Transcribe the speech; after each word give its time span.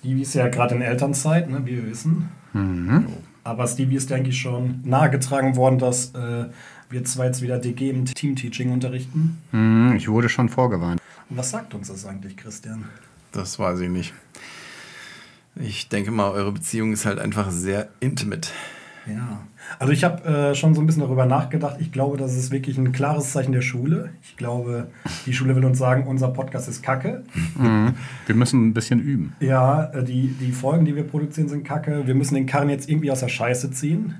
Stevie 0.00 0.22
ist 0.22 0.34
ja 0.34 0.48
gerade 0.48 0.74
in 0.74 0.80
Elternzeit, 0.80 1.50
ne, 1.50 1.60
wie 1.64 1.76
wir 1.76 1.86
wissen. 1.86 2.30
Mhm. 2.54 3.06
Aber 3.44 3.66
Stevie 3.66 3.96
ist, 3.96 4.08
denke 4.08 4.30
ich, 4.30 4.40
schon 4.40 4.80
nahegetragen 4.82 5.56
worden, 5.56 5.78
dass 5.78 6.14
äh, 6.14 6.46
wir 6.88 7.04
zwei 7.04 7.26
jetzt 7.26 7.42
wieder 7.42 7.58
DG 7.58 7.90
im 7.90 8.06
Teamteaching 8.06 8.72
unterrichten. 8.72 9.38
Mhm, 9.52 9.96
ich 9.96 10.08
wurde 10.08 10.30
schon 10.30 10.48
vorgewarnt. 10.48 11.00
Und 11.28 11.36
was 11.36 11.50
sagt 11.50 11.74
uns 11.74 11.88
das 11.88 12.06
eigentlich, 12.06 12.36
Christian? 12.36 12.86
Das 13.32 13.58
weiß 13.58 13.80
ich 13.80 13.90
nicht. 13.90 14.14
Ich 15.54 15.88
denke 15.90 16.10
mal, 16.10 16.30
eure 16.30 16.52
Beziehung 16.52 16.92
ist 16.94 17.04
halt 17.04 17.18
einfach 17.18 17.50
sehr 17.50 17.88
intimate. 18.00 18.48
Ja, 19.06 19.40
also 19.78 19.92
ich 19.92 20.04
habe 20.04 20.24
äh, 20.24 20.54
schon 20.54 20.74
so 20.74 20.80
ein 20.80 20.86
bisschen 20.86 21.02
darüber 21.02 21.24
nachgedacht. 21.26 21.76
Ich 21.80 21.90
glaube, 21.90 22.16
das 22.16 22.36
ist 22.36 22.50
wirklich 22.50 22.76
ein 22.78 22.92
klares 22.92 23.32
Zeichen 23.32 23.52
der 23.52 23.62
Schule. 23.62 24.10
Ich 24.22 24.36
glaube, 24.36 24.88
die 25.26 25.32
Schule 25.32 25.56
will 25.56 25.64
uns 25.64 25.78
sagen, 25.78 26.06
unser 26.06 26.28
Podcast 26.28 26.68
ist 26.68 26.82
Kacke. 26.82 27.24
Mhm. 27.56 27.94
Wir 28.26 28.34
müssen 28.34 28.68
ein 28.68 28.74
bisschen 28.74 29.00
üben. 29.00 29.34
Ja, 29.40 29.84
äh, 29.92 30.04
die, 30.04 30.28
die 30.40 30.52
Folgen, 30.52 30.84
die 30.84 30.94
wir 30.96 31.04
produzieren, 31.04 31.48
sind 31.48 31.64
Kacke. 31.64 32.06
Wir 32.06 32.14
müssen 32.14 32.34
den 32.34 32.46
Karren 32.46 32.68
jetzt 32.68 32.88
irgendwie 32.88 33.10
aus 33.10 33.20
der 33.20 33.28
Scheiße 33.28 33.70
ziehen. 33.70 34.16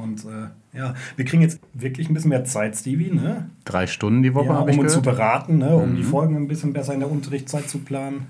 Und 0.00 0.24
äh, 0.24 0.78
ja, 0.78 0.94
wir 1.16 1.24
kriegen 1.24 1.42
jetzt 1.42 1.58
wirklich 1.74 2.08
ein 2.08 2.14
bisschen 2.14 2.30
mehr 2.30 2.44
Zeit, 2.44 2.76
Stevie, 2.76 3.10
ne? 3.10 3.50
Drei 3.64 3.86
Stunden 3.86 4.22
die 4.22 4.32
Woche 4.32 4.46
Ja, 4.46 4.58
um 4.60 4.78
uns 4.78 4.92
zu 4.92 5.02
gehört. 5.02 5.16
beraten, 5.18 5.58
ne? 5.58 5.74
um 5.74 5.96
die 5.96 6.04
Folgen 6.04 6.36
ein 6.36 6.48
bisschen 6.48 6.72
besser 6.72 6.94
in 6.94 7.00
der 7.00 7.10
Unterrichtszeit 7.10 7.68
zu 7.68 7.80
planen. 7.80 8.26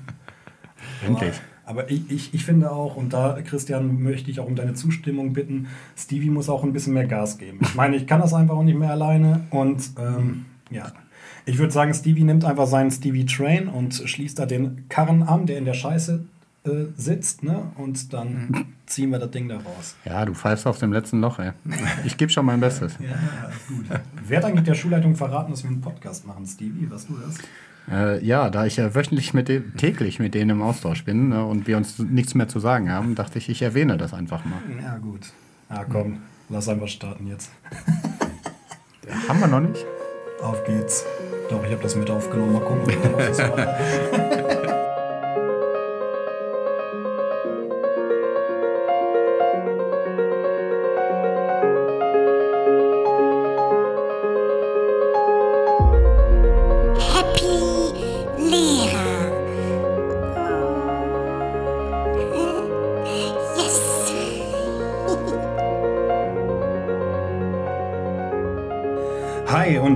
Endlich. 1.07 1.35
Aber 1.35 1.56
ich, 1.89 2.11
ich, 2.11 2.35
ich 2.35 2.45
finde 2.45 2.71
auch, 2.71 2.97
und 2.97 3.13
da, 3.13 3.39
Christian, 3.45 4.03
möchte 4.03 4.31
ich 4.31 4.41
auch 4.41 4.47
um 4.47 4.55
deine 4.55 4.75
Zustimmung 4.75 5.33
bitten, 5.33 5.69
Stevie 5.97 6.31
muss 6.31 6.49
auch 6.49 6.63
ein 6.63 6.73
bisschen 6.73 6.95
mehr 6.95 7.07
Gas 7.07 7.39
geben. 7.39 7.59
Ich 7.63 7.75
meine, 7.75 7.97
ich 7.97 8.07
kann 8.07 8.21
das 8.21 8.35
einfach 8.35 8.57
auch 8.57 8.63
nicht 8.63 8.79
mehr 8.79 8.91
alleine. 8.91 9.47
Und 9.51 9.91
ähm, 9.99 10.47
ja, 10.71 10.93
ich 11.45 11.59
würde 11.59 11.73
sagen, 11.73 11.93
Stevie 11.93 12.25
nimmt 12.25 12.45
einfach 12.45 12.67
seinen 12.67 12.91
Stevie 12.91 13.27
Train 13.27 13.69
und 13.69 13.95
schließt 13.95 14.39
da 14.39 14.47
den 14.47 14.89
Karren 14.89 15.23
an, 15.23 15.47
der 15.47 15.59
in 15.59 15.65
der 15.65 15.75
Scheiße 15.75 16.25
äh, 16.65 16.71
sitzt. 16.97 17.43
Ne? 17.43 17.63
Und 17.77 18.13
dann 18.13 18.67
ziehen 18.87 19.11
wir 19.11 19.19
das 19.19 19.31
Ding 19.31 19.49
da 19.49 19.57
raus. 19.57 19.97
Ja, 20.05 20.25
du 20.25 20.35
pfeifst 20.35 20.67
auf 20.67 20.79
dem 20.79 20.93
letzten 20.93 21.21
Loch, 21.21 21.39
ey. 21.39 21.53
Ich 22.05 22.17
gebe 22.17 22.31
schon 22.31 22.47
mein 22.47 22.61
Bestes. 22.61 22.95
Ja, 23.01 23.51
gut. 23.69 23.87
Wer 24.27 24.39
hat 24.39 24.45
eigentlich 24.45 24.65
der 24.65 24.75
Schulleitung 24.75 25.17
verraten, 25.17 25.51
dass 25.51 25.65
wir 25.65 25.71
einen 25.71 25.81
Podcast 25.81 26.27
machen, 26.27 26.47
Stevie? 26.47 26.91
Weißt 26.91 27.09
du 27.09 27.17
das? 27.17 27.39
Äh, 27.91 28.25
ja, 28.25 28.51
da 28.51 28.67
ich 28.67 28.77
ja 28.77 28.95
wöchentlich 28.95 29.33
mit 29.33 29.49
dem, 29.49 29.77
täglich 29.77 30.19
mit 30.19 30.35
denen 30.35 30.51
im 30.51 30.63
Austausch 30.63 31.05
bin 31.05 31.29
ne, 31.29 31.45
und 31.45 31.67
wir 31.67 31.77
uns 31.77 31.99
nichts 31.99 32.35
mehr 32.35 32.49
zu 32.49 32.59
sagen 32.59 32.91
haben, 32.91 33.15
dachte 33.15 33.39
ich, 33.39 33.49
ich 33.49 33.63
erwähne 33.63 33.97
das 33.97 34.13
einfach 34.13 34.45
mal. 34.45 34.59
Ja, 34.83 34.97
gut. 34.99 35.33
Ja, 35.71 35.85
komm, 35.85 36.19
lass 36.49 36.69
einfach 36.69 36.89
starten 36.89 37.27
jetzt. 37.27 37.51
Haben 39.29 39.41
wir 39.41 39.47
noch 39.47 39.61
nicht? 39.61 39.85
Auf 40.43 40.65
geht's. 40.65 41.05
Doch, 41.49 41.65
ich 41.65 41.71
habe 41.71 41.83
das 41.83 41.95
mit 41.95 42.11
aufgenommen. 42.11 42.55
Mal 42.55 42.61
gucken. 42.61 42.93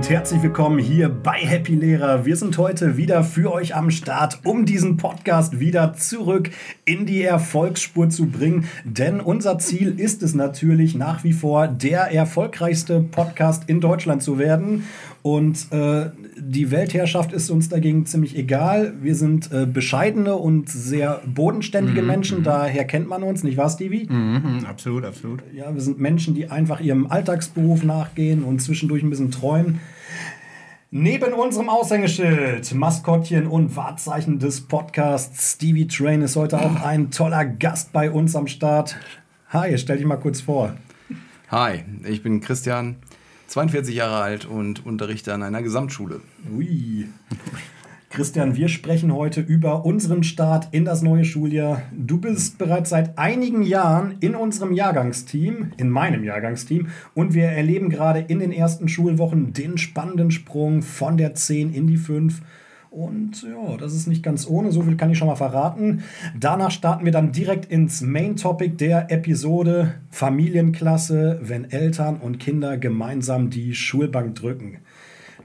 und 0.01 0.09
herzlich 0.09 0.41
willkommen 0.41 0.79
hier 0.79 1.09
bei 1.09 1.33
Happy 1.33 1.75
Lehrer. 1.75 2.25
Wir 2.25 2.35
sind 2.35 2.57
heute 2.57 2.97
wieder 2.97 3.23
für 3.23 3.53
euch 3.53 3.75
am 3.75 3.91
Start, 3.91 4.39
um 4.45 4.65
diesen 4.65 4.97
Podcast 4.97 5.59
wieder 5.59 5.93
zurück 5.93 6.49
in 6.85 7.05
die 7.05 7.21
Erfolgsspur 7.21 8.09
zu 8.09 8.25
bringen. 8.25 8.67
Denn 8.83 9.21
unser 9.21 9.59
Ziel 9.59 9.99
ist 9.99 10.23
es 10.23 10.33
natürlich 10.33 10.95
nach 10.95 11.23
wie 11.23 11.33
vor, 11.33 11.67
der 11.67 12.11
erfolgreichste 12.11 13.01
Podcast 13.01 13.65
in 13.67 13.79
Deutschland 13.79 14.23
zu 14.23 14.39
werden. 14.39 14.87
Und 15.21 15.71
äh, 15.71 16.09
die 16.37 16.71
Weltherrschaft 16.71 17.33
ist 17.33 17.49
uns 17.49 17.69
dagegen 17.69 18.05
ziemlich 18.05 18.37
egal. 18.37 18.93
Wir 19.01 19.15
sind 19.15 19.51
äh, 19.51 19.65
bescheidene 19.65 20.35
und 20.35 20.69
sehr 20.69 21.21
bodenständige 21.25 22.01
Menschen. 22.01 22.43
Daher 22.43 22.85
kennt 22.85 23.07
man 23.07 23.23
uns, 23.23 23.43
nicht 23.43 23.57
wahr, 23.57 23.69
Stevie? 23.69 24.07
Mhm, 24.07 24.65
absolut, 24.67 25.05
absolut. 25.05 25.43
Ja, 25.53 25.73
wir 25.73 25.81
sind 25.81 25.99
Menschen, 25.99 26.33
die 26.33 26.49
einfach 26.49 26.79
ihrem 26.79 27.07
Alltagsberuf 27.07 27.83
nachgehen 27.83 28.43
und 28.43 28.61
zwischendurch 28.61 29.03
ein 29.03 29.09
bisschen 29.09 29.31
träumen. 29.31 29.79
Neben 30.93 31.33
unserem 31.33 31.69
Aushängeschild, 31.69 32.73
Maskottchen 32.73 33.47
und 33.47 33.75
Wahrzeichen 33.77 34.39
des 34.39 34.61
Podcasts, 34.61 35.53
Stevie 35.53 35.87
Train 35.87 36.21
ist 36.21 36.35
heute 36.35 36.59
auch 36.59 36.83
ein 36.83 37.11
toller 37.11 37.45
Gast 37.45 37.93
bei 37.93 38.11
uns 38.11 38.35
am 38.35 38.47
Start. 38.47 38.97
Hi, 39.49 39.77
stell 39.77 39.97
dich 39.97 40.05
mal 40.05 40.17
kurz 40.17 40.41
vor. 40.41 40.73
Hi, 41.49 41.83
ich 42.03 42.23
bin 42.23 42.41
Christian, 42.41 42.97
42 43.51 43.93
Jahre 43.93 44.21
alt 44.21 44.45
und 44.45 44.85
unterrichte 44.85 45.33
an 45.33 45.43
einer 45.43 45.61
Gesamtschule. 45.61 46.21
Ui. 46.55 47.09
Christian, 48.09 48.55
wir 48.55 48.69
sprechen 48.69 49.13
heute 49.13 49.41
über 49.41 49.83
unseren 49.83 50.23
Start 50.23 50.69
in 50.71 50.85
das 50.85 51.01
neue 51.01 51.25
Schuljahr. 51.25 51.81
Du 51.91 52.17
bist 52.17 52.57
bereits 52.57 52.91
seit 52.91 53.17
einigen 53.17 53.63
Jahren 53.63 54.15
in 54.21 54.35
unserem 54.35 54.71
Jahrgangsteam, 54.71 55.73
in 55.75 55.89
meinem 55.89 56.23
Jahrgangsteam, 56.23 56.91
und 57.13 57.33
wir 57.33 57.43
erleben 57.45 57.89
gerade 57.89 58.19
in 58.19 58.39
den 58.39 58.53
ersten 58.53 58.87
Schulwochen 58.87 59.51
den 59.51 59.77
spannenden 59.77 60.31
Sprung 60.31 60.81
von 60.81 61.17
der 61.17 61.35
10 61.35 61.73
in 61.73 61.87
die 61.87 61.97
5. 61.97 62.41
Und 62.91 63.43
ja, 63.43 63.77
das 63.77 63.93
ist 63.93 64.07
nicht 64.07 64.21
ganz 64.21 64.45
ohne, 64.45 64.73
so 64.73 64.81
viel 64.81 64.97
kann 64.97 65.09
ich 65.09 65.17
schon 65.17 65.29
mal 65.29 65.37
verraten. 65.37 66.03
Danach 66.37 66.71
starten 66.71 67.05
wir 67.05 67.13
dann 67.13 67.31
direkt 67.31 67.71
ins 67.71 68.01
Main 68.01 68.35
Topic 68.35 68.75
der 68.75 69.09
Episode 69.09 69.93
Familienklasse, 70.09 71.39
wenn 71.41 71.71
Eltern 71.71 72.17
und 72.17 72.37
Kinder 72.37 72.77
gemeinsam 72.77 73.49
die 73.49 73.75
Schulbank 73.75 74.35
drücken. 74.35 74.79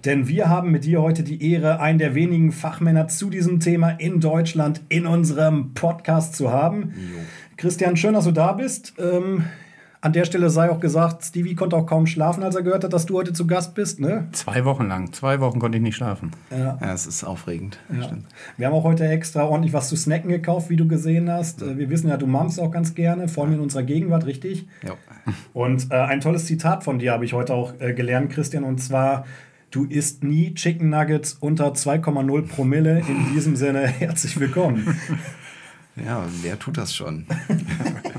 Denn 0.05 0.27
wir 0.27 0.49
haben 0.49 0.73
mit 0.73 0.87
dir 0.87 1.01
heute 1.01 1.23
die 1.23 1.53
Ehre, 1.53 1.79
einen 1.79 2.01
der 2.01 2.17
wenigen 2.17 2.51
Fachmänner 2.51 3.07
zu 3.07 3.31
diesem 3.31 3.61
Thema 3.61 3.91
in 3.91 4.19
Deutschland 4.19 4.81
in 4.89 5.07
unserem 5.07 5.73
Podcast 5.73 6.35
zu 6.35 6.51
haben. 6.51 6.95
Christian, 7.57 7.97
schön, 7.97 8.15
dass 8.15 8.25
du 8.25 8.33
da 8.33 8.55
bist. 8.55 8.95
Ähm, 8.99 9.45
an 10.07 10.13
der 10.13 10.25
Stelle 10.25 10.51
sei 10.51 10.71
auch 10.71 10.79
gesagt, 10.79 11.25
Stevie 11.25 11.57
konnte 11.57 11.75
auch 11.75 11.85
kaum 11.85 12.07
schlafen, 12.07 12.45
als 12.45 12.55
er 12.55 12.63
gehört 12.63 12.85
hat, 12.85 12.93
dass 12.93 13.07
du 13.07 13.17
heute 13.17 13.33
zu 13.33 13.49
Gast 13.49 13.75
bist. 13.75 13.99
Ne? 13.99 14.29
Zwei 14.31 14.65
Wochen 14.65 14.87
lang. 14.87 15.13
Zwei 15.13 15.41
Wochen 15.41 15.59
konnte 15.59 15.79
ich 15.79 15.83
nicht 15.83 15.97
schlafen. 15.97 16.31
Ja, 16.53 16.79
es 16.95 17.09
ist 17.09 17.25
aufregend. 17.25 17.81
Ja. 17.93 18.13
Wir 18.57 18.69
haben 18.69 18.75
auch 18.75 18.85
heute 18.85 19.09
extra 19.09 19.43
ordentlich 19.43 19.73
was 19.73 19.89
zu 19.89 19.97
snacken 19.97 20.31
gekauft, 20.31 20.71
wie 20.71 20.77
du 20.77 20.87
gesehen 20.87 21.29
hast. 21.29 21.61
Wir 21.77 21.91
wissen 21.91 22.09
ja, 22.09 22.17
du 22.17 22.29
mammst 22.29 22.61
auch 22.61 22.71
ganz 22.71 22.95
gerne, 22.95 23.27
vor 23.27 23.45
allem 23.45 23.55
in 23.55 23.61
unserer 23.61 23.83
Gegenwart, 23.83 24.27
richtig? 24.27 24.69
Ja. 24.87 24.95
Und 25.53 25.91
äh, 25.91 25.97
ein 25.97 26.21
tolles 26.21 26.47
Zitat 26.47 26.85
von 26.85 27.01
dir 27.01 27.11
habe 27.11 27.25
ich 27.25 27.33
heute 27.33 27.55
auch 27.55 27.75
äh, 27.81 27.93
gelernt, 27.93 28.31
Christian, 28.31 28.63
und 28.63 28.81
zwar, 28.81 29.27
du 29.73 29.87
isst 29.87 30.23
nie 30.23 30.55
Chicken 30.55 30.89
Nuggets 30.89 31.37
unter 31.41 31.73
2,0 31.73 32.47
Promille. 32.47 33.01
In 33.01 33.35
diesem 33.35 33.57
Sinne, 33.57 33.81
herzlich 33.99 34.39
willkommen. 34.39 34.97
ja, 35.97 36.25
wer 36.43 36.61
tut 36.61 36.79
das 36.79 36.95
schon? 36.95 37.27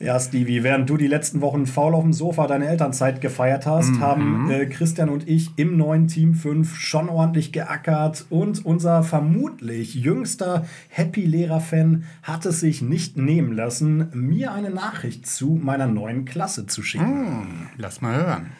Ja, 0.00 0.20
Stevie, 0.20 0.62
während 0.62 0.88
du 0.88 0.96
die 0.96 1.08
letzten 1.08 1.40
Wochen 1.40 1.66
faul 1.66 1.92
auf 1.92 2.04
dem 2.04 2.12
Sofa 2.12 2.46
deine 2.46 2.68
Elternzeit 2.68 3.20
gefeiert 3.20 3.66
hast, 3.66 3.98
haben 3.98 4.48
äh, 4.48 4.66
Christian 4.66 5.08
und 5.08 5.28
ich 5.28 5.50
im 5.56 5.76
neuen 5.76 6.06
Team 6.06 6.34
5 6.34 6.76
schon 6.76 7.08
ordentlich 7.08 7.50
geackert 7.50 8.24
und 8.30 8.64
unser 8.64 9.02
vermutlich 9.02 9.96
jüngster 9.96 10.66
Happy-Lehrer-Fan 10.90 12.04
hat 12.22 12.46
es 12.46 12.60
sich 12.60 12.80
nicht 12.80 13.16
nehmen 13.16 13.52
lassen, 13.52 14.08
mir 14.14 14.52
eine 14.52 14.70
Nachricht 14.70 15.26
zu 15.26 15.58
meiner 15.60 15.88
neuen 15.88 16.24
Klasse 16.24 16.66
zu 16.66 16.84
schicken. 16.84 17.68
Lass 17.76 18.00
mal 18.00 18.24
hören. 18.24 18.52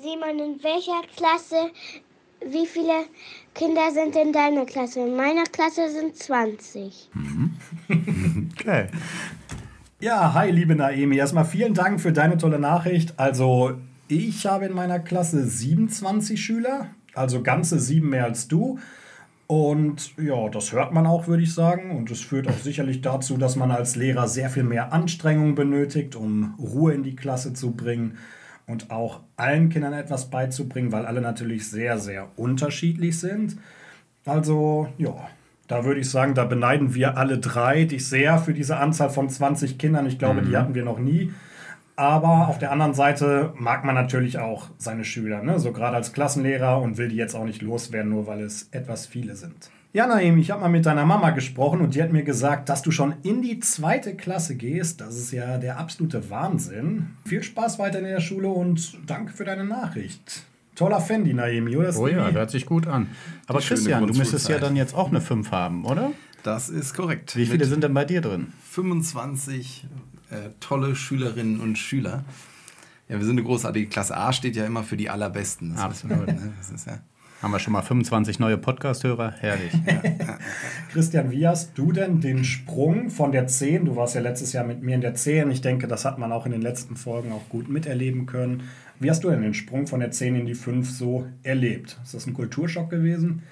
Simon, 0.00 0.38
in 0.38 0.62
welcher 0.62 1.02
Klasse, 1.16 1.72
wie 2.46 2.66
viele 2.66 3.06
Kinder 3.56 3.90
sind 3.92 4.14
in 4.14 4.32
deiner 4.32 4.64
Klasse? 4.66 5.00
In 5.00 5.16
meiner 5.16 5.44
Klasse 5.44 5.90
sind 5.90 6.16
20. 6.16 7.10
Okay. 8.60 8.88
Ja, 10.02 10.32
hi, 10.32 10.50
liebe 10.50 10.74
Naemi. 10.74 11.18
Erstmal 11.18 11.44
vielen 11.44 11.74
Dank 11.74 12.00
für 12.00 12.10
deine 12.10 12.38
tolle 12.38 12.58
Nachricht. 12.58 13.12
Also, 13.18 13.72
ich 14.08 14.46
habe 14.46 14.64
in 14.64 14.72
meiner 14.72 14.98
Klasse 14.98 15.46
27 15.46 16.42
Schüler, 16.42 16.86
also 17.12 17.42
ganze 17.42 17.78
sieben 17.78 18.08
mehr 18.08 18.24
als 18.24 18.48
du. 18.48 18.78
Und 19.46 20.16
ja, 20.16 20.48
das 20.48 20.72
hört 20.72 20.94
man 20.94 21.06
auch, 21.06 21.26
würde 21.26 21.42
ich 21.42 21.52
sagen. 21.52 21.90
Und 21.90 22.10
es 22.10 22.22
führt 22.22 22.48
auch 22.48 22.56
sicherlich 22.56 23.02
dazu, 23.02 23.36
dass 23.36 23.56
man 23.56 23.70
als 23.70 23.94
Lehrer 23.94 24.26
sehr 24.26 24.48
viel 24.48 24.62
mehr 24.62 24.94
Anstrengung 24.94 25.54
benötigt, 25.54 26.16
um 26.16 26.54
Ruhe 26.58 26.94
in 26.94 27.02
die 27.02 27.14
Klasse 27.14 27.52
zu 27.52 27.72
bringen 27.72 28.16
und 28.66 28.90
auch 28.90 29.20
allen 29.36 29.68
Kindern 29.68 29.92
etwas 29.92 30.30
beizubringen, 30.30 30.92
weil 30.92 31.04
alle 31.04 31.20
natürlich 31.20 31.68
sehr, 31.68 31.98
sehr 31.98 32.30
unterschiedlich 32.36 33.18
sind. 33.18 33.58
Also, 34.24 34.88
ja, 34.96 35.28
da 35.70 35.84
würde 35.84 36.00
ich 36.00 36.10
sagen, 36.10 36.34
da 36.34 36.44
beneiden 36.44 36.94
wir 36.94 37.16
alle 37.16 37.38
drei 37.38 37.84
dich 37.84 38.08
sehr 38.08 38.38
für 38.38 38.52
diese 38.52 38.78
Anzahl 38.78 39.08
von 39.08 39.28
20 39.28 39.78
Kindern. 39.78 40.04
Ich 40.06 40.18
glaube, 40.18 40.42
die 40.42 40.56
hatten 40.56 40.74
wir 40.74 40.84
noch 40.84 40.98
nie. 40.98 41.32
Aber 41.94 42.48
auf 42.48 42.58
der 42.58 42.72
anderen 42.72 42.94
Seite 42.94 43.52
mag 43.56 43.84
man 43.84 43.94
natürlich 43.94 44.38
auch 44.38 44.68
seine 44.78 45.04
Schüler, 45.04 45.42
ne? 45.42 45.60
so 45.60 45.70
gerade 45.72 45.96
als 45.96 46.12
Klassenlehrer 46.12 46.80
und 46.80 46.98
will 46.98 47.08
die 47.08 47.16
jetzt 47.16 47.36
auch 47.36 47.44
nicht 47.44 47.62
loswerden, 47.62 48.10
nur 48.10 48.26
weil 48.26 48.40
es 48.40 48.68
etwas 48.72 49.06
viele 49.06 49.36
sind. 49.36 49.70
Ja, 49.92 50.06
Naim, 50.06 50.38
ich 50.38 50.50
habe 50.50 50.62
mal 50.62 50.68
mit 50.68 50.86
deiner 50.86 51.04
Mama 51.04 51.30
gesprochen 51.30 51.80
und 51.80 51.94
die 51.94 52.02
hat 52.02 52.12
mir 52.12 52.22
gesagt, 52.22 52.68
dass 52.68 52.82
du 52.82 52.90
schon 52.90 53.14
in 53.22 53.42
die 53.42 53.60
zweite 53.60 54.16
Klasse 54.16 54.56
gehst. 54.56 55.00
Das 55.00 55.16
ist 55.16 55.30
ja 55.30 55.58
der 55.58 55.78
absolute 55.78 56.30
Wahnsinn. 56.30 57.10
Viel 57.26 57.42
Spaß 57.42 57.78
weiter 57.78 57.98
in 57.98 58.06
der 58.06 58.20
Schule 58.20 58.48
und 58.48 58.98
danke 59.08 59.32
für 59.32 59.44
deine 59.44 59.64
Nachricht. 59.64 60.46
Toller 60.80 61.00
Fan, 61.02 61.24
die 61.24 61.34
Naimi, 61.34 61.76
oder? 61.76 61.94
Oh 61.94 62.08
ja, 62.08 62.30
hört 62.30 62.50
sich 62.50 62.64
gut 62.64 62.86
an. 62.86 63.08
Aber 63.46 63.58
Die 63.58 63.66
Christian, 63.66 64.06
du 64.06 64.14
müsstest 64.14 64.48
ja 64.48 64.58
dann 64.58 64.76
jetzt 64.76 64.94
auch 64.94 65.08
eine 65.08 65.20
5 65.20 65.50
haben, 65.50 65.84
oder? 65.84 66.12
Das 66.42 66.70
ist 66.70 66.94
korrekt. 66.94 67.36
Wie 67.36 67.44
viele 67.44 67.58
Mit 67.58 67.68
sind 67.68 67.84
denn 67.84 67.92
bei 67.92 68.06
dir 68.06 68.22
drin? 68.22 68.54
25 68.70 69.86
äh, 70.30 70.36
tolle 70.58 70.96
Schülerinnen 70.96 71.60
und 71.60 71.76
Schüler. 71.76 72.24
Ja, 73.10 73.18
wir 73.18 73.26
sind 73.26 73.38
eine 73.38 73.42
großartige 73.42 73.88
Klasse. 73.88 74.16
A 74.16 74.32
steht 74.32 74.56
ja 74.56 74.64
immer 74.64 74.82
für 74.82 74.96
die 74.96 75.10
Allerbesten. 75.10 75.74
Das 75.74 75.90
wissen 75.90 76.08
wir, 76.08 76.16
Absolut. 76.16 76.40
ne? 76.44 76.52
Das 76.56 76.70
ist 76.70 76.86
ja 76.86 77.00
Haben 77.42 77.50
wir 77.50 77.58
schon 77.58 77.74
mal 77.74 77.82
25 77.82 78.38
neue 78.38 78.56
Podcast-Hörer? 78.56 79.34
Herrlich. 79.38 79.72
Christian, 80.92 81.30
wie 81.30 81.46
hast 81.46 81.76
du 81.76 81.92
denn 81.92 82.22
den 82.22 82.42
Sprung 82.42 83.10
von 83.10 83.32
der 83.32 83.46
10, 83.48 83.84
du 83.84 83.96
warst 83.96 84.14
ja 84.14 84.22
letztes 84.22 84.54
Jahr 84.54 84.64
mit 84.64 84.82
mir 84.82 84.94
in 84.94 85.02
der 85.02 85.14
10, 85.14 85.50
ich 85.50 85.60
denke, 85.60 85.88
das 85.88 86.06
hat 86.06 86.18
man 86.18 86.32
auch 86.32 86.46
in 86.46 86.52
den 86.52 86.62
letzten 86.62 86.96
Folgen 86.96 87.32
auch 87.32 87.46
gut 87.50 87.68
miterleben 87.68 88.24
können. 88.24 88.62
Wie 89.00 89.10
hast 89.10 89.24
du 89.24 89.30
denn 89.30 89.40
den 89.42 89.54
Sprung 89.54 89.86
von 89.86 90.00
der 90.00 90.10
10 90.10 90.36
in 90.36 90.46
die 90.46 90.54
5 90.54 90.88
so 90.88 91.26
erlebt? 91.42 91.98
Ist 92.04 92.14
das 92.14 92.26
ein 92.26 92.34
Kulturschock 92.34 92.90
gewesen? 92.90 93.42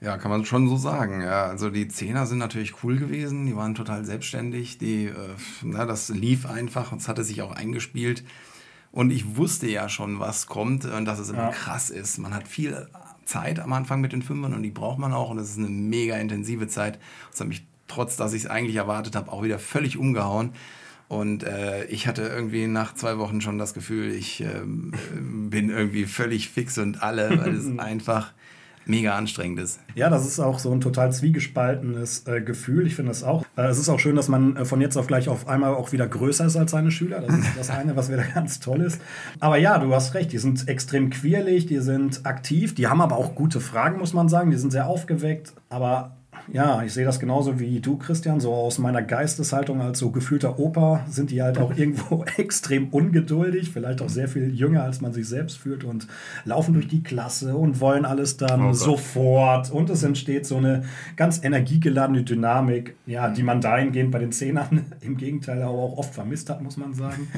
Ja, 0.00 0.18
kann 0.18 0.30
man 0.32 0.44
schon 0.44 0.68
so 0.68 0.76
sagen. 0.76 1.22
Ja, 1.22 1.46
also 1.46 1.70
die 1.70 1.88
Zehner 1.88 2.26
sind 2.26 2.38
natürlich 2.38 2.82
cool 2.82 2.98
gewesen, 2.98 3.46
die 3.46 3.56
waren 3.56 3.74
total 3.74 4.04
selbstständig, 4.04 4.76
die, 4.78 5.06
äh, 5.06 5.12
na, 5.62 5.86
das 5.86 6.08
lief 6.10 6.44
einfach 6.44 6.92
und 6.92 7.00
es 7.00 7.08
hatte 7.08 7.24
sich 7.24 7.40
auch 7.40 7.52
eingespielt. 7.52 8.24
Und 8.90 9.10
ich 9.10 9.36
wusste 9.36 9.68
ja 9.68 9.88
schon, 9.88 10.20
was 10.20 10.46
kommt 10.46 10.84
und 10.84 11.04
dass 11.04 11.18
es 11.20 11.30
immer 11.30 11.44
Ja. 11.44 11.50
krass 11.50 11.88
ist. 11.90 12.18
Man 12.18 12.34
hat 12.34 12.46
viel 12.46 12.86
Zeit 13.24 13.60
am 13.60 13.72
Anfang 13.72 14.00
mit 14.00 14.12
den 14.12 14.22
Fünfern 14.22 14.54
und 14.54 14.62
die 14.62 14.70
braucht 14.70 14.98
man 14.98 15.12
auch 15.12 15.30
und 15.30 15.38
es 15.38 15.50
ist 15.50 15.58
eine 15.58 15.68
mega 15.68 16.16
intensive 16.16 16.66
Zeit. 16.68 16.98
Das 17.30 17.40
hat 17.40 17.48
mich, 17.48 17.64
trotz 17.88 18.16
dass 18.16 18.32
ich 18.34 18.44
es 18.44 18.50
eigentlich 18.50 18.76
erwartet 18.76 19.16
habe, 19.16 19.32
auch 19.32 19.42
wieder 19.44 19.58
völlig 19.58 19.96
umgehauen. 19.96 20.50
Und 21.14 21.44
äh, 21.44 21.84
ich 21.84 22.08
hatte 22.08 22.22
irgendwie 22.22 22.66
nach 22.66 22.94
zwei 22.94 23.18
Wochen 23.18 23.40
schon 23.40 23.56
das 23.56 23.72
Gefühl, 23.72 24.10
ich 24.10 24.40
ähm, 24.40 24.92
bin 25.48 25.70
irgendwie 25.70 26.06
völlig 26.06 26.48
fix 26.48 26.76
und 26.76 27.02
alle, 27.02 27.30
weil 27.38 27.54
es 27.54 27.66
einfach 27.78 28.32
mega 28.86 29.16
anstrengend 29.16 29.60
ist. 29.60 29.80
Ja, 29.94 30.10
das 30.10 30.26
ist 30.26 30.40
auch 30.40 30.58
so 30.58 30.72
ein 30.72 30.80
total 30.80 31.12
zwiegespaltenes 31.12 32.26
äh, 32.26 32.40
Gefühl. 32.40 32.86
Ich 32.86 32.96
finde 32.96 33.10
das 33.10 33.22
auch. 33.22 33.44
Äh, 33.56 33.66
es 33.66 33.78
ist 33.78 33.88
auch 33.88 34.00
schön, 34.00 34.16
dass 34.16 34.28
man 34.28 34.56
äh, 34.56 34.64
von 34.64 34.80
jetzt 34.80 34.96
auf 34.96 35.06
gleich 35.06 35.28
auf 35.28 35.48
einmal 35.48 35.74
auch 35.74 35.92
wieder 35.92 36.08
größer 36.08 36.46
ist 36.46 36.56
als 36.56 36.72
seine 36.72 36.90
Schüler. 36.90 37.20
Das 37.20 37.38
ist 37.38 37.56
das 37.56 37.70
eine, 37.78 37.94
was 37.94 38.10
wieder 38.10 38.24
ganz 38.24 38.58
toll 38.58 38.80
ist. 38.80 39.00
Aber 39.38 39.56
ja, 39.56 39.78
du 39.78 39.94
hast 39.94 40.14
recht. 40.14 40.32
Die 40.32 40.38
sind 40.38 40.68
extrem 40.68 41.10
quirlig, 41.10 41.66
die 41.66 41.78
sind 41.78 42.26
aktiv, 42.26 42.74
die 42.74 42.88
haben 42.88 43.00
aber 43.00 43.16
auch 43.16 43.36
gute 43.36 43.60
Fragen, 43.60 43.98
muss 43.98 44.12
man 44.12 44.28
sagen. 44.28 44.50
Die 44.50 44.56
sind 44.56 44.72
sehr 44.72 44.88
aufgeweckt. 44.88 45.52
Aber 45.68 46.16
ja, 46.52 46.82
ich 46.82 46.92
sehe 46.92 47.04
das 47.04 47.18
genauso 47.20 47.58
wie 47.58 47.80
du, 47.80 47.96
Christian. 47.96 48.40
So 48.40 48.52
aus 48.52 48.78
meiner 48.78 49.02
Geisteshaltung 49.02 49.80
als 49.80 49.98
so 49.98 50.10
gefühlter 50.10 50.58
Opa 50.58 51.04
sind 51.08 51.30
die 51.30 51.42
halt 51.42 51.58
auch 51.58 51.74
irgendwo 51.76 52.24
extrem 52.36 52.88
ungeduldig, 52.88 53.70
vielleicht 53.70 54.02
auch 54.02 54.08
sehr 54.08 54.28
viel 54.28 54.54
jünger, 54.54 54.84
als 54.84 55.00
man 55.00 55.12
sich 55.12 55.28
selbst 55.28 55.58
fühlt 55.58 55.84
und 55.84 56.06
laufen 56.44 56.74
durch 56.74 56.88
die 56.88 57.02
Klasse 57.02 57.56
und 57.56 57.80
wollen 57.80 58.04
alles 58.04 58.36
dann 58.36 58.70
Oh 58.70 58.72
sofort. 58.72 59.70
Und 59.70 59.90
es 59.90 60.02
entsteht 60.02 60.46
so 60.46 60.56
eine 60.56 60.84
ganz 61.16 61.42
energiegeladene 61.42 62.22
Dynamik, 62.22 62.94
ja, 63.06 63.28
die 63.28 63.42
man 63.42 63.60
dahingehend 63.60 64.10
bei 64.10 64.18
den 64.18 64.32
Zehnern 64.32 64.86
im 65.00 65.16
Gegenteil 65.16 65.62
aber 65.62 65.72
auch 65.78 65.96
oft 65.98 66.14
vermisst 66.14 66.50
hat, 66.50 66.62
muss 66.62 66.76
man 66.76 66.94
sagen. 66.94 67.28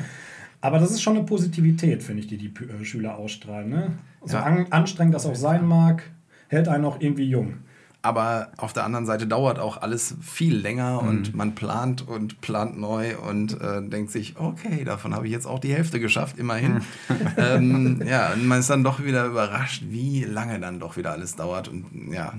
Aber 0.60 0.78
das 0.78 0.90
ist 0.90 1.02
schon 1.02 1.16
eine 1.16 1.24
Positivität, 1.24 2.02
finde 2.02 2.20
ich, 2.20 2.26
die 2.26 2.38
die 2.38 2.48
äh, 2.48 2.84
Schüler 2.84 3.16
ausstrahlen. 3.16 3.68
Ne? 3.68 3.92
So 4.24 4.36
Ja. 4.36 4.42
an, 4.42 4.66
anstrengend 4.70 5.14
das 5.14 5.26
auch 5.26 5.34
sein 5.34 5.64
mag, 5.64 6.02
hält 6.48 6.66
einen 6.68 6.84
auch 6.84 7.00
irgendwie 7.00 7.28
jung. 7.28 7.58
Aber 8.06 8.52
auf 8.56 8.72
der 8.72 8.84
anderen 8.84 9.04
Seite 9.04 9.26
dauert 9.26 9.58
auch 9.58 9.82
alles 9.82 10.14
viel 10.22 10.54
länger 10.56 11.02
und 11.02 11.34
man 11.34 11.56
plant 11.56 12.06
und 12.06 12.40
plant 12.40 12.78
neu 12.78 13.18
und 13.18 13.60
äh, 13.60 13.82
denkt 13.82 14.12
sich, 14.12 14.36
okay, 14.38 14.84
davon 14.84 15.12
habe 15.12 15.26
ich 15.26 15.32
jetzt 15.32 15.44
auch 15.44 15.58
die 15.58 15.74
Hälfte 15.74 15.98
geschafft, 15.98 16.38
immerhin. 16.38 16.82
ähm, 17.36 18.00
ja, 18.06 18.32
und 18.32 18.46
man 18.46 18.60
ist 18.60 18.70
dann 18.70 18.84
doch 18.84 19.02
wieder 19.02 19.26
überrascht, 19.26 19.82
wie 19.88 20.22
lange 20.22 20.60
dann 20.60 20.78
doch 20.78 20.96
wieder 20.96 21.10
alles 21.10 21.34
dauert. 21.34 21.66
Und 21.66 22.12
ja, 22.12 22.34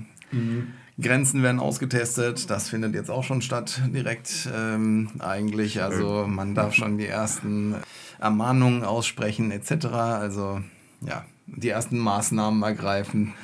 Grenzen 0.98 1.42
werden 1.42 1.60
ausgetestet. 1.60 2.48
Das 2.48 2.70
findet 2.70 2.94
jetzt 2.94 3.10
auch 3.10 3.24
schon 3.24 3.42
statt, 3.42 3.82
direkt 3.92 4.48
ähm, 4.56 5.10
eigentlich. 5.18 5.82
Also 5.82 6.24
man 6.26 6.54
darf 6.54 6.72
schon 6.72 6.96
die 6.96 7.08
ersten 7.08 7.74
Ermahnungen 8.18 8.84
aussprechen, 8.84 9.50
etc. 9.50 9.84
Also 9.84 10.62
ja, 11.02 11.26
die 11.44 11.68
ersten 11.68 11.98
Maßnahmen 11.98 12.62
ergreifen. 12.62 13.34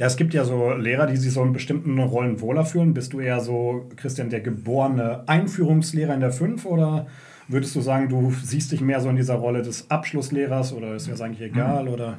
Ja, 0.00 0.06
es 0.06 0.16
gibt 0.16 0.32
ja 0.32 0.46
so 0.46 0.72
Lehrer, 0.72 1.06
die 1.06 1.18
sich 1.18 1.30
so 1.30 1.42
in 1.42 1.52
bestimmten 1.52 1.98
Rollen 1.98 2.40
wohler 2.40 2.64
fühlen. 2.64 2.94
Bist 2.94 3.12
du 3.12 3.20
eher 3.20 3.40
so, 3.40 3.86
Christian, 3.96 4.30
der 4.30 4.40
geborene 4.40 5.28
Einführungslehrer 5.28 6.14
in 6.14 6.20
der 6.20 6.32
5 6.32 6.64
oder 6.64 7.06
würdest 7.48 7.76
du 7.76 7.82
sagen, 7.82 8.08
du 8.08 8.32
siehst 8.42 8.72
dich 8.72 8.80
mehr 8.80 9.02
so 9.02 9.10
in 9.10 9.16
dieser 9.16 9.34
Rolle 9.34 9.60
des 9.60 9.90
Abschlusslehrers 9.90 10.72
oder 10.72 10.94
ist 10.94 11.06
dir 11.06 11.10
das 11.10 11.20
eigentlich 11.20 11.50
egal? 11.50 11.86
Oder? 11.86 12.16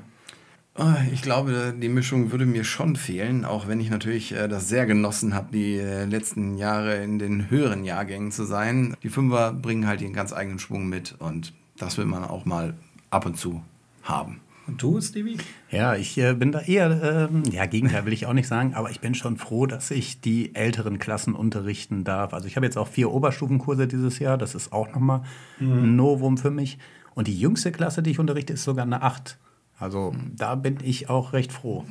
Ah, 0.75 0.97
Ich 1.11 1.23
glaube, 1.23 1.73
die 1.75 1.89
Mischung 1.89 2.31
würde 2.31 2.45
mir 2.45 2.65
schon 2.65 2.95
fehlen, 2.95 3.45
auch 3.45 3.67
wenn 3.67 3.79
ich 3.79 3.89
natürlich 3.89 4.31
äh, 4.35 4.47
das 4.47 4.69
sehr 4.69 4.85
genossen 4.85 5.33
habe, 5.33 5.47
die 5.51 5.77
äh, 5.79 6.05
letzten 6.05 6.57
Jahre 6.59 7.03
in 7.03 7.17
den 7.17 7.49
höheren 7.49 7.83
Jahrgängen 7.83 8.31
zu 8.31 8.43
sein. 8.43 8.95
Die 9.01 9.09
Fünfer 9.09 9.53
bringen 9.53 9.87
halt 9.87 10.01
ihren 10.01 10.13
ganz 10.13 10.33
eigenen 10.33 10.59
Schwung 10.59 10.87
mit 10.87 11.15
und 11.17 11.51
das 11.79 11.97
will 11.97 12.05
man 12.05 12.25
auch 12.25 12.45
mal 12.45 12.75
ab 13.09 13.25
und 13.25 13.37
zu 13.37 13.63
haben. 14.03 14.39
Und 14.71 14.81
du, 14.81 15.01
Stevie? 15.01 15.37
Ja, 15.69 15.95
ich 15.95 16.17
äh, 16.17 16.33
bin 16.33 16.53
da 16.53 16.61
eher, 16.61 17.29
ähm, 17.29 17.43
ja, 17.51 17.65
Gegenteil 17.65 18.05
will 18.05 18.13
ich 18.13 18.25
auch 18.25 18.31
nicht 18.31 18.47
sagen, 18.47 18.73
aber 18.73 18.89
ich 18.89 19.01
bin 19.01 19.13
schon 19.15 19.35
froh, 19.35 19.65
dass 19.65 19.91
ich 19.91 20.21
die 20.21 20.55
älteren 20.55 20.97
Klassen 20.97 21.35
unterrichten 21.35 22.05
darf. 22.05 22.33
Also 22.33 22.47
ich 22.47 22.55
habe 22.55 22.65
jetzt 22.65 22.77
auch 22.77 22.87
vier 22.87 23.11
Oberstufenkurse 23.11 23.85
dieses 23.85 24.19
Jahr, 24.19 24.37
das 24.37 24.55
ist 24.55 24.71
auch 24.71 24.87
nochmal 24.93 25.23
ein 25.59 25.97
Novum 25.97 26.37
für 26.37 26.51
mich. 26.51 26.77
Und 27.15 27.27
die 27.27 27.37
jüngste 27.37 27.73
Klasse, 27.73 28.01
die 28.01 28.11
ich 28.11 28.19
unterrichte, 28.19 28.53
ist 28.53 28.63
sogar 28.63 28.85
eine 28.85 29.01
8. 29.01 29.37
Also 29.81 30.13
da 30.37 30.55
bin 30.55 30.77
ich 30.83 31.09
auch 31.09 31.33
recht 31.33 31.51
froh. 31.51 31.83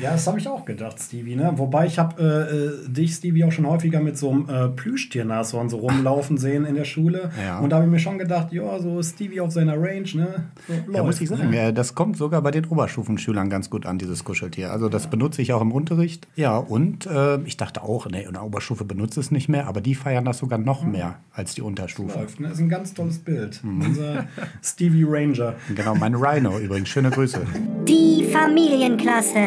Ja, 0.00 0.12
das 0.12 0.26
habe 0.28 0.38
ich 0.38 0.46
auch 0.46 0.64
gedacht, 0.64 1.00
Stevie. 1.00 1.34
Ne? 1.34 1.52
Wobei 1.56 1.86
ich 1.86 1.98
habe 1.98 2.22
äh, 2.22 2.86
äh, 2.86 2.88
dich, 2.88 3.14
Stevie, 3.14 3.44
auch 3.44 3.50
schon 3.50 3.66
häufiger 3.66 4.00
mit 4.00 4.16
so 4.16 4.30
einem 4.30 4.48
äh, 4.48 4.68
Plüschtiernashorn 4.68 5.68
so 5.68 5.78
rumlaufen 5.78 6.38
sehen 6.38 6.64
in 6.64 6.76
der 6.76 6.84
Schule. 6.84 7.30
Ja. 7.44 7.58
Und 7.58 7.70
da 7.70 7.76
habe 7.76 7.86
ich 7.86 7.90
mir 7.90 7.98
schon 7.98 8.18
gedacht, 8.18 8.52
ja, 8.52 8.78
so 8.78 9.02
Stevie 9.02 9.40
auf 9.40 9.50
seiner 9.50 9.74
Range, 9.74 10.08
ne? 10.14 10.44
So 10.68 10.72
Ja, 10.72 10.80
läuft, 10.86 11.04
muss 11.04 11.20
ich 11.20 11.28
sagen, 11.28 11.50
ne? 11.50 11.72
das 11.72 11.96
kommt 11.96 12.16
sogar 12.16 12.42
bei 12.42 12.52
den 12.52 12.64
Oberstufenschülern 12.66 13.50
ganz 13.50 13.70
gut 13.70 13.84
an, 13.84 13.98
dieses 13.98 14.22
Kuscheltier. 14.22 14.70
Also 14.70 14.88
das 14.88 15.08
benutze 15.08 15.42
ich 15.42 15.52
auch 15.52 15.60
im 15.60 15.72
Unterricht. 15.72 16.28
Ja, 16.36 16.56
und 16.56 17.06
äh, 17.06 17.40
ich 17.42 17.56
dachte 17.56 17.82
auch, 17.82 18.08
ne, 18.08 18.22
in 18.22 18.34
der 18.34 18.44
Oberstufe 18.44 18.84
benutzt 18.84 19.18
es 19.18 19.32
nicht 19.32 19.48
mehr, 19.48 19.66
aber 19.66 19.80
die 19.80 19.96
feiern 19.96 20.24
das 20.24 20.38
sogar 20.38 20.58
noch 20.58 20.84
mehr 20.84 21.16
als 21.32 21.54
die 21.54 21.62
Unterstufe. 21.62 22.18
Läuft, 22.18 22.40
ne? 22.40 22.48
Das 22.48 22.58
ist 22.58 22.62
ein 22.62 22.68
ganz 22.68 22.94
tolles 22.94 23.18
Bild. 23.18 23.60
Unser 23.64 24.26
Stevie 24.62 25.04
Ranger. 25.04 25.54
Genau, 25.74 25.96
mein 25.96 26.14
Rhino 26.14 26.58
übrigens. 26.68 26.88
Schöne 26.90 27.10
Grüße. 27.10 27.40
Die 27.86 28.28
Familienklasse. 28.30 29.38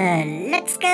Let's 0.49 0.79
go! 0.79 0.87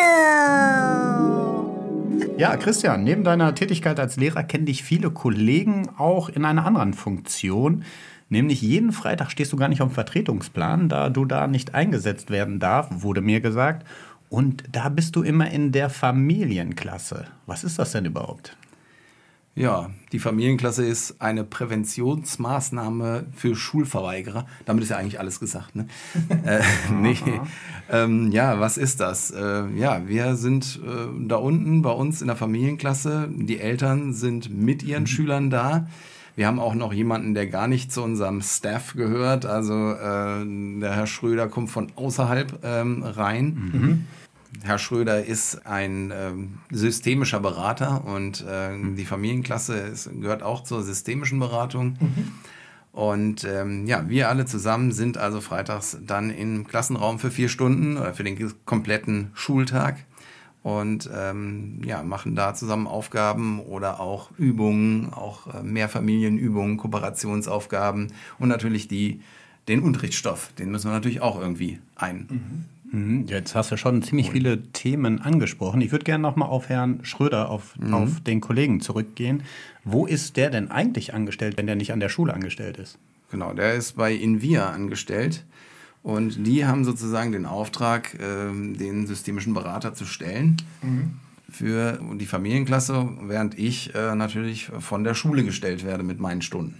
Ja, 2.37 2.57
Christian, 2.57 3.03
neben 3.03 3.23
deiner 3.23 3.55
Tätigkeit 3.55 3.99
als 3.99 4.17
Lehrer 4.17 4.43
kennen 4.43 4.65
dich 4.65 4.83
viele 4.83 5.09
Kollegen 5.09 5.89
auch 5.97 6.29
in 6.29 6.45
einer 6.45 6.65
anderen 6.65 6.93
Funktion. 6.93 7.83
Nämlich 8.29 8.61
jeden 8.61 8.91
Freitag 8.91 9.31
stehst 9.31 9.53
du 9.53 9.57
gar 9.57 9.69
nicht 9.69 9.81
auf 9.81 9.89
dem 9.89 9.95
Vertretungsplan, 9.95 10.89
da 10.89 11.09
du 11.09 11.23
da 11.23 11.47
nicht 11.47 11.73
eingesetzt 11.73 12.29
werden 12.29 12.59
darf, 12.59 12.89
wurde 12.91 13.21
mir 13.21 13.39
gesagt. 13.39 13.87
Und 14.29 14.63
da 14.69 14.89
bist 14.89 15.15
du 15.15 15.23
immer 15.23 15.49
in 15.49 15.71
der 15.71 15.89
Familienklasse. 15.89 17.25
Was 17.45 17.63
ist 17.63 17.79
das 17.79 17.93
denn 17.93 18.03
überhaupt? 18.03 18.57
Ja, 19.57 19.89
die 20.11 20.19
Familienklasse 20.19 20.85
ist 20.85 21.19
eine 21.19 21.43
Präventionsmaßnahme 21.43 23.25
für 23.35 23.55
Schulverweigerer. 23.55 24.45
Damit 24.65 24.83
ist 24.83 24.89
ja 24.89 24.97
eigentlich 24.97 25.19
alles 25.19 25.39
gesagt. 25.39 25.75
Ne? 25.75 25.87
äh, 26.45 26.61
nee. 26.93 27.17
ähm, 27.89 28.31
ja, 28.31 28.59
was 28.59 28.77
ist 28.77 28.99
das? 28.99 29.31
Äh, 29.31 29.65
ja, 29.75 30.07
wir 30.07 30.35
sind 30.35 30.79
äh, 30.85 31.27
da 31.27 31.37
unten 31.37 31.81
bei 31.81 31.89
uns 31.89 32.21
in 32.21 32.27
der 32.27 32.35
Familienklasse. 32.35 33.29
Die 33.31 33.59
Eltern 33.59 34.13
sind 34.13 34.55
mit 34.55 34.83
ihren 34.83 35.07
Schülern 35.07 35.49
da. 35.49 35.87
Wir 36.35 36.45
haben 36.45 36.59
auch 36.59 36.75
noch 36.75 36.93
jemanden, 36.93 37.33
der 37.33 37.47
gar 37.47 37.67
nicht 37.67 37.91
zu 37.91 38.03
unserem 38.03 38.43
Staff 38.43 38.93
gehört. 38.93 39.47
Also 39.47 39.73
äh, 39.73 40.45
der 40.79 40.91
Herr 40.93 41.07
Schröder 41.07 41.47
kommt 41.47 41.71
von 41.71 41.91
außerhalb 41.95 42.59
ähm, 42.63 43.01
rein. 43.01 44.05
Herr 44.63 44.77
Schröder 44.77 45.25
ist 45.25 45.65
ein 45.65 46.11
ähm, 46.15 46.57
systemischer 46.71 47.39
Berater 47.39 48.05
und 48.05 48.41
äh, 48.41 48.71
die 48.95 49.05
Familienklasse 49.05 49.77
ist, 49.77 50.09
gehört 50.21 50.43
auch 50.43 50.63
zur 50.63 50.83
systemischen 50.83 51.39
Beratung. 51.39 51.97
Und 52.91 53.43
ähm, 53.43 53.85
ja, 53.85 54.09
wir 54.09 54.27
alle 54.27 54.45
zusammen 54.45 54.91
sind 54.91 55.17
also 55.17 55.39
freitags 55.39 55.97
dann 56.01 56.31
im 56.31 56.65
Klassenraum 56.67 57.19
für 57.19 57.29
vier 57.29 57.47
Stunden 57.47 57.97
oder 57.97 58.13
für 58.13 58.23
den 58.23 58.51
kompletten 58.65 59.29
Schultag 59.35 59.97
und 60.63 61.09
ähm, 61.15 61.81
ja, 61.85 62.03
machen 62.03 62.35
da 62.35 62.53
zusammen 62.53 62.87
Aufgaben 62.87 63.59
oder 63.59 63.99
auch 63.99 64.31
Übungen, 64.37 65.13
auch 65.13 65.53
äh, 65.53 65.63
Mehrfamilienübungen, 65.63 66.77
Kooperationsaufgaben 66.77 68.11
und 68.39 68.49
natürlich 68.49 68.87
die, 68.87 69.21
den 69.67 69.81
Unterrichtsstoff, 69.81 70.51
den 70.59 70.71
müssen 70.71 70.89
wir 70.89 70.93
natürlich 70.93 71.21
auch 71.21 71.39
irgendwie 71.39 71.79
ein, 71.95 72.27
Mhm, 72.29 72.65
Jetzt 73.27 73.53
hast 73.53 73.71
du 73.71 73.77
schon 73.77 74.01
ziemlich 74.01 74.31
viele 74.31 74.63
Themen 74.71 75.21
angesprochen. 75.21 75.81
Ich 75.81 75.91
würde 75.91 76.05
gerne 76.05 76.21
nochmal 76.21 76.47
auf 76.49 76.69
Herrn 76.69 76.99
Schröder, 77.03 77.49
auf, 77.49 77.75
auf 77.91 78.21
den 78.21 78.39
Kollegen 78.39 78.79
zurückgehen. 78.79 79.43
Wo 79.83 80.05
ist 80.05 80.37
der 80.37 80.49
denn 80.49 80.71
eigentlich 80.71 81.13
angestellt, 81.13 81.57
wenn 81.57 81.67
der 81.67 81.75
nicht 81.75 81.91
an 81.91 81.99
der 81.99 82.09
Schule 82.09 82.33
angestellt 82.33 82.77
ist? 82.77 82.97
Genau, 83.29 83.53
der 83.53 83.73
ist 83.73 83.97
bei 83.97 84.13
Invia 84.13 84.69
angestellt. 84.69 85.43
Und 86.01 86.47
die 86.47 86.65
haben 86.65 86.85
sozusagen 86.85 87.33
den 87.33 87.45
Auftrag, 87.45 88.17
ähm, 88.21 88.77
den 88.77 89.05
systemischen 89.07 89.53
Berater 89.53 89.93
zu 89.93 90.05
stellen 90.05 90.55
für 91.49 91.99
die 92.15 92.25
Familienklasse, 92.25 93.09
während 93.23 93.57
ich 93.59 93.93
äh, 93.95 94.15
natürlich 94.15 94.69
von 94.79 95.03
der 95.03 95.13
Schule 95.13 95.43
gestellt 95.43 95.85
werde 95.85 96.03
mit 96.03 96.19
meinen 96.19 96.41
Stunden. 96.41 96.75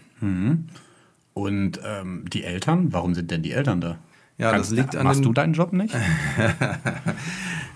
Und 1.34 1.82
ähm, 1.86 2.24
die 2.32 2.44
Eltern, 2.44 2.94
warum 2.94 3.14
sind 3.14 3.30
denn 3.30 3.44
die 3.44 3.52
Eltern 3.52 3.82
da? 3.82 3.98
Ja, 4.38 4.56
das 4.56 4.70
liegt 4.70 4.96
an 4.96 5.06
Machst 5.06 5.25
du 5.25 5.34
deinen 5.34 5.53
Job 5.53 5.74
nicht? 5.74 5.96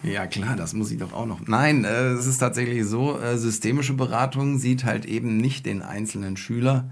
Ja, 0.04 0.26
klar, 0.26 0.56
das 0.56 0.74
muss 0.74 0.92
ich 0.92 0.98
doch 0.98 1.14
auch 1.14 1.28
noch. 1.28 1.42
Nein, 1.46 1.86
äh, 1.86 2.08
es 2.10 2.26
ist 2.26 2.40
tatsächlich 2.40 2.86
so, 2.86 3.20
äh, 3.20 3.38
systemische 3.38 3.94
Beratung 3.94 4.58
sieht 4.58 4.84
halt 4.84 5.06
eben 5.06 5.38
nicht 5.38 5.66
den 5.68 5.84
einzelnen 5.84 6.38
Schüler 6.38 6.90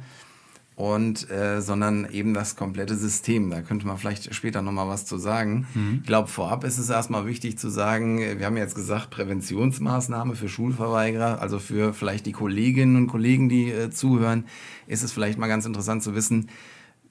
und 0.75 1.29
äh, 1.31 1.59
sondern 1.61 2.07
eben 2.09 2.33
das 2.33 2.55
komplette 2.55 2.95
System. 2.95 3.49
Da 3.49 3.61
könnte 3.61 3.87
man 3.87 3.97
vielleicht 3.97 4.33
später 4.33 4.61
noch 4.61 4.71
mal 4.71 4.87
was 4.87 5.05
zu 5.05 5.17
sagen. 5.17 5.65
Ich 5.99 6.05
glaube, 6.05 6.27
vorab 6.27 6.63
ist 6.63 6.77
es 6.77 6.89
erstmal 6.89 7.25
wichtig 7.25 7.57
zu 7.57 7.69
sagen, 7.69 8.21
äh, 8.21 8.37
wir 8.37 8.45
haben 8.45 8.57
jetzt 8.57 8.75
gesagt, 8.75 9.09
Präventionsmaßnahme 9.09 10.35
für 10.35 10.47
Schulverweigerer, 10.47 11.41
also 11.41 11.57
für 11.57 11.93
vielleicht 11.93 12.27
die 12.27 12.31
Kolleginnen 12.31 12.95
und 12.95 13.07
Kollegen, 13.07 13.49
die 13.49 13.71
äh, 13.71 13.89
zuhören, 13.89 14.45
ist 14.85 15.03
es 15.03 15.11
vielleicht 15.11 15.39
mal 15.39 15.47
ganz 15.47 15.65
interessant 15.65 16.03
zu 16.03 16.13
wissen, 16.13 16.49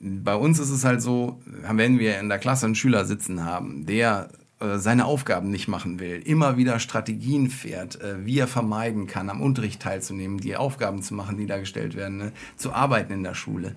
bei 0.00 0.34
uns 0.34 0.58
ist 0.58 0.70
es 0.70 0.84
halt 0.84 1.02
so, 1.02 1.40
wenn 1.44 1.98
wir 1.98 2.18
in 2.20 2.28
der 2.28 2.38
Klasse 2.38 2.66
einen 2.66 2.74
Schüler 2.74 3.04
sitzen 3.04 3.44
haben, 3.44 3.86
der 3.86 4.28
äh, 4.60 4.78
seine 4.78 5.04
Aufgaben 5.04 5.50
nicht 5.50 5.68
machen 5.68 6.00
will, 6.00 6.20
immer 6.24 6.56
wieder 6.56 6.78
Strategien 6.78 7.50
fährt, 7.50 8.00
äh, 8.00 8.24
wie 8.24 8.38
er 8.38 8.48
vermeiden 8.48 9.06
kann, 9.06 9.30
am 9.30 9.40
Unterricht 9.40 9.82
teilzunehmen, 9.82 10.38
die 10.38 10.56
Aufgaben 10.56 11.02
zu 11.02 11.14
machen, 11.14 11.36
die 11.36 11.46
da 11.46 11.58
gestellt 11.58 11.96
werden, 11.96 12.16
ne, 12.18 12.32
zu 12.56 12.72
arbeiten 12.72 13.12
in 13.12 13.22
der 13.22 13.34
Schule. 13.34 13.74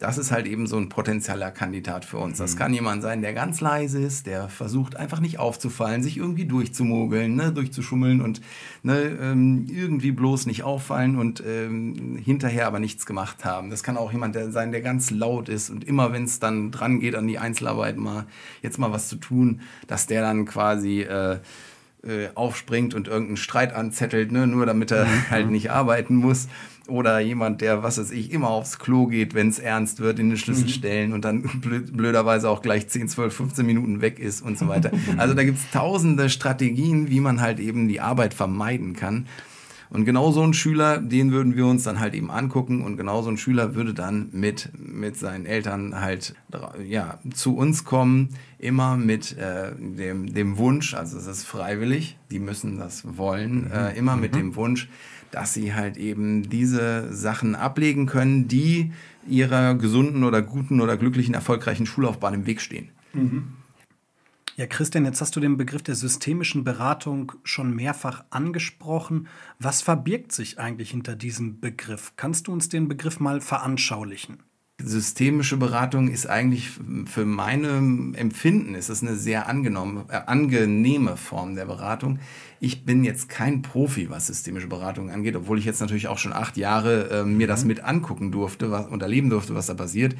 Das 0.00 0.16
ist 0.16 0.32
halt 0.32 0.46
eben 0.46 0.66
so 0.66 0.78
ein 0.78 0.88
potenzieller 0.88 1.50
Kandidat 1.50 2.06
für 2.06 2.16
uns. 2.16 2.38
Das 2.38 2.56
kann 2.56 2.72
jemand 2.72 3.02
sein, 3.02 3.20
der 3.20 3.34
ganz 3.34 3.60
leise 3.60 4.00
ist, 4.00 4.26
der 4.26 4.48
versucht 4.48 4.96
einfach 4.96 5.20
nicht 5.20 5.38
aufzufallen, 5.38 6.02
sich 6.02 6.16
irgendwie 6.16 6.46
durchzumogeln, 6.46 7.36
ne, 7.36 7.52
durchzuschummeln 7.52 8.22
und 8.22 8.40
ne, 8.82 8.98
ähm, 9.20 9.66
irgendwie 9.68 10.10
bloß 10.12 10.46
nicht 10.46 10.62
auffallen 10.62 11.18
und 11.18 11.44
ähm, 11.46 12.16
hinterher 12.16 12.66
aber 12.66 12.80
nichts 12.80 13.04
gemacht 13.04 13.44
haben. 13.44 13.68
Das 13.68 13.82
kann 13.82 13.98
auch 13.98 14.10
jemand 14.10 14.34
der 14.34 14.50
sein, 14.50 14.72
der 14.72 14.80
ganz 14.80 15.10
laut 15.10 15.50
ist 15.50 15.68
und 15.68 15.84
immer, 15.84 16.14
wenn 16.14 16.24
es 16.24 16.40
dann 16.40 16.70
dran 16.70 16.98
geht 17.00 17.14
an 17.14 17.26
die 17.26 17.38
Einzelarbeit, 17.38 17.98
mal 17.98 18.24
jetzt 18.62 18.78
mal 18.78 18.92
was 18.92 19.06
zu 19.08 19.16
tun, 19.16 19.60
dass 19.86 20.06
der 20.06 20.22
dann 20.22 20.46
quasi 20.46 21.02
äh, 21.02 21.40
äh, 22.02 22.28
aufspringt 22.34 22.94
und 22.94 23.08
irgendeinen 23.08 23.36
Streit 23.36 23.74
anzettelt, 23.74 24.32
ne, 24.32 24.46
nur 24.46 24.64
damit 24.64 24.90
er 24.92 25.06
halt 25.30 25.50
nicht 25.50 25.70
arbeiten 25.70 26.16
muss. 26.16 26.48
Oder 26.90 27.20
jemand, 27.20 27.60
der, 27.60 27.82
was 27.82 27.98
weiß 27.98 28.10
ich, 28.10 28.32
immer 28.32 28.50
aufs 28.50 28.78
Klo 28.78 29.06
geht, 29.06 29.34
wenn 29.34 29.48
es 29.48 29.58
ernst 29.58 30.00
wird, 30.00 30.18
in 30.18 30.28
den 30.28 30.38
Schlüsselstellen 30.38 31.12
und 31.12 31.24
dann 31.24 31.42
blöd, 31.60 31.96
blöderweise 31.96 32.50
auch 32.50 32.62
gleich 32.62 32.88
10, 32.88 33.08
12, 33.08 33.34
15 33.34 33.64
Minuten 33.66 34.00
weg 34.00 34.18
ist 34.18 34.42
und 34.42 34.58
so 34.58 34.68
weiter. 34.68 34.90
Also 35.16 35.34
da 35.34 35.44
gibt 35.44 35.58
es 35.58 35.70
tausende 35.70 36.30
Strategien, 36.30 37.10
wie 37.10 37.20
man 37.20 37.40
halt 37.40 37.60
eben 37.60 37.88
die 37.88 38.00
Arbeit 38.00 38.32
vermeiden 38.32 38.94
kann. 38.94 39.26
Und 39.90 40.04
genau 40.04 40.30
so 40.30 40.42
ein 40.42 40.54
Schüler, 40.54 40.98
den 40.98 41.32
würden 41.32 41.56
wir 41.56 41.66
uns 41.66 41.82
dann 41.82 41.98
halt 41.98 42.14
eben 42.14 42.30
angucken 42.30 42.82
und 42.82 42.96
genau 42.96 43.22
so 43.22 43.30
ein 43.30 43.36
Schüler 43.36 43.74
würde 43.74 43.92
dann 43.92 44.28
mit, 44.30 44.70
mit 44.78 45.16
seinen 45.16 45.46
Eltern 45.46 46.00
halt 46.00 46.34
ja, 46.86 47.18
zu 47.34 47.56
uns 47.56 47.84
kommen, 47.84 48.28
immer 48.58 48.96
mit 48.96 49.36
äh, 49.36 49.72
dem, 49.76 50.32
dem 50.32 50.58
Wunsch, 50.58 50.94
also 50.94 51.18
es 51.18 51.26
ist 51.26 51.44
freiwillig, 51.44 52.16
die 52.30 52.38
müssen 52.38 52.78
das 52.78 53.16
wollen, 53.16 53.68
äh, 53.72 53.96
immer 53.98 54.16
mit 54.16 54.36
dem 54.36 54.54
Wunsch, 54.54 54.88
dass 55.30 55.54
sie 55.54 55.74
halt 55.74 55.96
eben 55.96 56.48
diese 56.48 57.12
Sachen 57.12 57.54
ablegen 57.54 58.06
können, 58.06 58.48
die 58.48 58.92
ihrer 59.28 59.74
gesunden 59.74 60.24
oder 60.24 60.42
guten 60.42 60.80
oder 60.80 60.96
glücklichen, 60.96 61.34
erfolgreichen 61.34 61.86
Schullaufbahn 61.86 62.34
im 62.34 62.46
Weg 62.46 62.60
stehen. 62.60 62.90
Ja, 64.56 64.66
Christian, 64.66 65.04
jetzt 65.06 65.20
hast 65.20 65.34
du 65.36 65.40
den 65.40 65.56
Begriff 65.56 65.82
der 65.82 65.94
systemischen 65.94 66.64
Beratung 66.64 67.32
schon 67.44 67.74
mehrfach 67.74 68.24
angesprochen. 68.30 69.28
Was 69.58 69.80
verbirgt 69.80 70.32
sich 70.32 70.58
eigentlich 70.58 70.90
hinter 70.90 71.16
diesem 71.16 71.60
Begriff? 71.60 72.12
Kannst 72.16 72.46
du 72.46 72.52
uns 72.52 72.68
den 72.68 72.86
Begriff 72.88 73.20
mal 73.20 73.40
veranschaulichen? 73.40 74.42
Systemische 74.84 75.56
Beratung 75.56 76.08
ist 76.08 76.26
eigentlich 76.26 76.70
für 77.06 77.24
meine 77.24 77.68
Empfinden 78.16 78.74
ist 78.74 78.88
es 78.88 79.02
eine 79.02 79.16
sehr 79.16 79.48
angenommen, 79.48 80.04
äh, 80.08 80.20
angenehme 80.26 81.16
Form 81.16 81.54
der 81.54 81.66
Beratung. 81.66 82.18
Ich 82.60 82.84
bin 82.84 83.04
jetzt 83.04 83.28
kein 83.28 83.62
Profi, 83.62 84.10
was 84.10 84.26
systemische 84.26 84.66
Beratung 84.66 85.10
angeht, 85.10 85.36
obwohl 85.36 85.58
ich 85.58 85.64
jetzt 85.64 85.80
natürlich 85.80 86.08
auch 86.08 86.18
schon 86.18 86.32
acht 86.32 86.56
Jahre 86.56 87.10
äh, 87.10 87.24
mir 87.24 87.46
das 87.46 87.64
mit 87.64 87.84
angucken 87.84 88.32
durfte 88.32 88.70
was, 88.70 88.86
und 88.86 89.02
erleben 89.02 89.30
durfte, 89.30 89.54
was 89.54 89.66
da 89.66 89.74
passiert. 89.74 90.14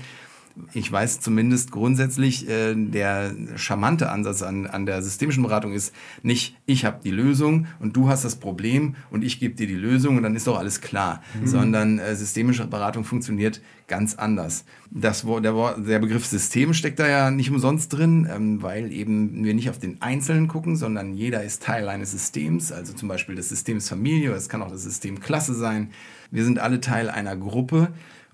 Ich 0.72 0.90
weiß 0.90 1.20
zumindest 1.20 1.70
grundsätzlich, 1.70 2.48
äh, 2.48 2.74
der 2.74 3.34
charmante 3.56 4.10
Ansatz 4.10 4.42
an, 4.42 4.66
an 4.66 4.86
der 4.86 5.02
systemischen 5.02 5.42
Beratung 5.42 5.72
ist 5.72 5.94
nicht, 6.22 6.56
ich 6.66 6.84
habe 6.84 7.00
die 7.02 7.10
Lösung 7.10 7.66
und 7.78 7.96
du 7.96 8.08
hast 8.08 8.24
das 8.24 8.36
Problem 8.36 8.96
und 9.10 9.22
ich 9.24 9.40
gebe 9.40 9.54
dir 9.54 9.66
die 9.66 9.74
Lösung 9.74 10.16
und 10.16 10.22
dann 10.22 10.36
ist 10.36 10.46
doch 10.46 10.58
alles 10.58 10.80
klar, 10.80 11.22
sondern 11.44 11.98
äh, 11.98 12.14
systemische 12.16 12.66
Beratung 12.66 13.04
funktioniert 13.04 13.60
ganz 13.90 14.14
anders. 14.14 14.64
Das, 14.90 15.26
der, 15.26 15.74
der 15.76 15.98
Begriff 15.98 16.24
System 16.24 16.72
steckt 16.74 17.00
da 17.00 17.08
ja 17.08 17.30
nicht 17.30 17.50
umsonst 17.50 17.92
drin, 17.92 18.26
ähm, 18.30 18.62
weil 18.62 18.92
eben 18.92 19.44
wir 19.44 19.52
nicht 19.52 19.68
auf 19.68 19.78
den 19.78 20.00
Einzelnen 20.00 20.48
gucken, 20.48 20.76
sondern 20.76 21.14
jeder 21.14 21.42
ist 21.42 21.62
Teil 21.62 21.88
eines 21.88 22.12
Systems, 22.12 22.70
also 22.72 22.92
zum 22.92 23.08
Beispiel 23.08 23.34
des 23.34 23.48
Systems 23.48 23.88
Familie, 23.88 24.30
oder 24.30 24.38
es 24.38 24.48
kann 24.48 24.62
auch 24.62 24.70
das 24.70 24.84
System 24.84 25.20
Klasse 25.20 25.54
sein. 25.54 25.90
Wir 26.30 26.44
sind 26.44 26.60
alle 26.60 26.80
Teil 26.80 27.10
einer 27.10 27.36
Gruppe 27.36 27.88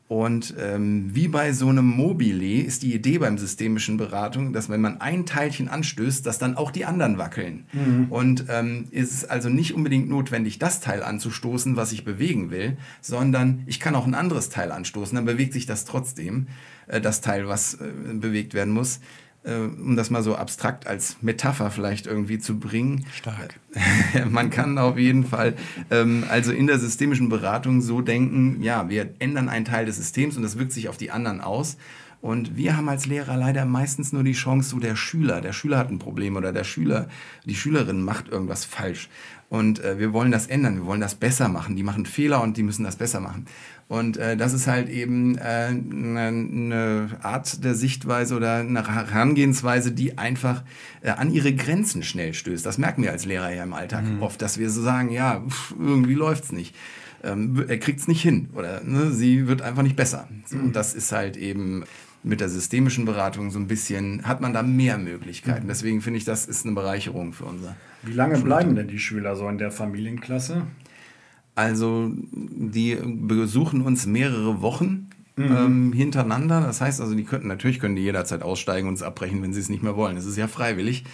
und 0.08 0.54
ähm, 0.60 1.10
wie 1.12 1.26
bei 1.26 1.52
so 1.52 1.68
einem 1.68 1.86
Mobile 1.86 2.62
ist 2.62 2.84
die 2.84 2.94
Idee 2.94 3.18
beim 3.18 3.38
systemischen 3.38 3.96
Beratung, 3.96 4.52
dass 4.52 4.68
wenn 4.68 4.80
man 4.80 5.00
ein 5.00 5.26
Teilchen 5.26 5.68
anstößt, 5.68 6.24
dass 6.24 6.38
dann 6.38 6.56
auch 6.56 6.70
die 6.70 6.84
anderen 6.84 7.18
wackeln. 7.18 7.64
Und 8.10 8.44
ähm, 8.48 8.84
ist 8.92 9.12
es 9.12 9.24
also 9.24 9.48
nicht 9.48 9.74
unbedingt 9.74 10.08
notwendig, 10.08 10.60
das 10.60 10.80
Teil 10.80 11.02
anzustoßen, 11.02 11.74
was 11.74 11.90
ich 11.90 12.04
bewegen 12.04 12.50
will, 12.50 12.76
sondern 13.00 13.64
ich 13.66 13.80
kann 13.80 13.96
auch 13.96 14.06
ein 14.06 14.14
anderes 14.14 14.48
Teil 14.48 14.70
anstoßen, 14.70 15.16
dann 15.16 15.24
bewegt 15.24 15.52
sich 15.52 15.66
das 15.66 15.84
trotzdem, 15.84 16.46
äh, 16.86 17.00
das 17.00 17.20
Teil, 17.20 17.48
was 17.48 17.74
äh, 17.74 17.88
bewegt 18.14 18.54
werden 18.54 18.72
muss. 18.72 19.00
Äh, 19.46 19.58
um 19.58 19.94
das 19.94 20.10
mal 20.10 20.24
so 20.24 20.34
abstrakt 20.34 20.88
als 20.88 21.18
Metapher 21.22 21.70
vielleicht 21.70 22.06
irgendwie 22.06 22.40
zu 22.40 22.58
bringen. 22.58 23.06
Stark. 23.14 23.60
Man 24.30 24.50
kann 24.50 24.76
auf 24.76 24.98
jeden 24.98 25.24
Fall 25.24 25.54
ähm, 25.90 26.24
also 26.28 26.50
in 26.50 26.66
der 26.66 26.80
systemischen 26.80 27.28
Beratung 27.28 27.80
so 27.80 28.00
denken, 28.00 28.60
ja, 28.62 28.88
wir 28.88 29.14
ändern 29.20 29.48
einen 29.48 29.64
Teil 29.64 29.86
des 29.86 29.98
Systems 29.98 30.36
und 30.36 30.42
das 30.42 30.58
wirkt 30.58 30.72
sich 30.72 30.88
auf 30.88 30.96
die 30.96 31.12
anderen 31.12 31.40
aus. 31.40 31.76
Und 32.26 32.56
wir 32.56 32.76
haben 32.76 32.88
als 32.88 33.06
Lehrer 33.06 33.36
leider 33.36 33.64
meistens 33.66 34.12
nur 34.12 34.24
die 34.24 34.32
Chance, 34.32 34.70
so 34.70 34.80
der 34.80 34.96
Schüler, 34.96 35.40
der 35.40 35.52
Schüler 35.52 35.78
hat 35.78 35.92
ein 35.92 36.00
Problem 36.00 36.34
oder 36.34 36.52
der 36.52 36.64
Schüler, 36.64 37.06
die 37.44 37.54
Schülerin 37.54 38.02
macht 38.02 38.26
irgendwas 38.26 38.64
falsch. 38.64 39.08
Und 39.48 39.78
äh, 39.78 40.00
wir 40.00 40.12
wollen 40.12 40.32
das 40.32 40.48
ändern, 40.48 40.74
wir 40.74 40.86
wollen 40.86 41.00
das 41.00 41.14
besser 41.14 41.48
machen. 41.48 41.76
Die 41.76 41.84
machen 41.84 42.04
Fehler 42.04 42.42
und 42.42 42.56
die 42.56 42.64
müssen 42.64 42.82
das 42.82 42.96
besser 42.96 43.20
machen. 43.20 43.46
Und 43.86 44.16
äh, 44.16 44.36
das 44.36 44.54
ist 44.54 44.66
halt 44.66 44.88
eben 44.88 45.38
äh, 45.38 45.68
eine 45.68 46.32
ne 46.32 47.16
Art 47.22 47.62
der 47.62 47.76
Sichtweise 47.76 48.34
oder 48.34 48.56
eine 48.56 48.92
Herangehensweise, 48.92 49.92
die 49.92 50.18
einfach 50.18 50.64
äh, 51.02 51.10
an 51.10 51.30
ihre 51.30 51.54
Grenzen 51.54 52.02
schnell 52.02 52.34
stößt. 52.34 52.66
Das 52.66 52.76
merken 52.76 53.04
wir 53.04 53.12
als 53.12 53.24
Lehrer 53.24 53.54
ja 53.54 53.62
im 53.62 53.72
Alltag 53.72 54.02
oft, 54.18 54.42
dass 54.42 54.58
wir 54.58 54.68
so 54.70 54.82
sagen, 54.82 55.10
ja, 55.10 55.44
pff, 55.48 55.76
irgendwie 55.78 56.14
läuft's 56.14 56.50
nicht. 56.50 56.74
Ähm, 57.22 57.64
er 57.68 57.78
kriegt's 57.78 58.08
nicht 58.08 58.22
hin 58.22 58.48
oder 58.54 58.82
ne, 58.82 59.12
sie 59.12 59.46
wird 59.46 59.62
einfach 59.62 59.84
nicht 59.84 59.96
besser. 59.96 60.28
So, 60.44 60.56
Und 60.56 60.74
das 60.74 60.92
ist 60.92 61.12
halt 61.12 61.36
eben 61.36 61.84
mit 62.26 62.40
der 62.40 62.48
systemischen 62.48 63.04
Beratung 63.04 63.52
so 63.52 63.58
ein 63.58 63.68
bisschen, 63.68 64.26
hat 64.26 64.40
man 64.40 64.52
da 64.52 64.64
mehr 64.64 64.98
Möglichkeiten. 64.98 65.68
Deswegen 65.68 66.00
finde 66.00 66.18
ich, 66.18 66.24
das 66.24 66.44
ist 66.46 66.66
eine 66.66 66.74
Bereicherung 66.74 67.32
für 67.32 67.44
unser. 67.44 67.76
Wie 68.02 68.12
lange 68.12 68.38
bleiben 68.38 68.74
denn 68.74 68.88
die 68.88 68.98
Schüler 68.98 69.36
so 69.36 69.48
in 69.48 69.58
der 69.58 69.70
Familienklasse? 69.70 70.62
Also 71.54 72.10
die 72.32 72.98
besuchen 73.00 73.82
uns 73.82 74.06
mehrere 74.06 74.60
Wochen 74.60 75.08
ähm, 75.38 75.92
hintereinander. 75.92 76.62
Das 76.62 76.80
heißt 76.80 77.00
also, 77.00 77.14
die 77.14 77.24
könnten 77.24 77.46
natürlich 77.46 77.78
können 77.78 77.94
die 77.94 78.02
jederzeit 78.02 78.42
aussteigen 78.42 78.88
und 78.88 78.94
es 78.94 79.02
abbrechen, 79.02 79.40
wenn 79.42 79.54
sie 79.54 79.60
es 79.60 79.68
nicht 79.68 79.84
mehr 79.84 79.96
wollen. 79.96 80.16
Das 80.16 80.26
ist 80.26 80.36
ja 80.36 80.48
freiwillig. 80.48 81.04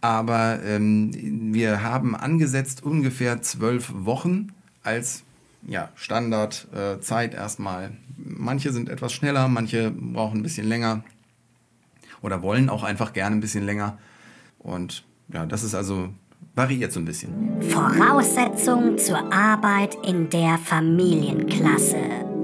Aber 0.00 0.58
ähm, 0.64 1.52
wir 1.54 1.84
haben 1.84 2.16
angesetzt 2.16 2.82
ungefähr 2.82 3.40
zwölf 3.40 3.92
Wochen 3.94 4.48
als 4.82 5.22
ja, 5.68 5.90
Standardzeit 5.94 6.98
äh, 6.98 7.00
Zeit 7.00 7.34
erstmal. 7.34 7.92
Manche 8.16 8.72
sind 8.72 8.88
etwas 8.88 9.12
schneller, 9.12 9.48
manche 9.48 9.90
brauchen 9.90 10.40
ein 10.40 10.42
bisschen 10.42 10.68
länger 10.68 11.02
oder 12.22 12.42
wollen 12.42 12.68
auch 12.68 12.82
einfach 12.82 13.12
gerne 13.12 13.36
ein 13.36 13.40
bisschen 13.40 13.64
länger. 13.64 13.98
Und 14.58 15.04
ja, 15.32 15.46
das 15.46 15.62
ist 15.62 15.74
also 15.74 16.08
variiert 16.54 16.92
so 16.92 17.00
ein 17.00 17.04
bisschen. 17.04 17.60
Voraussetzung 17.68 18.96
zur 18.98 19.32
Arbeit 19.32 19.96
in 20.06 20.30
der 20.30 20.58
Familienklasse. 20.58 21.96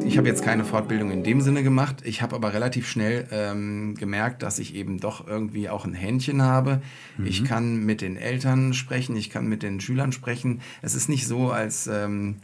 Ich 0.04 0.18
habe 0.18 0.26
jetzt 0.26 0.42
keine 0.42 0.64
Fortbildung 0.64 1.10
in 1.12 1.22
dem 1.22 1.40
Sinne 1.40 1.62
gemacht. 1.62 2.02
Ich 2.04 2.22
habe 2.22 2.34
aber 2.34 2.52
relativ 2.52 2.88
schnell 2.88 3.26
ähm, 3.30 3.94
gemerkt, 3.94 4.42
dass 4.42 4.58
ich 4.58 4.74
eben 4.74 4.98
doch 4.98 5.26
irgendwie 5.26 5.68
auch 5.68 5.84
ein 5.84 5.94
Händchen 5.94 6.42
habe. 6.42 6.82
Mhm. 7.16 7.26
Ich 7.26 7.44
kann 7.44 7.84
mit 7.84 8.00
den 8.00 8.16
Eltern 8.16 8.74
sprechen, 8.74 9.16
ich 9.16 9.30
kann 9.30 9.46
mit 9.46 9.62
den 9.62 9.80
Schülern 9.80 10.10
sprechen. 10.10 10.60
Es 10.82 10.94
ist 10.94 11.08
nicht 11.08 11.26
so, 11.26 11.50
als 11.50 11.86
ähm, 11.86 12.36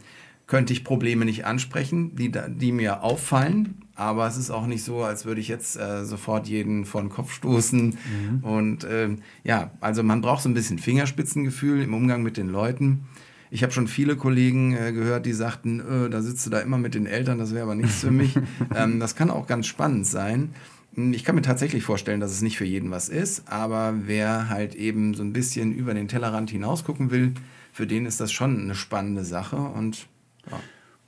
könnte 0.49 0.73
ich 0.73 0.83
Probleme 0.83 1.25
nicht 1.25 1.45
ansprechen, 1.45 2.15
die, 2.15 2.31
die 2.31 2.71
mir 2.71 3.03
auffallen. 3.03 3.75
Aber 3.93 4.27
es 4.27 4.35
ist 4.35 4.49
auch 4.49 4.65
nicht 4.65 4.83
so, 4.83 5.03
als 5.03 5.25
würde 5.25 5.41
ich 5.41 5.47
jetzt 5.47 5.77
äh, 5.77 6.05
sofort 6.05 6.47
jeden 6.47 6.85
vor 6.85 7.01
den 7.01 7.09
Kopf 7.09 7.33
stoßen. 7.33 7.89
Mhm. 7.89 8.43
Und 8.43 8.83
äh, 8.83 9.09
ja, 9.43 9.71
also 9.79 10.01
man 10.01 10.21
braucht 10.21 10.41
so 10.41 10.49
ein 10.49 10.55
bisschen 10.55 10.79
Fingerspitzengefühl 10.79 11.83
im 11.83 11.93
Umgang 11.93 12.23
mit 12.23 12.35
den 12.35 12.49
Leuten. 12.49 13.05
Ich 13.51 13.61
habe 13.61 13.71
schon 13.71 13.87
viele 13.87 14.15
Kollegen 14.15 14.75
äh, 14.75 14.91
gehört, 14.91 15.27
die 15.27 15.33
sagten, 15.33 15.81
äh, 15.81 16.09
da 16.09 16.21
sitzt 16.21 16.45
du 16.47 16.49
da 16.49 16.59
immer 16.61 16.79
mit 16.79 16.95
den 16.95 17.05
Eltern, 17.05 17.37
das 17.37 17.53
wäre 17.53 17.63
aber 17.63 17.75
nichts 17.75 17.99
für 17.99 18.11
mich. 18.11 18.35
ähm, 18.75 18.99
das 18.99 19.15
kann 19.15 19.29
auch 19.29 19.45
ganz 19.45 19.67
spannend 19.67 20.07
sein. 20.07 20.55
Ich 20.95 21.23
kann 21.23 21.35
mir 21.35 21.43
tatsächlich 21.43 21.83
vorstellen, 21.83 22.19
dass 22.19 22.31
es 22.31 22.41
nicht 22.41 22.57
für 22.57 22.65
jeden 22.65 22.89
was 22.89 23.07
ist, 23.07 23.47
aber 23.51 23.93
wer 24.05 24.49
halt 24.49 24.73
eben 24.73 25.13
so 25.13 25.21
ein 25.21 25.33
bisschen 25.33 25.71
über 25.71 25.93
den 25.93 26.07
Tellerrand 26.07 26.49
hinaus 26.49 26.83
gucken 26.83 27.11
will, 27.11 27.33
für 27.71 27.85
den 27.85 28.07
ist 28.07 28.19
das 28.19 28.31
schon 28.31 28.59
eine 28.59 28.73
spannende 28.73 29.23
Sache 29.23 29.57
und 29.57 30.07
ja. 30.49 30.59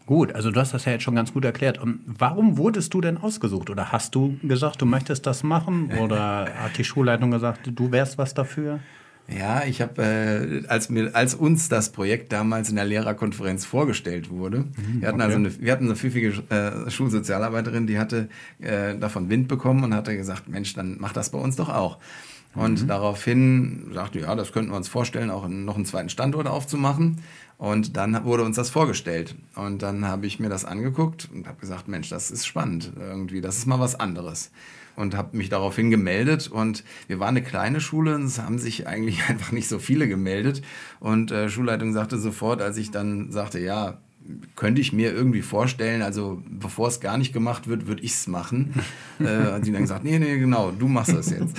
Gut, 0.08 0.34
also 0.34 0.52
du 0.52 0.60
hast 0.60 0.74
das 0.74 0.86
ja 0.86 0.94
jetzt 0.94 1.04
schon 1.04 1.16
ganz 1.16 1.32
gut 1.32 1.46
erklärt. 1.46 1.78
Und 1.78 2.02
warum 2.06 2.58
wurdest 2.58 2.94
du 2.94 3.02
denn 3.02 3.18
ausgesucht? 3.18 3.70
Oder 3.70 3.92
hast 3.92 4.16
du 4.16 4.38
gesagt, 4.44 4.82
du 4.82 4.86
möchtest 4.86 5.26
das 5.26 5.44
machen? 5.44 5.92
Oder 6.00 6.50
hat 6.58 6.78
die 6.78 6.84
Schulleitung 6.84 7.32
gesagt, 7.32 7.70
du 7.74 7.92
wärst 7.92 8.18
was 8.18 8.34
dafür? 8.34 8.80
Ja, 9.28 9.64
ich 9.64 9.82
habe, 9.82 10.02
äh, 10.04 10.68
als, 10.68 10.90
mir, 10.90 11.16
als 11.16 11.36
uns 11.36 11.70
das 11.70 11.92
Projekt 11.92 12.34
damals 12.34 12.70
in 12.70 12.76
der 12.76 12.86
Lehrerkonferenz 12.86 13.66
vorgestellt 13.66 14.30
wurde, 14.30 14.60
mhm, 14.60 15.02
wir 15.02 15.08
hatten 15.08 15.22
okay. 15.22 15.26
also 15.26 15.38
eine, 15.38 15.62
wir 15.62 15.72
hatten 15.72 15.86
eine 15.86 15.96
pfiffige 15.96 16.34
äh, 16.50 16.90
Schulsozialarbeiterin, 16.90 17.88
die 17.88 17.98
hatte 17.98 18.28
äh, 18.60 18.98
davon 18.98 19.30
Wind 19.30 19.48
bekommen 19.48 19.84
und 19.84 19.94
hatte 19.94 20.18
gesagt, 20.18 20.50
Mensch, 20.50 20.74
dann 20.74 20.98
mach 21.00 21.14
das 21.14 21.30
bei 21.30 21.38
uns 21.38 21.56
doch 21.56 21.70
auch. 21.70 22.00
Und 22.54 22.84
mhm. 22.84 22.88
daraufhin 22.88 23.92
sagte, 23.94 24.20
ja, 24.20 24.36
das 24.36 24.52
könnten 24.52 24.72
wir 24.72 24.78
uns 24.78 24.90
vorstellen, 24.90 25.30
auch 25.30 25.48
noch 25.48 25.76
einen 25.76 25.86
zweiten 25.86 26.10
Standort 26.10 26.48
aufzumachen. 26.48 27.20
Und 27.62 27.96
dann 27.96 28.26
wurde 28.26 28.44
uns 28.44 28.56
das 28.56 28.72
vorgestellt. 28.72 29.36
Und 29.54 29.84
dann 29.84 30.08
habe 30.08 30.26
ich 30.26 30.40
mir 30.40 30.50
das 30.50 30.66
angeguckt 30.66 31.30
und 31.32 31.48
habe 31.48 31.60
gesagt, 31.60 31.88
Mensch, 31.88 32.10
das 32.10 32.32
ist 32.32 32.48
spannend 32.48 32.92
irgendwie, 33.00 33.40
das 33.40 33.60
ist 33.60 33.68
mal 33.68 33.80
was 33.80 34.00
anderes 34.00 34.50
und 34.96 35.16
habe 35.16 35.38
mich 35.38 35.50
daraufhin 35.50 35.92
gemeldet. 35.92 36.48
Und 36.48 36.84
wir 37.06 37.20
waren 37.20 37.38
eine 37.38 37.44
kleine 37.44 37.80
Schule 37.80 38.16
und 38.16 38.24
es 38.24 38.40
haben 38.40 38.58
sich 38.58 38.88
eigentlich 38.88 39.22
einfach 39.30 39.52
nicht 39.52 39.68
so 39.68 39.78
viele 39.78 40.08
gemeldet. 40.08 40.64
Und 41.00 41.30
äh, 41.30 41.50
Schulleitung 41.50 41.94
sagte 41.94 42.18
sofort, 42.18 42.64
als 42.64 42.78
ich 42.78 42.90
dann 42.90 43.32
sagte, 43.32 43.60
ja, 43.60 44.00
könnte 44.56 44.82
ich 44.82 44.92
mir 44.92 45.14
irgendwie 45.14 45.44
vorstellen, 45.44 46.02
also 46.02 46.42
bevor 46.50 46.88
es 46.88 47.00
gar 47.00 47.20
nicht 47.20 47.32
gemacht 47.32 47.68
wird, 47.68 47.86
würde 47.86 48.02
ich 48.02 48.14
es 48.14 48.26
machen. 48.26 48.74
äh, 49.20 49.64
sie 49.64 49.72
dann 49.72 49.84
gesagt, 49.84 50.04
nee, 50.04 50.18
nee, 50.18 50.40
genau, 50.40 50.72
du 50.72 50.88
machst 50.88 51.14
das 51.14 51.30
jetzt. 51.30 51.56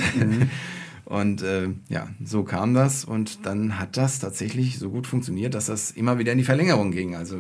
Und 1.13 1.43
äh, 1.43 1.69
ja, 1.91 2.09
so 2.25 2.43
kam 2.43 2.73
das 2.73 3.05
und 3.05 3.45
dann 3.45 3.79
hat 3.79 3.99
das 3.99 4.19
tatsächlich 4.19 4.79
so 4.79 4.89
gut 4.89 5.07
funktioniert, 5.07 5.53
dass 5.53 5.67
das 5.67 5.91
immer 5.91 6.19
wieder 6.19 6.33
in 6.33 6.39
die 6.39 6.45
Verlängerung 6.45 6.91
ging. 6.91 7.17
Also 7.17 7.37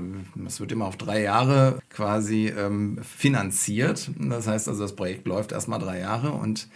es 0.47 0.61
wird 0.61 0.73
immer 0.73 0.85
auf 0.85 0.99
drei 0.99 1.23
Jahre 1.23 1.79
quasi 1.89 2.49
ähm, 2.55 2.99
finanziert. 3.03 4.11
Das 4.19 4.47
heißt 4.47 4.69
also, 4.69 4.83
das 4.83 4.95
Projekt 4.95 5.27
läuft 5.27 5.53
erstmal 5.53 5.79
drei 5.79 6.01
Jahre 6.01 6.33
und 6.33 6.69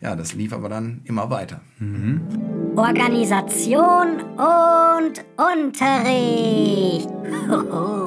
ja, 0.00 0.16
das 0.16 0.34
lief 0.34 0.52
aber 0.52 0.68
dann 0.68 1.02
immer 1.04 1.30
weiter. 1.30 1.60
Mhm. 1.78 2.22
Organisation 2.74 4.20
und 4.36 5.24
Unterricht. 5.36 7.08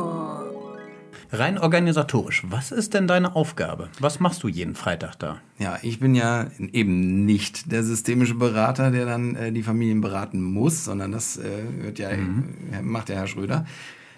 Rein 1.35 1.57
organisatorisch, 1.57 2.43
was 2.47 2.71
ist 2.71 2.93
denn 2.93 3.07
deine 3.07 3.35
Aufgabe? 3.35 3.89
Was 3.99 4.19
machst 4.19 4.43
du 4.43 4.47
jeden 4.47 4.75
Freitag 4.75 5.15
da? 5.15 5.41
Ja, 5.57 5.79
ich 5.81 5.99
bin 5.99 6.13
ja 6.13 6.45
eben 6.73 7.25
nicht 7.25 7.71
der 7.71 7.83
systemische 7.83 8.35
Berater, 8.35 8.91
der 8.91 9.07
dann 9.07 9.35
äh, 9.35 9.51
die 9.51 9.63
Familien 9.63 9.99
beraten 9.99 10.43
muss, 10.43 10.85
sondern 10.85 11.11
das 11.11 11.37
äh, 11.37 11.63
wird 11.81 11.97
ja, 11.97 12.15
mhm. 12.15 12.53
Äh, 12.71 12.83
macht 12.83 13.09
der 13.09 13.15
Herr 13.15 13.25
Schröder, 13.25 13.65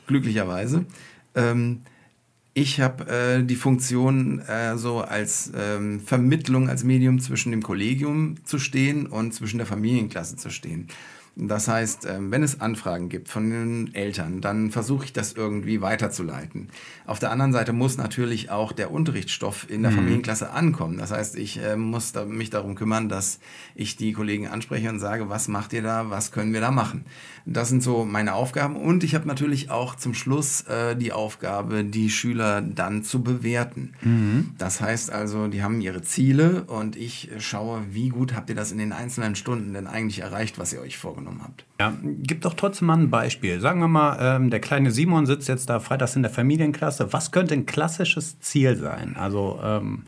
glücklicherweise. 0.08 0.86
Ähm, 1.36 1.84
ich 2.54 2.82
habe 2.82 3.08
äh, 3.08 3.44
die 3.44 3.56
Funktion, 3.56 4.40
äh, 4.40 4.78
so 4.78 5.00
als 5.00 5.54
ähm, 5.56 6.02
Vermittlung, 6.02 6.68
als 6.68 6.84
Medium 6.84 7.22
zwischen 7.22 7.52
dem 7.52 7.64
Kollegium 7.64 8.36
zu 8.44 8.60
stehen 8.60 9.08
und 9.08 9.34
zwischen 9.34 9.58
der 9.58 9.68
Familienklasse 9.68 10.36
zu 10.36 10.50
stehen. 10.50 10.90
Das 11.38 11.68
heißt, 11.68 12.06
ähm, 12.06 12.32
wenn 12.32 12.44
es 12.44 12.62
Anfragen 12.62 13.10
gibt 13.10 13.28
von 13.28 13.50
den 13.50 13.94
Eltern, 13.94 14.40
dann 14.40 14.72
versuche 14.72 15.04
ich 15.04 15.12
das 15.12 15.34
irgendwie 15.34 15.82
weiterzuleiten. 15.82 16.70
Auf 17.06 17.20
der 17.20 17.30
anderen 17.30 17.52
Seite 17.52 17.74
muss 17.74 17.98
natürlich 17.98 18.52
auch 18.52 18.72
der 18.72 18.90
Unterrichtsstoff 18.92 19.70
in 19.70 19.82
der 19.82 19.92
mhm. 19.92 19.96
Familienklasse 19.96 20.52
ankommen. 20.52 20.98
Das 20.98 21.12
heißt, 21.12 21.36
ich 21.36 21.62
äh, 21.62 21.76
muss 21.76 22.14
mich 22.28 22.52
darum 22.52 22.76
kümmern, 22.76 23.10
dass 23.10 23.40
ich 23.76 23.98
die 23.98 24.14
Kollegen 24.14 24.48
anspreche 24.48 24.88
und 24.88 25.00
sage, 25.00 25.28
was 25.28 25.50
macht 25.50 25.74
ihr 25.74 25.82
da, 25.82 26.10
was 26.10 26.32
können 26.32 26.54
wir 26.54 26.62
da 26.62 26.72
machen. 26.72 27.04
Das 27.46 27.68
sind 27.68 27.84
so 27.84 28.06
meine 28.06 28.34
Aufgaben. 28.34 28.78
Und 28.78 29.04
ich 29.04 29.14
habe 29.14 29.28
natürlich 29.28 29.70
auch 29.70 29.96
zum 29.96 30.14
Schluss 30.14 30.62
äh, 30.62 30.96
die 30.96 31.12
Aufgabe, 31.12 31.84
die 31.84 32.10
Schüler 32.10 32.62
dann 32.62 33.04
zu 33.04 33.22
bewerten. 33.24 33.94
Mhm. 34.02 34.52
Das 34.58 34.80
heißt 34.80 35.12
also, 35.12 35.48
die 35.48 35.64
haben 35.64 35.82
ihre 35.82 36.02
Ziele 36.02 36.64
und 36.64 36.96
ich 36.96 37.30
schaue, 37.40 37.84
wie 37.92 38.08
gut 38.08 38.34
habt 38.34 38.50
ihr 38.50 38.56
das 38.56 38.72
in 38.72 38.78
den 38.78 38.94
einzelnen 38.94 39.36
Stunden 39.36 39.74
denn 39.74 39.86
eigentlich 39.86 40.20
erreicht, 40.20 40.58
was 40.58 40.72
ihr 40.72 40.80
euch 40.80 40.98
vorgenommen 40.98 41.25
wahrgenommen 41.26 41.42
habt. 41.44 41.66
Ja, 41.80 41.94
gib 42.04 42.42
doch 42.42 42.54
trotzdem 42.54 42.88
mal 42.88 42.98
ein 42.98 43.10
Beispiel. 43.10 43.60
Sagen 43.60 43.80
wir 43.80 43.88
mal, 43.88 44.18
ähm, 44.20 44.50
der 44.50 44.60
kleine 44.60 44.92
Simon 44.92 45.26
sitzt 45.26 45.48
jetzt 45.48 45.70
da 45.70 45.80
freitags 45.80 46.16
in 46.16 46.22
der 46.22 46.32
Familienklasse. 46.32 47.12
Was 47.14 47.32
könnte 47.32 47.54
ein 47.54 47.66
klassisches 47.66 48.40
Ziel 48.40 48.76
sein? 48.76 49.16
Also, 49.18 49.60
ähm, 49.64 50.04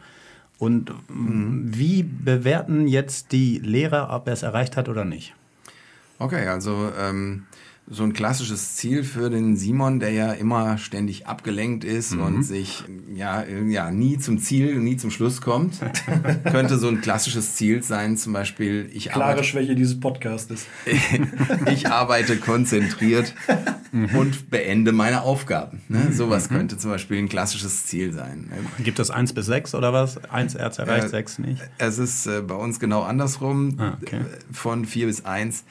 und 0.60 0.92
mhm. 1.10 1.64
wie 1.66 2.04
bewerten 2.04 2.88
jetzt 2.88 3.32
die 3.32 3.60
Lehrer, 3.60 4.10
ob 4.12 4.28
er 4.28 4.34
es 4.34 4.44
erreicht 4.44 4.78
hat 4.78 4.90
oder 4.90 5.06
nicht? 5.06 5.34
Okay, 6.20 6.48
also 6.48 6.92
ähm, 7.00 7.46
so 7.89 8.04
ein 8.04 8.12
klassisches 8.12 8.76
Ziel 8.76 9.04
für 9.04 9.30
den 9.30 9.56
Simon, 9.56 10.02
der 10.02 10.12
ja 10.12 10.34
immer 10.34 10.78
ständig 10.78 11.26
abgelenkt 11.26 11.86
ist 11.86 12.15
mhm. 12.15 12.21
und 12.21 12.43
sich 12.43 12.84
ja, 13.15 13.45
ja 13.45 13.91
nie 13.91 14.17
zum 14.17 14.39
Ziel, 14.39 14.78
nie 14.80 14.97
zum 14.97 15.10
Schluss 15.10 15.39
kommt, 15.39 15.80
könnte 16.52 16.78
so 16.78 16.89
ein 16.89 17.00
klassisches 17.00 17.56
Ziel 17.56 17.84
sein, 17.84 18.17
zum 18.17 18.34
Beispiel 18.34 18.89
ich 18.93 19.10
Klare 19.10 19.32
arbeite, 19.32 19.43
Schwäche 19.45 19.76
dieses 19.76 20.00
Podcastes. 20.00 20.65
ich 21.71 21.88
arbeite 21.88 22.36
konzentriert 22.38 23.34
und 23.91 24.50
beende 24.50 24.91
meine 24.91 25.21
Aufgaben. 25.21 25.82
Ne? 25.88 26.12
Sowas 26.12 26.50
mhm. 26.50 26.56
könnte 26.56 26.78
zum 26.78 26.91
Beispiel 26.91 27.19
ein 27.19 27.30
klassisches 27.30 27.86
Ziel 27.86 28.12
sein. 28.12 28.52
Gibt 28.80 29.00
es 29.00 29.10
eins 29.10 29.32
bis 29.32 29.45
sechs 29.45 29.73
oder 29.73 29.93
was? 29.93 30.17
Eins 30.26 30.56
Erz 30.56 30.78
erreicht, 30.78 31.06
äh, 31.06 31.10
sechs 31.10 31.39
nicht? 31.39 31.62
Es 31.78 32.00
ist 32.00 32.28
äh, 32.28 32.41
bei 32.41 32.56
uns 32.56 32.82
genau 32.82 33.04
andersrum. 33.04 33.76
Ah, 33.78 33.97
okay. 34.02 34.21
Von 34.52 34.86
vier 34.86 35.08
bis 35.08 35.23
eins 35.23 35.63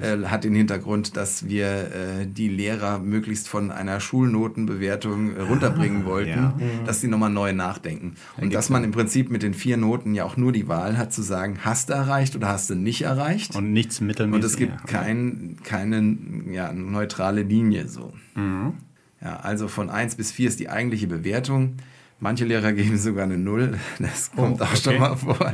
äh, 0.00 0.24
hat 0.26 0.44
den 0.44 0.54
Hintergrund, 0.54 1.16
dass 1.16 1.48
wir 1.48 1.63
äh, 1.64 2.26
die 2.26 2.48
Lehrer 2.48 2.98
möglichst 2.98 3.48
von 3.48 3.70
einer 3.70 4.00
Schulnotenbewertung 4.00 5.36
äh, 5.36 5.40
runterbringen 5.42 6.02
ah, 6.02 6.06
wollten, 6.06 6.30
ja. 6.30 6.54
Mhm. 6.56 6.84
dass 6.86 7.00
sie 7.00 7.08
nochmal 7.08 7.30
neu 7.30 7.52
nachdenken. 7.52 8.14
Und 8.36 8.54
dass 8.54 8.70
man 8.70 8.84
im 8.84 8.92
Prinzip 8.92 9.30
mit 9.30 9.42
den 9.42 9.54
vier 9.54 9.76
Noten 9.76 10.14
ja 10.14 10.24
auch 10.24 10.36
nur 10.36 10.52
die 10.52 10.68
Wahl 10.68 10.96
hat 10.98 11.12
zu 11.12 11.22
sagen, 11.22 11.58
hast 11.62 11.88
du 11.88 11.94
erreicht 11.94 12.36
oder 12.36 12.48
hast 12.48 12.70
du 12.70 12.74
nicht 12.74 13.02
erreicht. 13.02 13.54
Und 13.54 13.72
nichts 13.72 14.00
mittelmäßig. 14.00 14.42
Und 14.42 14.44
es 14.44 14.56
gibt 14.56 14.72
ja. 14.72 14.86
kein, 14.86 15.56
keine 15.62 16.16
ja, 16.50 16.72
neutrale 16.72 17.42
Linie 17.42 17.88
so. 17.88 18.12
Mhm. 18.34 18.74
Ja, 19.20 19.36
also 19.40 19.68
von 19.68 19.88
1 19.90 20.16
bis 20.16 20.32
4 20.32 20.48
ist 20.48 20.60
die 20.60 20.68
eigentliche 20.68 21.06
Bewertung. 21.06 21.76
Manche 22.20 22.44
Lehrer 22.44 22.72
geben 22.72 22.98
sogar 22.98 23.24
eine 23.24 23.38
Null. 23.38 23.78
Das 23.98 24.30
kommt 24.32 24.60
oh, 24.60 24.64
okay. 24.64 24.72
auch 24.72 24.76
schon 24.76 24.98
mal 24.98 25.16
vor. 25.16 25.52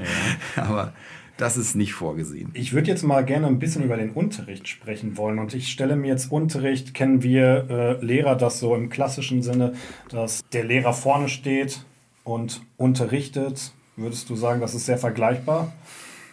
Ja. 0.57 0.63
Aber 0.63 0.93
das 1.41 1.57
ist 1.57 1.75
nicht 1.75 1.95
vorgesehen. 1.95 2.51
Ich 2.53 2.73
würde 2.73 2.89
jetzt 2.89 3.03
mal 3.03 3.25
gerne 3.25 3.47
ein 3.47 3.59
bisschen 3.59 3.83
über 3.83 3.97
den 3.97 4.11
Unterricht 4.11 4.69
sprechen 4.69 5.17
wollen. 5.17 5.39
Und 5.39 5.55
ich 5.55 5.69
stelle 5.69 5.97
mir 5.97 6.09
jetzt 6.09 6.31
Unterricht, 6.31 6.93
kennen 6.93 7.23
wir 7.23 7.67
äh, 7.71 8.05
Lehrer 8.05 8.37
das 8.37 8.61
so 8.61 8.75
im 8.75 8.91
klassischen 8.91 9.43
Sinne, 9.43 9.73
dass 10.11 10.43
der 10.53 10.65
Lehrer 10.65 10.93
vorne 10.93 11.29
steht 11.29 11.85
und 12.25 12.61
unterrichtet. 12.77 13.73
Würdest 13.97 14.29
du 14.29 14.37
sagen, 14.37 14.61
das 14.61 14.75
ist 14.75 14.87
sehr 14.87 14.99
vergleichbar 14.99 15.73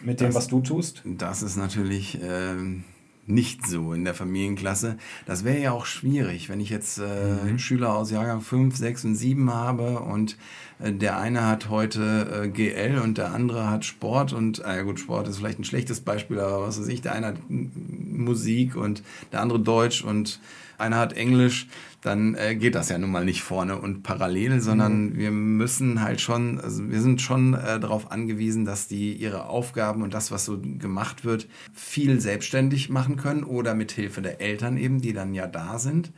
mit 0.02 0.20
dem, 0.20 0.28
das, 0.28 0.36
was 0.36 0.48
du 0.48 0.60
tust? 0.60 1.02
Das 1.04 1.42
ist 1.42 1.56
natürlich. 1.56 2.22
Äh 2.22 2.82
nicht 3.28 3.66
so 3.66 3.92
in 3.92 4.04
der 4.04 4.14
Familienklasse. 4.14 4.96
Das 5.26 5.44
wäre 5.44 5.60
ja 5.60 5.72
auch 5.72 5.86
schwierig, 5.86 6.48
wenn 6.48 6.60
ich 6.60 6.70
jetzt 6.70 6.98
äh, 6.98 7.44
mhm. 7.44 7.58
Schüler 7.58 7.94
aus 7.94 8.10
Jahrgang 8.10 8.40
5, 8.40 8.76
6 8.76 9.04
und 9.04 9.14
7 9.14 9.52
habe 9.52 10.00
und 10.00 10.36
äh, 10.78 10.92
der 10.92 11.18
eine 11.18 11.46
hat 11.46 11.68
heute 11.68 12.44
äh, 12.44 12.48
GL 12.48 12.98
und 12.98 13.18
der 13.18 13.32
andere 13.32 13.70
hat 13.70 13.84
Sport 13.84 14.32
und, 14.32 14.62
äh, 14.64 14.82
gut, 14.82 14.98
Sport 14.98 15.28
ist 15.28 15.38
vielleicht 15.38 15.58
ein 15.58 15.64
schlechtes 15.64 16.00
Beispiel, 16.00 16.40
aber 16.40 16.66
was 16.66 16.80
weiß 16.80 16.88
ich, 16.88 17.02
der 17.02 17.12
eine 17.12 17.28
hat 17.28 17.36
Musik 17.48 18.76
und 18.76 19.02
der 19.32 19.42
andere 19.42 19.60
Deutsch 19.60 20.02
und 20.02 20.40
einer 20.78 20.96
hat 20.96 21.12
Englisch, 21.12 21.66
dann 22.00 22.34
äh, 22.36 22.54
geht 22.54 22.74
das 22.74 22.90
ja 22.90 22.98
nun 22.98 23.10
mal 23.10 23.24
nicht 23.24 23.42
vorne 23.42 23.78
und 23.78 24.02
parallel, 24.02 24.60
sondern 24.60 25.10
mhm. 25.10 25.16
wir 25.16 25.30
müssen 25.30 26.00
halt 26.00 26.20
schon, 26.20 26.60
also 26.60 26.88
wir 26.90 27.00
sind 27.00 27.20
schon 27.20 27.54
äh, 27.54 27.80
darauf 27.80 28.12
angewiesen, 28.12 28.64
dass 28.64 28.86
die 28.86 29.14
ihre 29.14 29.46
Aufgaben 29.46 30.02
und 30.02 30.14
das, 30.14 30.30
was 30.30 30.44
so 30.44 30.60
gemacht 30.60 31.24
wird, 31.24 31.48
viel 31.72 32.20
selbstständig 32.20 32.88
machen 32.88 33.16
können 33.16 33.42
oder 33.42 33.74
mit 33.74 33.90
Hilfe 33.92 34.22
der 34.22 34.40
Eltern 34.40 34.76
eben, 34.76 35.00
die 35.00 35.12
dann 35.12 35.34
ja 35.34 35.46
da 35.46 35.78
sind, 35.78 36.12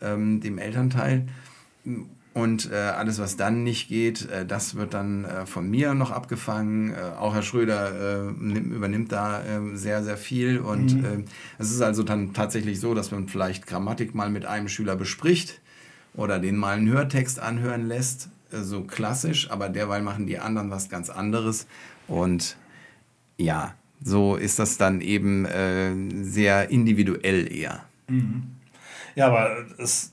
ähm, 0.00 0.40
dem 0.40 0.56
Elternteil 0.56 1.26
Und 2.34 2.70
äh, 2.70 2.76
alles, 2.76 3.18
was 3.18 3.36
dann 3.36 3.64
nicht 3.64 3.88
geht, 3.88 4.28
äh, 4.30 4.46
das 4.46 4.76
wird 4.76 4.94
dann 4.94 5.24
äh, 5.24 5.46
von 5.46 5.68
mir 5.68 5.94
noch 5.94 6.10
abgefangen. 6.12 6.92
Äh, 6.92 7.16
auch 7.18 7.34
Herr 7.34 7.42
Schröder 7.42 8.28
äh, 8.28 8.32
nimmt, 8.38 8.72
übernimmt 8.72 9.10
da 9.10 9.42
äh, 9.42 9.76
sehr, 9.76 10.04
sehr 10.04 10.16
viel. 10.16 10.58
Und 10.60 11.02
Mhm. 11.02 11.24
es 11.58 11.70
ist 11.72 11.80
also 11.80 12.02
dann 12.04 12.34
tatsächlich 12.34 12.78
so, 12.78 12.94
dass 12.94 13.10
man 13.10 13.28
vielleicht 13.28 13.66
Grammatik 13.66 14.14
mal 14.14 14.30
mit 14.30 14.44
einem 14.46 14.68
Schüler 14.68 14.94
bespricht 14.94 15.60
oder 16.14 16.38
den 16.38 16.56
mal 16.56 16.76
einen 16.76 16.88
Hörtext 16.88 17.40
anhören 17.40 17.88
lässt, 17.88 18.28
so 18.50 18.82
klassisch, 18.82 19.50
aber 19.50 19.68
derweil 19.68 20.02
machen 20.02 20.26
die 20.26 20.38
anderen 20.38 20.70
was 20.70 20.88
ganz 20.88 21.10
anderes. 21.10 21.66
Und 22.06 22.56
ja, 23.36 23.74
so 24.02 24.36
ist 24.36 24.58
das 24.58 24.78
dann 24.78 25.00
eben 25.00 25.46
sehr 26.24 26.70
individuell 26.70 27.52
eher. 27.52 27.84
Ja, 29.16 29.26
aber 29.26 29.66
es 29.78 30.12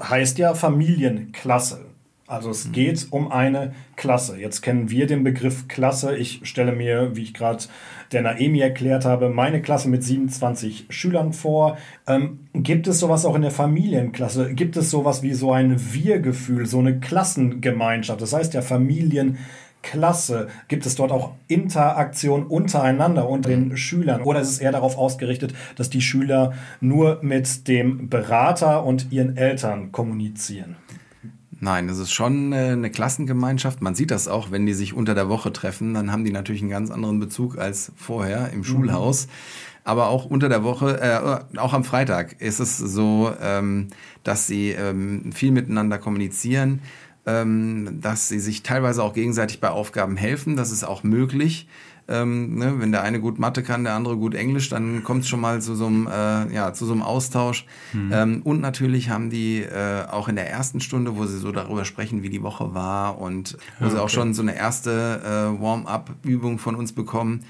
heißt 0.00 0.38
ja 0.38 0.54
Familienklasse. 0.54 1.86
Also 2.26 2.48
es 2.50 2.72
geht 2.72 3.08
um 3.10 3.30
eine 3.30 3.74
Klasse. 3.96 4.38
Jetzt 4.38 4.62
kennen 4.62 4.88
wir 4.88 5.06
den 5.06 5.24
Begriff 5.24 5.68
Klasse. 5.68 6.16
Ich 6.16 6.40
stelle 6.44 6.72
mir, 6.72 7.14
wie 7.16 7.22
ich 7.22 7.34
gerade 7.34 7.64
der 8.12 8.22
Naemi 8.22 8.60
erklärt 8.60 9.04
habe, 9.04 9.28
meine 9.28 9.60
Klasse 9.60 9.90
mit 9.90 10.02
27 10.02 10.86
Schülern 10.88 11.34
vor. 11.34 11.76
Ähm, 12.06 12.48
gibt 12.54 12.86
es 12.86 12.98
sowas 12.98 13.26
auch 13.26 13.34
in 13.34 13.42
der 13.42 13.50
Familienklasse? 13.50 14.54
Gibt 14.54 14.76
es 14.78 14.90
sowas 14.90 15.22
wie 15.22 15.34
so 15.34 15.52
ein 15.52 15.78
Wir-Gefühl, 15.92 16.64
so 16.64 16.78
eine 16.78 16.98
Klassengemeinschaft? 16.98 18.22
Das 18.22 18.32
heißt 18.32 18.54
ja 18.54 18.62
Familienklasse. 18.62 19.44
Gibt 20.68 20.86
es 20.86 20.94
dort 20.94 21.12
auch 21.12 21.32
Interaktion 21.48 22.46
untereinander 22.46 23.28
unter 23.28 23.50
den 23.50 23.76
Schülern? 23.76 24.22
Oder 24.22 24.40
ist 24.40 24.50
es 24.50 24.58
eher 24.58 24.72
darauf 24.72 24.98
ausgerichtet, 24.98 25.54
dass 25.76 25.90
die 25.90 26.00
Schüler 26.00 26.52
nur 26.80 27.18
mit 27.22 27.68
dem 27.68 28.08
Berater 28.08 28.84
und 28.84 29.12
ihren 29.12 29.36
Eltern 29.36 29.92
kommunizieren? 29.92 30.76
Nein, 31.60 31.88
das 31.88 31.98
ist 31.98 32.12
schon 32.12 32.52
äh, 32.52 32.72
eine 32.72 32.90
Klassengemeinschaft. 32.90 33.80
Man 33.80 33.94
sieht 33.94 34.10
das 34.10 34.28
auch, 34.28 34.50
wenn 34.50 34.66
die 34.66 34.74
sich 34.74 34.92
unter 34.92 35.14
der 35.14 35.30
Woche 35.30 35.52
treffen, 35.52 35.94
dann 35.94 36.12
haben 36.12 36.24
die 36.24 36.32
natürlich 36.32 36.60
einen 36.60 36.70
ganz 36.70 36.90
anderen 36.90 37.20
Bezug 37.20 37.56
als 37.56 37.90
vorher 37.96 38.50
im 38.52 38.64
Schulhaus. 38.64 39.28
Aber 39.84 40.08
auch 40.08 40.24
unter 40.24 40.48
der 40.48 40.64
Woche, 40.64 41.00
äh, 41.00 41.58
auch 41.58 41.72
am 41.74 41.84
Freitag 41.84 42.40
ist 42.40 42.58
es 42.58 42.78
so, 42.78 43.32
ähm, 43.40 43.88
dass 44.22 44.46
sie 44.46 44.70
ähm, 44.70 45.30
viel 45.32 45.52
miteinander 45.52 45.98
kommunizieren, 45.98 46.80
ähm, 47.26 47.98
dass 48.00 48.28
sie 48.28 48.38
sich 48.38 48.62
teilweise 48.62 49.02
auch 49.02 49.14
gegenseitig 49.14 49.60
bei 49.60 49.70
Aufgaben 49.70 50.16
helfen. 50.16 50.56
Das 50.56 50.70
ist 50.70 50.84
auch 50.84 51.02
möglich. 51.02 51.68
Ähm, 52.06 52.58
ne, 52.58 52.74
wenn 52.80 52.92
der 52.92 53.00
eine 53.02 53.18
gut 53.18 53.38
Mathe 53.38 53.62
kann, 53.62 53.84
der 53.84 53.94
andere 53.94 54.18
gut 54.18 54.34
Englisch, 54.34 54.68
dann 54.68 55.02
kommt 55.04 55.22
es 55.22 55.28
schon 55.28 55.40
mal 55.40 55.62
zu 55.62 55.74
so 55.74 55.86
einem, 55.86 56.06
äh, 56.06 56.54
ja, 56.54 56.74
zu 56.74 56.84
so 56.84 56.92
einem 56.92 57.00
Austausch. 57.00 57.64
Ähm, 58.12 58.42
und 58.44 58.60
natürlich 58.60 59.08
haben 59.08 59.30
die 59.30 59.62
äh, 59.62 60.04
auch 60.10 60.28
in 60.28 60.36
der 60.36 60.50
ersten 60.50 60.80
Stunde, 60.80 61.16
wo 61.16 61.24
sie 61.24 61.38
so 61.38 61.50
darüber 61.50 61.86
sprechen, 61.86 62.22
wie 62.22 62.28
die 62.28 62.42
Woche 62.42 62.74
war 62.74 63.18
und 63.18 63.56
wo 63.80 63.88
sie 63.88 63.98
auch 63.98 64.10
schon 64.10 64.34
so 64.34 64.42
eine 64.42 64.54
erste 64.54 65.22
äh, 65.24 65.62
Warm-up-Übung 65.62 66.58
von 66.58 66.74
uns 66.74 66.92
bekommen, 66.92 67.44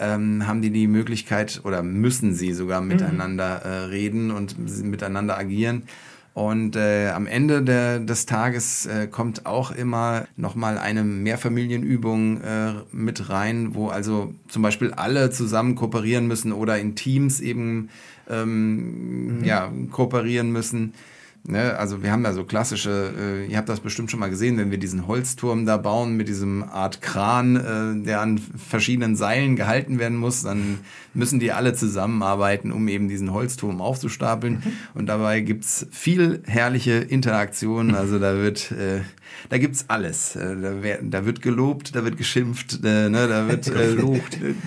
ähm, 0.00 0.44
haben 0.44 0.60
die 0.60 0.70
die 0.70 0.88
Möglichkeit 0.88 1.60
oder 1.62 1.84
müssen 1.84 2.34
sie 2.34 2.52
sogar 2.52 2.80
miteinander 2.80 3.62
äh, 3.62 3.84
reden 3.84 4.32
und 4.32 4.56
miteinander 4.82 5.38
agieren. 5.38 5.84
Und 6.32 6.76
äh, 6.76 7.08
am 7.08 7.26
Ende 7.26 7.62
der, 7.62 7.98
des 7.98 8.24
Tages 8.24 8.86
äh, 8.86 9.08
kommt 9.08 9.46
auch 9.46 9.72
immer 9.72 10.26
nochmal 10.36 10.78
eine 10.78 11.02
Mehrfamilienübung 11.02 12.40
äh, 12.40 12.72
mit 12.92 13.30
rein, 13.30 13.74
wo 13.74 13.88
also 13.88 14.32
zum 14.48 14.62
Beispiel 14.62 14.92
alle 14.92 15.30
zusammen 15.30 15.74
kooperieren 15.74 16.28
müssen 16.28 16.52
oder 16.52 16.78
in 16.78 16.94
Teams 16.94 17.40
eben 17.40 17.90
ähm, 18.28 19.42
ja, 19.44 19.72
kooperieren 19.90 20.52
müssen. 20.52 20.94
Ne, 21.42 21.74
also 21.78 22.02
wir 22.02 22.12
haben 22.12 22.22
ja 22.22 22.34
so 22.34 22.44
klassische, 22.44 23.14
äh, 23.18 23.46
ihr 23.50 23.56
habt 23.56 23.68
das 23.68 23.80
bestimmt 23.80 24.10
schon 24.10 24.20
mal 24.20 24.28
gesehen, 24.28 24.58
wenn 24.58 24.70
wir 24.70 24.76
diesen 24.76 25.06
Holzturm 25.06 25.64
da 25.64 25.78
bauen 25.78 26.14
mit 26.16 26.28
diesem 26.28 26.62
Art 26.62 27.00
Kran, 27.00 27.56
äh, 27.56 28.04
der 28.04 28.20
an 28.20 28.38
verschiedenen 28.38 29.16
Seilen 29.16 29.56
gehalten 29.56 29.98
werden 29.98 30.18
muss, 30.18 30.42
dann 30.42 30.80
müssen 31.14 31.40
die 31.40 31.50
alle 31.50 31.72
zusammenarbeiten, 31.72 32.70
um 32.70 32.86
eben 32.88 33.08
diesen 33.08 33.32
Holzturm 33.32 33.80
aufzustapeln. 33.80 34.62
Und 34.94 35.06
dabei 35.06 35.40
gibt's 35.40 35.86
viel 35.90 36.42
herrliche 36.46 36.92
Interaktion. 36.92 37.94
Also 37.94 38.18
da 38.18 38.36
wird, 38.36 38.70
äh, 38.72 39.00
da 39.48 39.56
gibt's 39.56 39.86
alles. 39.88 40.36
Äh, 40.36 40.56
da, 40.60 40.72
wer, 40.82 40.98
da 41.02 41.24
wird 41.24 41.40
gelobt, 41.40 41.96
da 41.96 42.04
wird 42.04 42.18
geschimpft, 42.18 42.80
äh, 42.84 43.08
ne, 43.08 43.26
da 43.28 43.48
wird 43.48 43.66
äh, 43.66 43.96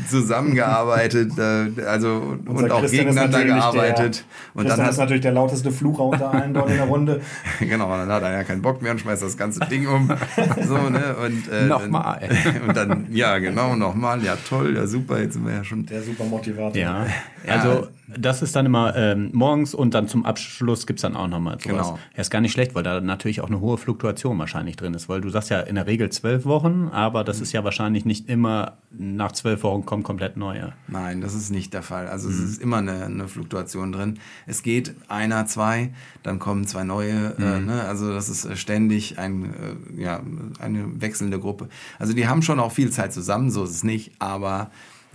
zusammengearbeitet, 0.10 1.40
also 1.40 2.38
Unser 2.46 2.64
und 2.64 2.72
auch 2.72 2.82
Christian 2.82 3.08
ist 3.08 3.16
gegeneinander 3.16 3.46
gearbeitet. 3.46 4.26
Der, 4.26 4.56
und 4.56 4.66
Christian 4.66 4.80
dann 4.80 4.90
ist 4.90 4.98
natürlich 4.98 5.22
der 5.22 5.34
lauteste 5.34 5.72
Flucher 5.72 6.04
unter 6.04 6.32
allen 6.32 6.54
dort 6.64 6.72
in 6.72 6.78
der 6.78 6.88
Runde. 6.88 7.22
genau, 7.60 7.92
und 7.92 8.00
dann 8.00 8.10
hat 8.10 8.24
er 8.24 8.32
ja 8.32 8.44
keinen 8.44 8.62
Bock 8.62 8.82
mehr 8.82 8.92
und 8.92 9.00
schmeißt 9.00 9.24
das 9.24 9.38
ganze 9.38 9.60
Ding 9.62 9.88
um. 9.88 10.10
So, 10.64 10.78
ne? 10.90 11.16
Und, 11.24 11.52
äh, 11.52 11.66
Nochmal. 11.66 12.30
Dann, 12.44 12.62
und 12.68 12.78
dann, 12.78 13.08
ja, 13.12 13.38
genau, 13.40 13.76
nochmal. 13.76 14.24
Ja, 14.24 14.36
toll, 14.36 14.76
ja, 14.76 14.88
super, 14.88 15.20
jetzt 15.20 15.34
sind 15.34 15.46
wir 15.46 15.54
ja 15.54 15.64
schon. 15.64 15.86
Der 15.86 16.02
super 16.02 16.24
Motivator. 16.26 16.76
Ja, 16.76 17.06
also 17.48 17.88
das 18.18 18.42
ist 18.42 18.56
dann 18.56 18.66
immer 18.66 18.96
ähm, 18.96 19.30
morgens 19.34 19.74
und 19.74 19.94
dann 19.94 20.08
zum 20.08 20.26
Abschluss 20.26 20.86
gibt 20.86 21.00
es 21.00 21.02
dann 21.02 21.16
auch 21.16 21.28
nochmal 21.28 21.60
sowas. 21.60 21.88
Genau. 21.88 22.00
Ja, 22.16 22.22
ist 22.22 22.30
gar 22.30 22.42
nicht 22.42 22.52
schlecht, 22.52 22.76
weil 22.76 22.84
da 22.84 23.02
natürlich 23.02 23.42
auch 23.42 23.48
eine 23.48 23.60
hohe 23.60 23.78
Fluktuation 23.78 24.38
wahrscheinlich 24.40 24.76
drin 24.76 24.94
ist, 24.94 25.10
weil 25.10 25.22
du 25.22 25.30
sagst 25.30 25.50
ja 25.50 25.62
in 25.62 25.76
der 25.76 25.88
Regel 25.88 26.10
zwölf 26.10 26.46
Wochen, 26.46 26.90
aber 26.92 27.24
das 27.24 27.42
ist 27.42 27.52
ja 27.54 27.64
wahrscheinlich 27.64 28.06
nicht 28.06 28.30
immer 28.30 28.74
nach 28.92 29.32
zwölf 29.32 29.64
Wochen 29.64 29.86
kommen 29.86 30.04
komplett 30.04 30.38
neue. 30.38 30.74
Nein, 30.88 31.22
das 31.22 31.34
ist 31.34 31.50
nicht 31.50 31.74
der 31.74 31.82
Fall. 31.82 32.08
Also 32.08 32.30
es 32.30 32.40
ist 32.40 32.62
immer 32.62 32.78
eine, 32.78 33.06
eine 33.06 33.28
Fluktuation 33.28 33.92
drin. 33.92 34.20
Es 34.46 34.64
geht 34.64 34.96
einer, 35.08 35.46
zwei, 35.46 35.92
dann 36.22 36.40
kommen 36.54 36.68
zwei 36.68 36.84
neue. 36.84 37.36
Äh, 37.40 37.62
ne? 37.62 37.84
Also 37.88 38.14
das 38.14 38.30
ist 38.30 38.46
äh, 38.46 38.56
ständig 38.56 39.18
ein, 39.18 39.56
äh, 39.98 40.04
ja, 40.04 40.22
eine 40.60 41.02
wechselnde 41.02 41.40
Gruppe. 41.40 41.68
Also 41.98 42.14
die 42.14 42.28
haben 42.28 42.44
schon 42.44 42.60
auch 42.60 42.72
viel 42.72 42.92
Zeit 42.92 43.12
zusammen, 43.12 43.50
so 43.50 43.64
ist 43.64 43.72
es 43.72 43.84
nicht, 43.84 44.12
aber 44.20 44.70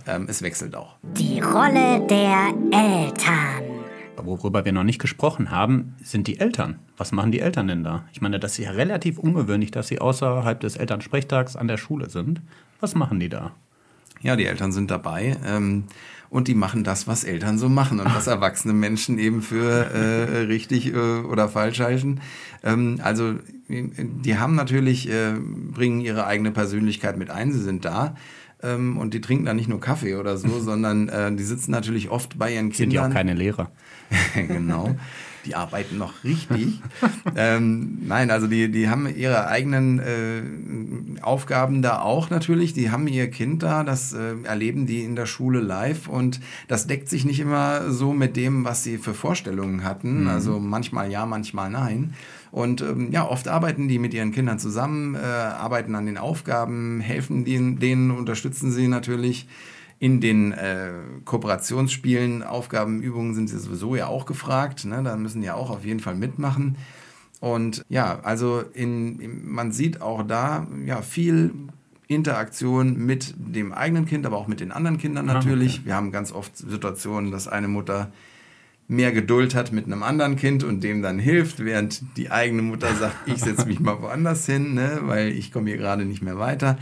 ähm, 0.05 0.25
es 0.27 0.41
wechselt 0.41 0.75
auch. 0.75 0.97
Die 1.01 1.39
Rolle 1.39 2.05
der 2.09 2.53
Eltern. 2.73 3.63
Worüber 4.17 4.65
wir 4.65 4.73
noch 4.73 4.83
nicht 4.83 4.99
gesprochen 4.99 5.49
haben, 5.49 5.95
sind 6.03 6.27
die 6.27 6.41
Eltern. 6.41 6.79
Was 6.97 7.13
machen 7.13 7.31
die 7.31 7.39
Eltern 7.39 7.69
denn 7.69 7.85
da? 7.85 8.03
Ich 8.11 8.19
meine, 8.19 8.37
das 8.37 8.59
ist 8.59 8.65
ja 8.65 8.71
relativ 8.71 9.17
ungewöhnlich, 9.17 9.71
dass 9.71 9.87
sie 9.87 10.01
außerhalb 10.01 10.59
des 10.59 10.75
Elternsprechtags 10.75 11.55
an 11.55 11.69
der 11.69 11.77
Schule 11.77 12.09
sind. 12.09 12.41
Was 12.81 12.95
machen 12.95 13.21
die 13.21 13.29
da? 13.29 13.53
Ja, 14.21 14.35
die 14.35 14.45
Eltern 14.45 14.73
sind 14.73 14.91
dabei 14.91 15.37
ähm, 15.45 15.85
und 16.29 16.47
die 16.47 16.55
machen 16.55 16.83
das, 16.83 17.07
was 17.07 17.23
Eltern 17.23 17.57
so 17.57 17.69
machen 17.69 17.99
und 17.99 18.13
was 18.13 18.27
erwachsene 18.37 18.73
Menschen 18.73 19.17
eben 19.19 19.41
für 19.41 19.91
äh, 19.93 20.39
richtig 20.47 20.93
äh, 20.93 20.97
oder 20.97 21.49
falsch 21.49 21.79
halten. 21.79 22.21
Ähm, 22.63 22.99
also 23.03 23.35
die 23.67 24.37
haben 24.37 24.55
natürlich, 24.55 25.09
äh, 25.09 25.33
bringen 25.33 26.01
ihre 26.01 26.25
eigene 26.25 26.51
Persönlichkeit 26.51 27.17
mit 27.17 27.29
ein, 27.29 27.51
sie 27.51 27.61
sind 27.61 27.85
da. 27.85 28.15
Ähm, 28.61 28.97
und 28.97 29.13
die 29.13 29.21
trinken 29.21 29.45
dann 29.45 29.55
nicht 29.55 29.69
nur 29.69 29.79
Kaffee 29.79 30.15
oder 30.15 30.37
so, 30.37 30.59
sondern 30.59 31.09
äh, 31.09 31.31
die 31.33 31.43
sitzen 31.43 31.71
natürlich 31.71 32.09
oft 32.09 32.37
bei 32.37 32.53
ihren 32.53 32.71
Sind 32.71 32.91
ja 32.91 33.01
Kindern. 33.01 33.11
auch 33.11 33.15
keine 33.15 33.33
Lehrer. 33.33 33.71
genau. 34.35 34.95
Die 35.45 35.55
arbeiten 35.55 35.97
noch 35.97 36.23
richtig. 36.23 36.81
ähm, 37.35 37.99
nein, 38.05 38.31
also 38.31 38.47
die, 38.47 38.69
die 38.71 38.89
haben 38.89 39.07
ihre 39.13 39.47
eigenen 39.47 39.99
äh, 39.99 41.21
Aufgaben 41.21 41.81
da 41.81 42.01
auch 42.01 42.29
natürlich. 42.29 42.73
Die 42.73 42.91
haben 42.91 43.07
ihr 43.07 43.29
Kind 43.29 43.63
da, 43.63 43.83
das 43.83 44.13
äh, 44.13 44.35
erleben 44.43 44.85
die 44.85 45.03
in 45.03 45.15
der 45.15 45.25
Schule 45.25 45.59
live 45.59 46.07
und 46.07 46.39
das 46.67 46.87
deckt 46.87 47.09
sich 47.09 47.25
nicht 47.25 47.39
immer 47.39 47.91
so 47.91 48.13
mit 48.13 48.35
dem, 48.35 48.65
was 48.65 48.83
sie 48.83 48.97
für 48.97 49.13
Vorstellungen 49.13 49.83
hatten. 49.83 50.27
Also 50.27 50.59
manchmal 50.59 51.11
ja, 51.11 51.25
manchmal 51.25 51.69
nein. 51.69 52.13
Und 52.51 52.81
ähm, 52.81 53.11
ja, 53.11 53.27
oft 53.27 53.47
arbeiten 53.47 53.87
die 53.87 53.99
mit 53.99 54.13
ihren 54.13 54.31
Kindern 54.31 54.59
zusammen, 54.59 55.15
äh, 55.15 55.19
arbeiten 55.19 55.95
an 55.95 56.05
den 56.05 56.17
Aufgaben, 56.17 56.99
helfen 56.99 57.45
denen, 57.45 57.79
denen 57.79 58.11
unterstützen 58.11 58.71
sie 58.71 58.87
natürlich. 58.87 59.47
In 59.99 60.21
den 60.21 60.53
äh, 60.53 60.93
Kooperationsspielen, 61.25 62.41
Aufgaben, 62.41 63.01
Übungen 63.01 63.35
sind 63.35 63.49
sie 63.49 63.59
sowieso 63.59 63.95
ja 63.95 64.07
auch 64.07 64.25
gefragt. 64.25 64.85
Ne? 64.85 65.03
Da 65.03 65.17
müssen 65.17 65.43
ja 65.43 65.55
auch 65.55 65.69
auf 65.69 65.83
jeden 65.83 65.99
Fall 65.99 66.15
mitmachen. 66.15 66.77
Und 67.41 67.83
ja, 67.89 68.19
also 68.23 68.63
in, 68.73 69.51
man 69.51 69.71
sieht 69.71 70.01
auch 70.01 70.23
da 70.23 70.67
ja 70.85 71.01
viel 71.01 71.53
Interaktion 72.07 72.97
mit 73.05 73.35
dem 73.37 73.71
eigenen 73.71 74.05
Kind, 74.05 74.25
aber 74.25 74.37
auch 74.37 74.47
mit 74.47 74.59
den 74.59 74.71
anderen 74.71 74.97
Kindern 74.97 75.27
natürlich. 75.27 75.85
Wir 75.85 75.95
haben 75.95 76.11
ganz 76.11 76.31
oft 76.31 76.57
Situationen, 76.57 77.31
dass 77.31 77.47
eine 77.47 77.67
Mutter 77.67 78.11
mehr 78.87 79.11
Geduld 79.11 79.53
hat 79.53 79.71
mit 79.71 79.85
einem 79.85 80.01
anderen 80.01 80.35
Kind 80.35 80.63
und 80.63 80.83
dem 80.83 81.03
dann 81.03 81.19
hilft, 81.19 81.63
während 81.63 82.01
die 82.17 82.31
eigene 82.31 82.63
Mutter 82.63 82.93
sagt, 82.95 83.15
ich 83.27 83.37
setze 83.37 83.67
mich 83.67 83.79
mal 83.79 84.01
woanders 84.01 84.47
hin, 84.47 84.73
ne, 84.73 85.01
weil 85.03 85.29
ich 85.29 85.51
komme 85.51 85.69
hier 85.69 85.77
gerade 85.77 86.05
nicht 86.05 86.23
mehr 86.23 86.39
weiter. 86.39 86.77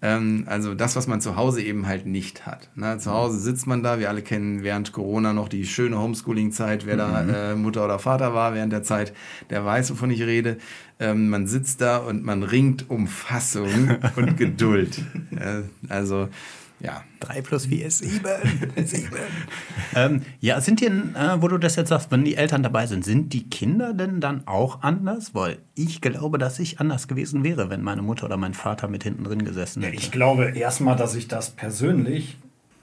Ähm, 0.00 0.44
also 0.46 0.74
das, 0.74 0.94
was 0.94 1.08
man 1.08 1.20
zu 1.20 1.36
Hause 1.36 1.60
eben 1.62 1.86
halt 1.86 2.06
nicht 2.06 2.46
hat. 2.46 2.68
Ne? 2.76 2.98
Zu 2.98 3.12
Hause 3.12 3.38
sitzt 3.38 3.66
man 3.66 3.82
da, 3.82 3.98
wir 3.98 4.08
alle 4.08 4.22
kennen 4.22 4.62
während 4.62 4.92
Corona 4.92 5.32
noch 5.32 5.48
die 5.48 5.66
schöne 5.66 5.98
Homeschooling-Zeit, 5.98 6.86
wer 6.86 6.96
da 6.96 7.22
äh, 7.22 7.54
Mutter 7.56 7.84
oder 7.84 7.98
Vater 7.98 8.32
war 8.32 8.54
während 8.54 8.72
der 8.72 8.84
Zeit, 8.84 9.12
der 9.50 9.64
weiß, 9.64 9.90
wovon 9.90 10.10
ich 10.10 10.22
rede. 10.22 10.58
Ähm, 11.00 11.30
man 11.30 11.46
sitzt 11.48 11.80
da 11.80 11.98
und 11.98 12.24
man 12.24 12.44
ringt 12.44 12.88
um 12.90 13.08
Fassung 13.08 13.98
und 14.16 14.36
Geduld. 14.36 15.02
Ja, 15.30 15.62
also 15.88 16.28
Ja. 16.80 17.02
3 17.20 17.42
plus 17.42 17.66
4 17.66 17.86
ist 17.86 17.98
7. 17.98 18.22
sieben. 18.84 19.10
ähm, 19.94 20.22
ja, 20.40 20.60
sind 20.60 20.80
die, 20.80 20.86
äh, 20.86 21.40
wo 21.40 21.48
du 21.48 21.58
das 21.58 21.76
jetzt 21.76 21.88
sagst, 21.88 22.10
wenn 22.10 22.24
die 22.24 22.36
Eltern 22.36 22.62
dabei 22.62 22.86
sind, 22.86 23.04
sind 23.04 23.32
die 23.32 23.48
Kinder 23.50 23.92
denn 23.92 24.20
dann 24.20 24.46
auch 24.46 24.82
anders? 24.82 25.34
Weil 25.34 25.58
ich 25.74 26.00
glaube, 26.00 26.38
dass 26.38 26.58
ich 26.58 26.80
anders 26.80 27.08
gewesen 27.08 27.42
wäre, 27.42 27.70
wenn 27.70 27.82
meine 27.82 28.02
Mutter 28.02 28.26
oder 28.26 28.36
mein 28.36 28.54
Vater 28.54 28.88
mit 28.88 29.02
hinten 29.02 29.24
drin 29.24 29.44
gesessen 29.44 29.82
hätte. 29.82 29.96
Ich 29.96 30.10
glaube 30.10 30.50
erstmal, 30.50 30.96
dass 30.96 31.14
ich 31.14 31.28
das 31.28 31.50
persönlich 31.50 32.36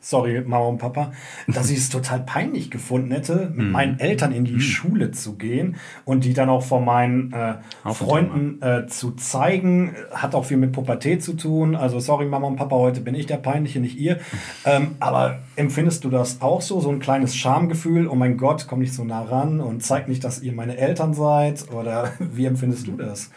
sorry 0.05 0.41
Mama 0.45 0.65
und 0.65 0.77
Papa, 0.77 1.11
dass 1.47 1.71
ich 1.71 1.79
es 1.79 1.89
total 1.89 2.19
peinlich 2.19 2.69
gefunden 2.69 3.11
hätte, 3.11 3.51
mit 3.55 3.67
mm. 3.67 3.71
meinen 3.71 3.99
Eltern 3.99 4.31
in 4.31 4.45
die 4.45 4.57
mm. 4.57 4.61
Schule 4.61 5.11
zu 5.11 5.35
gehen 5.35 5.77
und 6.05 6.25
die 6.25 6.33
dann 6.33 6.47
auch 6.47 6.63
vor 6.63 6.79
meinen 6.79 7.33
äh, 7.33 7.55
Freunden 7.91 8.61
äh, 8.61 8.85
zu 8.85 9.11
zeigen. 9.13 9.95
Hat 10.11 10.35
auch 10.35 10.45
viel 10.45 10.57
mit 10.57 10.73
Pubertät 10.73 11.23
zu 11.23 11.33
tun. 11.33 11.75
Also 11.75 11.99
sorry 11.99 12.25
Mama 12.25 12.47
und 12.47 12.55
Papa, 12.55 12.75
heute 12.75 13.01
bin 13.01 13.15
ich 13.15 13.25
der 13.25 13.37
Peinliche, 13.37 13.79
nicht 13.79 13.97
ihr. 13.97 14.19
Ähm, 14.63 14.95
aber 14.99 15.39
empfindest 15.55 16.03
du 16.03 16.09
das 16.11 16.41
auch 16.41 16.61
so, 16.61 16.79
so 16.79 16.89
ein 16.89 16.99
kleines 16.99 17.35
Schamgefühl? 17.35 18.07
Oh 18.07 18.15
mein 18.15 18.37
Gott, 18.37 18.67
komm 18.69 18.79
nicht 18.79 18.93
so 18.93 19.03
nah 19.03 19.23
ran 19.23 19.59
und 19.59 19.83
zeig 19.83 20.07
nicht, 20.07 20.23
dass 20.23 20.41
ihr 20.41 20.53
meine 20.53 20.77
Eltern 20.77 21.15
seid? 21.15 21.71
Oder 21.71 22.13
wie 22.19 22.45
empfindest 22.45 22.87
du 22.87 22.91
das? 22.91 23.31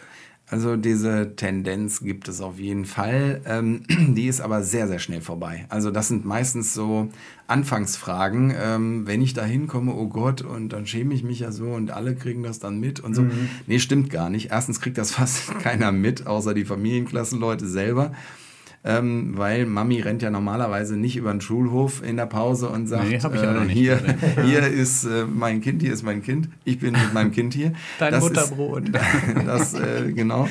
Also 0.50 0.76
diese 0.76 1.36
Tendenz 1.36 2.00
gibt 2.00 2.26
es 2.28 2.40
auf 2.40 2.58
jeden 2.58 2.86
Fall. 2.86 3.42
Ähm, 3.44 3.82
die 3.88 4.26
ist 4.26 4.40
aber 4.40 4.62
sehr, 4.62 4.88
sehr 4.88 4.98
schnell 4.98 5.20
vorbei. 5.20 5.66
Also 5.68 5.90
das 5.90 6.08
sind 6.08 6.24
meistens 6.24 6.72
so 6.72 7.10
Anfangsfragen. 7.46 8.54
Ähm, 8.58 9.06
wenn 9.06 9.20
ich 9.20 9.34
da 9.34 9.44
hinkomme, 9.44 9.92
oh 9.92 10.08
Gott, 10.08 10.40
und 10.42 10.70
dann 10.70 10.86
schäme 10.86 11.12
ich 11.12 11.22
mich 11.22 11.40
ja 11.40 11.52
so 11.52 11.66
und 11.66 11.90
alle 11.90 12.14
kriegen 12.14 12.42
das 12.42 12.58
dann 12.58 12.80
mit 12.80 13.00
und 13.00 13.14
so. 13.14 13.22
Mhm. 13.22 13.50
Nee, 13.66 13.78
stimmt 13.78 14.10
gar 14.10 14.30
nicht. 14.30 14.50
Erstens 14.50 14.80
kriegt 14.80 14.96
das 14.96 15.10
fast 15.12 15.58
keiner 15.58 15.92
mit, 15.92 16.26
außer 16.26 16.54
die 16.54 16.64
Familienklassenleute 16.64 17.66
selber 17.66 18.12
ähm, 18.88 19.36
weil 19.36 19.66
Mami 19.66 20.00
rennt 20.00 20.22
ja 20.22 20.30
normalerweise 20.30 20.96
nicht 20.96 21.16
über 21.16 21.30
den 21.30 21.42
Schulhof 21.42 22.02
in 22.02 22.16
der 22.16 22.24
Pause 22.24 22.70
und 22.70 22.86
sagt, 22.86 23.06
nee, 23.06 23.16
äh, 23.16 23.68
hier, 23.68 24.00
hier 24.44 24.66
ist 24.66 25.04
äh, 25.04 25.26
mein 25.26 25.60
Kind, 25.60 25.82
hier 25.82 25.92
ist 25.92 26.02
mein 26.02 26.22
Kind, 26.22 26.48
ich 26.64 26.78
bin 26.78 26.92
mit 26.92 27.12
meinem 27.12 27.30
Kind 27.30 27.52
hier. 27.52 27.74
Dein 27.98 28.12
das 28.12 28.24
Mutterbrot. 28.24 28.88
Ist, 28.88 28.98
das, 29.46 29.74
äh, 29.74 30.10
genau. 30.12 30.48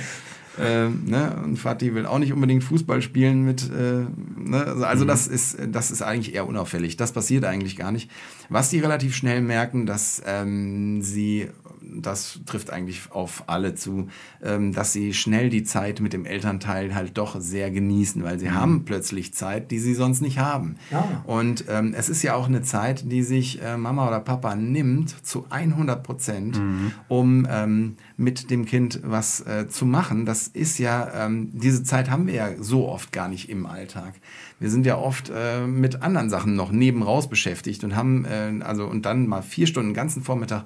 Ähm, 0.59 1.05
ne? 1.07 1.35
Und 1.43 1.57
Fatih 1.57 1.95
will 1.95 2.05
auch 2.05 2.19
nicht 2.19 2.31
unbedingt 2.31 2.63
Fußball 2.63 3.01
spielen 3.01 3.43
mit. 3.43 3.71
Äh, 3.71 4.05
ne? 4.37 4.65
Also, 4.65 4.85
also 4.85 5.03
mhm. 5.03 5.07
das, 5.07 5.27
ist, 5.27 5.57
das 5.71 5.89
ist 5.89 6.03
eigentlich 6.03 6.35
eher 6.35 6.47
unauffällig. 6.47 6.95
Das 6.95 7.13
passiert 7.13 7.43
eigentlich 7.43 7.75
gar 7.75 7.91
nicht. 7.91 8.11
Was 8.49 8.69
die 8.69 8.79
relativ 8.79 9.15
schnell 9.15 9.41
merken, 9.41 9.87
dass 9.87 10.21
ähm, 10.27 11.01
sie 11.01 11.47
das 11.95 12.39
trifft 12.45 12.71
eigentlich 12.71 13.11
auf 13.11 13.43
alle 13.47 13.75
zu, 13.75 14.07
ähm, 14.43 14.73
dass 14.73 14.93
sie 14.93 15.13
schnell 15.13 15.49
die 15.49 15.63
Zeit 15.63 15.99
mit 15.99 16.13
dem 16.13 16.25
Elternteil 16.25 16.93
halt 16.95 17.17
doch 17.17 17.39
sehr 17.39 17.71
genießen, 17.71 18.23
weil 18.23 18.39
sie 18.39 18.47
mhm. 18.49 18.55
haben 18.55 18.85
plötzlich 18.85 19.33
Zeit, 19.33 19.71
die 19.71 19.79
sie 19.79 19.93
sonst 19.93 20.21
nicht 20.21 20.39
haben. 20.39 20.75
Ja. 20.91 21.23
Und 21.25 21.65
ähm, 21.69 21.93
es 21.97 22.09
ist 22.09 22.23
ja 22.23 22.35
auch 22.35 22.47
eine 22.47 22.61
Zeit, 22.61 23.11
die 23.11 23.23
sich 23.23 23.61
äh, 23.61 23.77
Mama 23.77 24.07
oder 24.07 24.19
Papa 24.19 24.55
nimmt 24.55 25.25
zu 25.25 25.45
100 25.49 26.03
Prozent, 26.03 26.59
mhm. 26.59 26.91
um 27.07 27.47
ähm, 27.49 27.97
mit 28.15 28.49
dem 28.49 28.65
Kind 28.65 29.01
was 29.03 29.41
äh, 29.41 29.67
zu 29.67 29.85
machen. 29.85 30.25
Das 30.25 30.47
ist 30.47 30.79
ja, 30.79 31.25
ähm, 31.25 31.49
diese 31.53 31.83
Zeit 31.83 32.09
haben 32.09 32.27
wir 32.27 32.33
ja 32.33 32.49
so 32.59 32.87
oft 32.87 33.11
gar 33.11 33.27
nicht 33.29 33.49
im 33.49 33.65
Alltag. 33.65 34.13
Wir 34.59 34.69
sind 34.69 34.85
ja 34.85 34.97
oft 34.97 35.31
äh, 35.33 35.65
mit 35.65 36.01
anderen 36.01 36.29
Sachen 36.29 36.55
noch 36.55 36.71
nebenraus 36.71 37.29
beschäftigt 37.29 37.83
und 37.83 37.95
haben, 37.95 38.25
äh, 38.25 38.59
also 38.61 38.85
und 38.85 39.05
dann 39.05 39.27
mal 39.27 39.41
vier 39.41 39.67
Stunden 39.67 39.89
den 39.89 39.95
ganzen 39.95 40.23
Vormittag. 40.23 40.65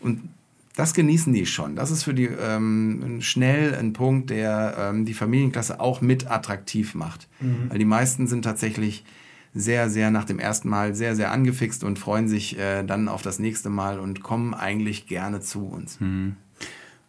Und 0.00 0.28
das 0.74 0.94
genießen 0.94 1.32
die 1.32 1.46
schon. 1.46 1.76
Das 1.76 1.90
ist 1.90 2.04
für 2.04 2.14
die 2.14 2.26
ähm, 2.26 3.18
schnell 3.20 3.74
ein 3.74 3.92
Punkt, 3.92 4.30
der 4.30 4.74
ähm, 4.78 5.04
die 5.04 5.14
Familienklasse 5.14 5.80
auch 5.80 6.00
mit 6.00 6.30
attraktiv 6.30 6.94
macht. 6.94 7.28
Mhm. 7.40 7.70
Weil 7.70 7.78
die 7.78 7.84
meisten 7.84 8.26
sind 8.26 8.42
tatsächlich 8.42 9.04
sehr, 9.54 9.90
sehr 9.90 10.10
nach 10.10 10.24
dem 10.24 10.38
ersten 10.38 10.68
Mal 10.68 10.94
sehr, 10.94 11.14
sehr 11.14 11.30
angefixt 11.30 11.84
und 11.84 11.98
freuen 11.98 12.26
sich 12.26 12.58
äh, 12.58 12.84
dann 12.84 13.08
auf 13.08 13.22
das 13.22 13.38
nächste 13.38 13.68
Mal 13.68 14.00
und 14.00 14.22
kommen 14.22 14.54
eigentlich 14.54 15.06
gerne 15.06 15.40
zu 15.40 15.66
uns. 15.66 16.00
Mhm. 16.00 16.36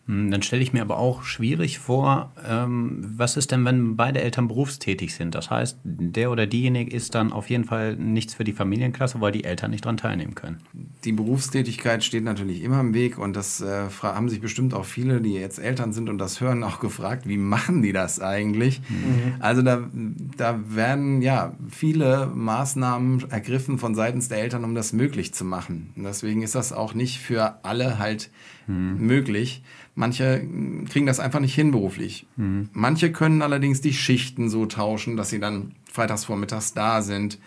Hm, 0.06 0.32
dann 0.32 0.42
stelle 0.42 0.62
ich 0.62 0.74
mir 0.74 0.82
aber 0.82 0.98
auch 0.98 1.24
schwierig 1.24 1.80
vor, 1.80 2.34
ähm, 2.46 2.98
was 3.16 3.38
ist 3.38 3.52
denn, 3.52 3.64
wenn 3.64 3.96
beide 3.96 4.22
Eltern 4.22 4.50
berufstätig 4.50 5.16
sind? 5.16 5.34
Das 5.34 5.50
heißt, 5.50 5.80
der 5.84 6.30
oder 6.30 6.46
diejenige 6.46 6.94
ist 6.94 7.16
dann 7.16 7.32
auf 7.32 7.50
jeden 7.50 7.64
Fall 7.64 7.96
nichts 7.96 8.34
für 8.34 8.44
die 8.44 8.52
Familienklasse, 8.52 9.22
weil 9.22 9.32
die 9.32 9.46
Eltern 9.46 9.72
nicht 9.72 9.86
daran 9.86 9.96
teilnehmen 9.96 10.36
können. 10.36 10.58
Die 11.06 11.14
Berufstätigkeit 11.14 12.04
steht 12.04 12.26
natürlich 12.26 12.64
immer 12.64 12.82
im 12.82 12.94
Weg 12.94 13.18
und 13.18 13.34
das 13.34 13.62
äh, 13.62 13.86
haben 14.02 14.28
sich 14.28 14.42
bestimmt 14.42 14.74
auch 14.74 14.84
viele, 14.84 15.22
die 15.22 15.36
jetzt 15.36 15.58
Eltern 15.58 15.94
sind 15.94 16.10
und 16.10 16.18
das 16.18 16.42
hören, 16.42 16.64
auch 16.64 16.82
gefragt, 16.82 17.26
wie 17.26 17.38
machen 17.38 17.82
die 17.82 17.94
das 17.94 18.20
eigentlich? 18.20 18.82
Mhm. 18.90 19.36
Also 19.40 19.62
da, 19.62 19.88
da 20.36 20.60
werden 20.68 21.22
ja 21.22 21.54
viele 21.70 22.28
Maßnahmen 22.28 23.32
ergriffen 23.32 23.78
von 23.78 23.96
seitens 23.96 24.28
der 24.28 24.40
Eltern, 24.40 24.66
um 24.66 24.76
das 24.76 24.92
möglich 24.92 25.34
zu 25.34 25.46
machen. 25.46 25.94
Und 25.96 26.04
deswegen 26.04 26.42
ist 26.42 26.56
das 26.56 26.74
auch 26.74 26.94
nicht 26.94 27.20
für 27.20 27.64
alle 27.64 28.00
halt 28.00 28.32
mhm. 28.68 28.98
möglich. 29.00 29.64
Manche 29.96 30.48
kriegen 30.90 31.06
das 31.06 31.20
einfach 31.20 31.40
nicht 31.40 31.54
hin 31.54 31.72
beruflich. 31.72 32.26
Mhm. 32.36 32.70
Manche 32.74 33.12
können 33.12 33.42
allerdings 33.42 33.82
die 33.82 33.94
Schichten 33.94 34.50
so 34.50 34.66
tauschen, 34.66 35.18
dass 35.18 35.30
sie 35.30 35.40
dann 35.40 35.74
freitags 35.92 36.26
vormittags 36.26 36.74
da 36.74 37.02
sind. 37.02 37.40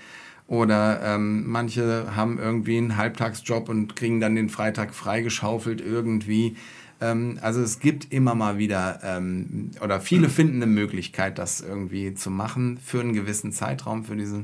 Oder 0.49 1.01
ähm, 1.03 1.51
manche 1.51 2.15
haben 2.15 2.39
irgendwie 2.39 2.79
einen 2.79 2.97
Halbtagsjob 2.97 3.69
und 3.69 3.97
kriegen 3.97 4.21
dann 4.21 4.37
den 4.37 4.49
Freitag 4.49 4.95
freigeschaufelt 4.95 5.81
irgendwie. 5.81 6.57
Ähm, 7.01 7.39
also 7.43 7.61
es 7.61 7.81
gibt 7.81 8.13
immer 8.13 8.37
mal 8.37 8.57
wieder, 8.59 9.01
ähm, 9.03 9.73
oder 9.83 10.01
viele 10.01 10.29
finden 10.29 10.63
eine 10.63 10.71
Möglichkeit, 10.71 11.39
das 11.39 11.61
irgendwie 11.61 12.15
zu 12.15 12.31
machen 12.31 12.79
für 12.83 13.01
einen 13.01 13.13
gewissen 13.13 13.51
Zeitraum, 13.51 14.05
für 14.05 14.15
diese 14.15 14.43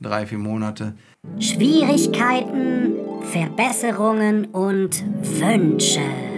drei, 0.00 0.26
vier 0.26 0.38
Monate. 0.38 0.94
Schwierigkeiten, 1.38 2.94
Verbesserungen 3.22 4.46
und 4.46 5.04
Wünsche. 5.22 6.33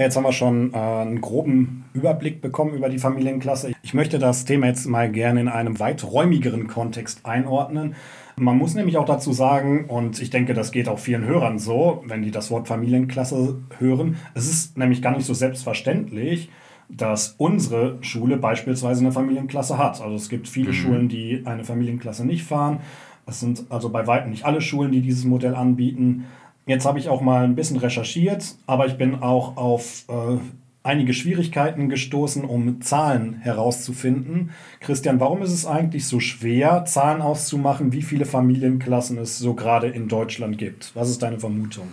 Ja, 0.00 0.06
jetzt 0.06 0.16
haben 0.16 0.24
wir 0.24 0.32
schon 0.32 0.72
äh, 0.72 0.78
einen 0.78 1.20
groben 1.20 1.84
Überblick 1.92 2.40
bekommen 2.40 2.72
über 2.72 2.88
die 2.88 2.98
Familienklasse. 2.98 3.72
Ich 3.82 3.92
möchte 3.92 4.18
das 4.18 4.46
Thema 4.46 4.68
jetzt 4.68 4.86
mal 4.86 5.12
gerne 5.12 5.42
in 5.42 5.48
einem 5.48 5.78
weiträumigeren 5.78 6.68
Kontext 6.68 7.26
einordnen. 7.26 7.94
Man 8.36 8.56
muss 8.56 8.74
nämlich 8.74 8.96
auch 8.96 9.04
dazu 9.04 9.34
sagen, 9.34 9.84
und 9.88 10.22
ich 10.22 10.30
denke, 10.30 10.54
das 10.54 10.72
geht 10.72 10.88
auch 10.88 10.98
vielen 10.98 11.26
Hörern 11.26 11.58
so, 11.58 12.02
wenn 12.06 12.22
die 12.22 12.30
das 12.30 12.50
Wort 12.50 12.66
Familienklasse 12.66 13.58
hören, 13.78 14.16
es 14.32 14.48
ist 14.48 14.78
nämlich 14.78 15.02
gar 15.02 15.14
nicht 15.14 15.26
so 15.26 15.34
selbstverständlich, 15.34 16.48
dass 16.88 17.34
unsere 17.36 17.98
Schule 18.00 18.38
beispielsweise 18.38 19.02
eine 19.02 19.12
Familienklasse 19.12 19.76
hat. 19.76 20.00
Also 20.00 20.16
es 20.16 20.30
gibt 20.30 20.48
viele 20.48 20.70
mhm. 20.70 20.76
Schulen, 20.76 21.08
die 21.10 21.42
eine 21.44 21.64
Familienklasse 21.64 22.24
nicht 22.24 22.44
fahren. 22.44 22.80
Es 23.26 23.40
sind 23.40 23.66
also 23.68 23.90
bei 23.90 24.06
weitem 24.06 24.30
nicht 24.30 24.46
alle 24.46 24.62
Schulen, 24.62 24.92
die 24.92 25.02
dieses 25.02 25.26
Modell 25.26 25.54
anbieten. 25.54 26.24
Jetzt 26.66 26.84
habe 26.86 26.98
ich 26.98 27.08
auch 27.08 27.20
mal 27.20 27.44
ein 27.44 27.56
bisschen 27.56 27.78
recherchiert, 27.78 28.54
aber 28.66 28.86
ich 28.86 28.96
bin 28.96 29.22
auch 29.22 29.56
auf 29.56 30.04
äh, 30.08 30.38
einige 30.82 31.12
Schwierigkeiten 31.12 31.88
gestoßen, 31.88 32.44
um 32.44 32.80
Zahlen 32.80 33.34
herauszufinden. 33.34 34.50
Christian, 34.80 35.20
warum 35.20 35.42
ist 35.42 35.52
es 35.52 35.66
eigentlich 35.66 36.06
so 36.06 36.20
schwer, 36.20 36.84
Zahlen 36.86 37.22
auszumachen, 37.22 37.92
wie 37.92 38.02
viele 38.02 38.24
Familienklassen 38.24 39.18
es 39.18 39.38
so 39.38 39.54
gerade 39.54 39.88
in 39.88 40.08
Deutschland 40.08 40.58
gibt? 40.58 40.92
Was 40.94 41.10
ist 41.10 41.22
deine 41.22 41.38
Vermutung? 41.38 41.88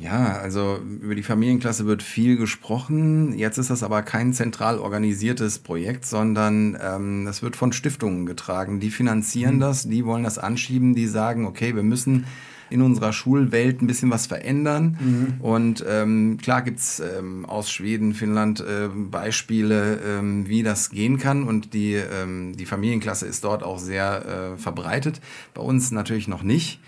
Ja, 0.00 0.38
also 0.38 0.78
über 1.00 1.14
die 1.14 1.22
Familienklasse 1.22 1.86
wird 1.86 2.02
viel 2.02 2.36
gesprochen. 2.36 3.38
Jetzt 3.38 3.58
ist 3.58 3.70
das 3.70 3.84
aber 3.84 4.02
kein 4.02 4.32
zentral 4.32 4.80
organisiertes 4.80 5.60
Projekt, 5.60 6.04
sondern 6.04 6.76
ähm, 6.82 7.24
das 7.24 7.42
wird 7.42 7.54
von 7.54 7.72
Stiftungen 7.72 8.26
getragen. 8.26 8.80
Die 8.80 8.90
finanzieren 8.90 9.56
mhm. 9.56 9.60
das, 9.60 9.88
die 9.88 10.04
wollen 10.04 10.24
das 10.24 10.38
anschieben, 10.38 10.96
die 10.96 11.06
sagen, 11.06 11.46
okay, 11.46 11.76
wir 11.76 11.84
müssen 11.84 12.26
in 12.74 12.82
unserer 12.82 13.12
Schulwelt 13.12 13.80
ein 13.80 13.86
bisschen 13.86 14.10
was 14.10 14.26
verändern. 14.26 14.98
Mhm. 15.00 15.40
Und 15.40 15.84
ähm, 15.88 16.38
klar 16.42 16.60
gibt's 16.62 17.00
ähm, 17.00 17.46
aus 17.46 17.70
Schweden, 17.70 18.14
Finnland 18.14 18.60
äh, 18.60 18.88
Beispiele, 18.92 20.00
ähm, 20.04 20.48
wie 20.48 20.64
das 20.64 20.90
gehen 20.90 21.18
kann. 21.18 21.44
Und 21.44 21.72
die, 21.72 21.94
ähm, 21.94 22.56
die 22.56 22.66
Familienklasse 22.66 23.26
ist 23.26 23.44
dort 23.44 23.62
auch 23.62 23.78
sehr 23.78 24.54
äh, 24.54 24.58
verbreitet. 24.58 25.20
Bei 25.54 25.62
uns 25.62 25.92
natürlich 25.92 26.26
noch 26.26 26.42
nicht. 26.42 26.80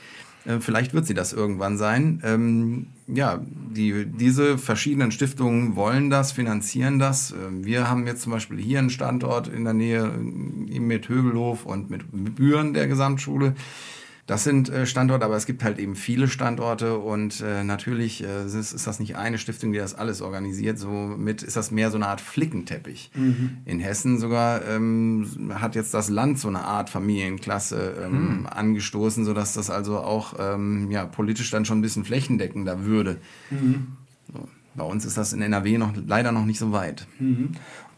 Äh, 0.45 0.59
vielleicht 0.59 0.93
wird 0.93 1.07
sie 1.07 1.15
das 1.15 1.33
irgendwann 1.33 1.79
sein. 1.79 2.21
Ähm, 2.25 2.87
ja, 3.07 3.41
die, 3.47 4.07
diese 4.07 4.59
verschiedenen 4.59 5.13
Stiftungen 5.13 5.77
wollen 5.77 6.11
das, 6.11 6.33
finanzieren 6.33 6.99
das. 6.99 7.33
Ähm, 7.33 7.65
wir 7.65 7.89
haben 7.89 8.09
jetzt 8.09 8.23
zum 8.23 8.33
Beispiel 8.33 8.59
hier 8.59 8.81
einen 8.81 8.91
Standort 8.91 9.47
in 9.47 9.63
der 9.63 9.75
Nähe 9.75 10.05
äh, 10.05 10.81
mit 10.81 11.09
Höbelhof 11.09 11.65
und 11.65 11.91
mit 11.91 12.03
Büren 12.11 12.75
der 12.75 12.89
Gesamtschule. 12.89 13.55
Das 14.27 14.43
sind 14.43 14.69
äh, 14.69 14.87
Standorte, 14.87 15.25
aber 15.25 15.37
es 15.37 15.47
gibt 15.47 15.63
halt 15.63 15.79
eben 15.79 15.95
viele 15.95 16.27
Standorte 16.27 16.99
und 16.99 17.41
äh, 17.41 17.63
natürlich 17.63 18.25
äh, 18.25 18.45
ist, 18.45 18.55
ist, 18.55 18.87
das 18.87 18.99
nicht 18.99 19.17
eine 19.17 19.39
Stiftung, 19.39 19.73
die 19.73 19.79
das 19.79 19.95
alles 19.95 20.21
organisiert. 20.21 20.81
Somit 20.81 21.45
ist 21.45 21.57
das 21.57 21.71
mehr 21.71 21.93
so 21.93 21.97
eine 21.97 22.09
Art 22.09 22.21
Flickenteppich. 22.21 23.13
Mhm. 23.15 23.59
In 23.65 23.79
Hessen 23.79 24.19
sogar 24.19 24.67
ähm, 24.67 25.53
hat 25.55 25.77
jetzt 25.77 25.95
das 25.95 26.09
Land 26.09 26.41
so 26.41 26.49
eine 26.49 26.65
Art 26.65 26.91
Familienklasse 26.91 28.03
ähm, 28.05 28.41
mhm. 28.41 28.47
angestoßen, 28.47 29.25
sodass 29.25 29.53
das 29.53 29.71
also 29.71 29.99
auch 29.99 30.35
ähm, 30.41 30.91
ja, 30.91 31.05
politisch 31.05 31.51
dann 31.51 31.65
schon 31.65 31.79
ein 31.79 31.83
bisschen 31.83 32.05
flächendeckender 32.05 32.85
würde. 32.85 33.19
Mhm. 33.51 33.97
So. 34.33 34.49
Bei 34.75 34.85
uns 34.85 35.05
ist 35.05 35.17
das 35.17 35.33
in 35.33 35.41
NRW 35.41 35.79
noch, 35.79 35.95
leider 36.07 36.33
noch 36.33 36.45
nicht 36.45 36.59
so 36.59 36.73
weit. 36.73 37.07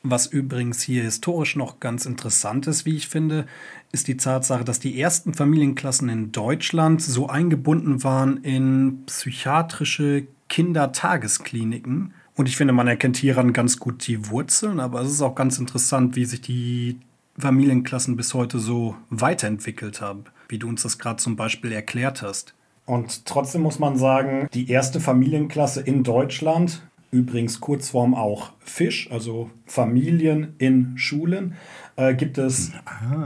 Was 0.05 0.27
übrigens 0.27 0.81
hier 0.81 1.03
historisch 1.03 1.57
noch 1.57 1.81
ganz 1.81 2.07
interessant 2.07 2.69
ist, 2.69 2.87
wie 2.87 2.97
ich 2.97 3.09
finde, 3.09 3.47
ist 3.93 4.09
die 4.09 4.17
Tatsache, 4.17 4.65
dass 4.65 4.81
die 4.81 5.01
ersten 5.01 5.35
Familienklassen 5.35 6.09
in 6.09 6.33
Deutschland 6.33 7.01
so 7.01 7.29
eingebunden 7.29 8.05
waren 8.05 8.39
in 8.39 9.05
psychiatrische 9.07 10.27
Kindertageskliniken. 10.49 12.13
Und 12.37 12.49
ich 12.49 12.57
finde, 12.57 12.73
man 12.73 12.87
erkennt 12.87 13.17
hieran 13.17 13.53
ganz 13.53 13.79
gut 13.79 14.07
die 14.07 14.31
Wurzeln, 14.31 14.81
aber 14.81 15.01
es 15.01 15.11
ist 15.11 15.23
auch 15.23 15.35
ganz 15.35 15.59
interessant, 15.59 16.17
wie 16.17 16.25
sich 16.25 16.41
die 16.41 16.99
Familienklassen 17.39 18.17
bis 18.17 18.35
heute 18.35 18.59
so 18.59 18.97
weiterentwickelt 19.11 20.01
haben, 20.01 20.25
wie 20.49 20.59
du 20.59 20.69
uns 20.69 20.83
das 20.83 20.99
gerade 20.99 21.17
zum 21.17 21.37
Beispiel 21.37 21.73
erklärt 21.73 22.23
hast. 22.23 22.55
Und 22.85 23.27
trotzdem 23.27 23.63
muss 23.63 23.79
man 23.79 23.97
sagen, 23.97 24.49
die 24.55 24.71
erste 24.71 24.99
Familienklasse 25.01 25.81
in 25.81 26.05
Deutschland, 26.05 26.83
übrigens 27.11 27.61
Kurzform 27.61 28.15
auch 28.15 28.53
Fisch, 28.61 29.11
also 29.11 29.51
Familien 29.67 30.55
in 30.59 30.99
Schulen, 30.99 31.55
äh, 31.97 32.15
gibt 32.15 32.39
es 32.39 32.73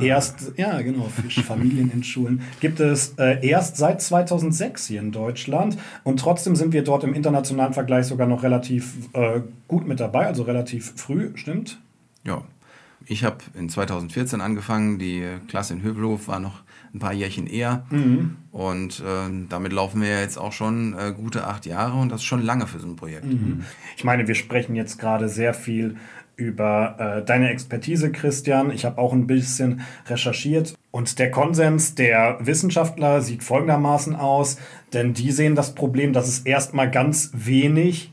erst, 0.00 0.52
ja 0.56 0.80
genau, 0.80 1.04
Fisch, 1.04 1.40
Familien 1.46 1.90
in 1.92 2.04
Schulen, 2.04 2.42
gibt 2.60 2.80
es 2.80 3.14
äh, 3.18 3.46
erst 3.46 3.76
seit 3.76 4.00
2006 4.00 4.86
hier 4.86 5.00
in 5.00 5.12
Deutschland. 5.12 5.76
Und 6.04 6.20
trotzdem 6.20 6.56
sind 6.56 6.72
wir 6.72 6.82
dort 6.82 7.04
im 7.04 7.14
internationalen 7.14 7.74
Vergleich 7.74 8.06
sogar 8.06 8.26
noch 8.26 8.42
relativ 8.42 8.94
äh, 9.12 9.40
gut 9.68 9.86
mit 9.86 10.00
dabei, 10.00 10.26
also 10.26 10.44
relativ 10.44 10.94
früh, 10.96 11.32
stimmt? 11.34 11.78
Ja, 12.24 12.42
ich 13.06 13.24
habe 13.24 13.38
in 13.54 13.68
2014 13.68 14.40
angefangen, 14.40 14.98
die 14.98 15.24
Klasse 15.48 15.74
in 15.74 15.82
Hövelhof 15.82 16.28
war 16.28 16.40
noch 16.40 16.62
ein 16.94 16.98
paar 16.98 17.12
Jährchen 17.12 17.46
eher. 17.46 17.84
Und 18.50 19.00
äh, 19.00 19.46
damit 19.48 19.72
laufen 19.72 20.02
wir 20.02 20.20
jetzt 20.20 20.36
auch 20.36 20.52
schon 20.52 20.94
äh, 20.94 21.12
gute 21.12 21.46
acht 21.46 21.64
Jahre 21.66 21.98
und 21.98 22.10
das 22.10 22.20
ist 22.20 22.26
schon 22.26 22.42
lange 22.42 22.66
für 22.66 22.78
so 22.78 22.86
ein 22.86 22.96
Projekt. 22.96 23.26
Ich 23.96 24.04
meine, 24.04 24.28
wir 24.28 24.34
sprechen 24.34 24.74
jetzt 24.74 24.98
gerade 24.98 25.28
sehr 25.28 25.54
viel 25.54 25.96
über 26.36 26.96
äh, 26.98 27.24
deine 27.24 27.50
Expertise, 27.50 28.10
Christian. 28.10 28.70
Ich 28.70 28.84
habe 28.84 28.98
auch 28.98 29.12
ein 29.12 29.26
bisschen 29.26 29.82
recherchiert. 30.06 30.74
Und 30.90 31.18
der 31.18 31.30
Konsens 31.30 31.94
der 31.94 32.38
Wissenschaftler 32.40 33.22
sieht 33.22 33.42
folgendermaßen 33.42 34.14
aus, 34.14 34.58
denn 34.92 35.14
die 35.14 35.30
sehen 35.30 35.54
das 35.54 35.74
Problem, 35.74 36.12
dass 36.12 36.28
es 36.28 36.40
erstmal 36.40 36.90
ganz 36.90 37.30
wenig 37.34 38.12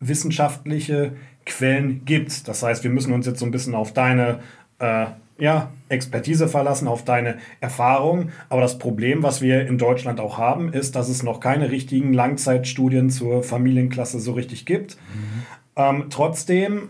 wissenschaftliche 0.00 1.12
Quellen 1.44 2.04
gibt. 2.04 2.48
Das 2.48 2.62
heißt, 2.62 2.84
wir 2.84 2.90
müssen 2.90 3.12
uns 3.12 3.26
jetzt 3.26 3.40
so 3.40 3.46
ein 3.46 3.50
bisschen 3.50 3.74
auf 3.74 3.92
deine 3.92 4.40
äh, 4.78 5.06
ja, 5.38 5.70
Expertise 5.88 6.48
verlassen, 6.48 6.88
auf 6.88 7.04
deine 7.04 7.36
Erfahrung. 7.60 8.30
Aber 8.48 8.60
das 8.60 8.78
Problem, 8.78 9.22
was 9.22 9.40
wir 9.40 9.66
in 9.66 9.78
Deutschland 9.78 10.20
auch 10.20 10.38
haben, 10.38 10.72
ist, 10.72 10.96
dass 10.96 11.08
es 11.08 11.22
noch 11.22 11.40
keine 11.40 11.70
richtigen 11.70 12.12
Langzeitstudien 12.12 13.10
zur 13.10 13.42
Familienklasse 13.42 14.18
so 14.18 14.32
richtig 14.32 14.66
gibt. 14.66 14.96
Ähm, 15.78 16.06
trotzdem 16.08 16.88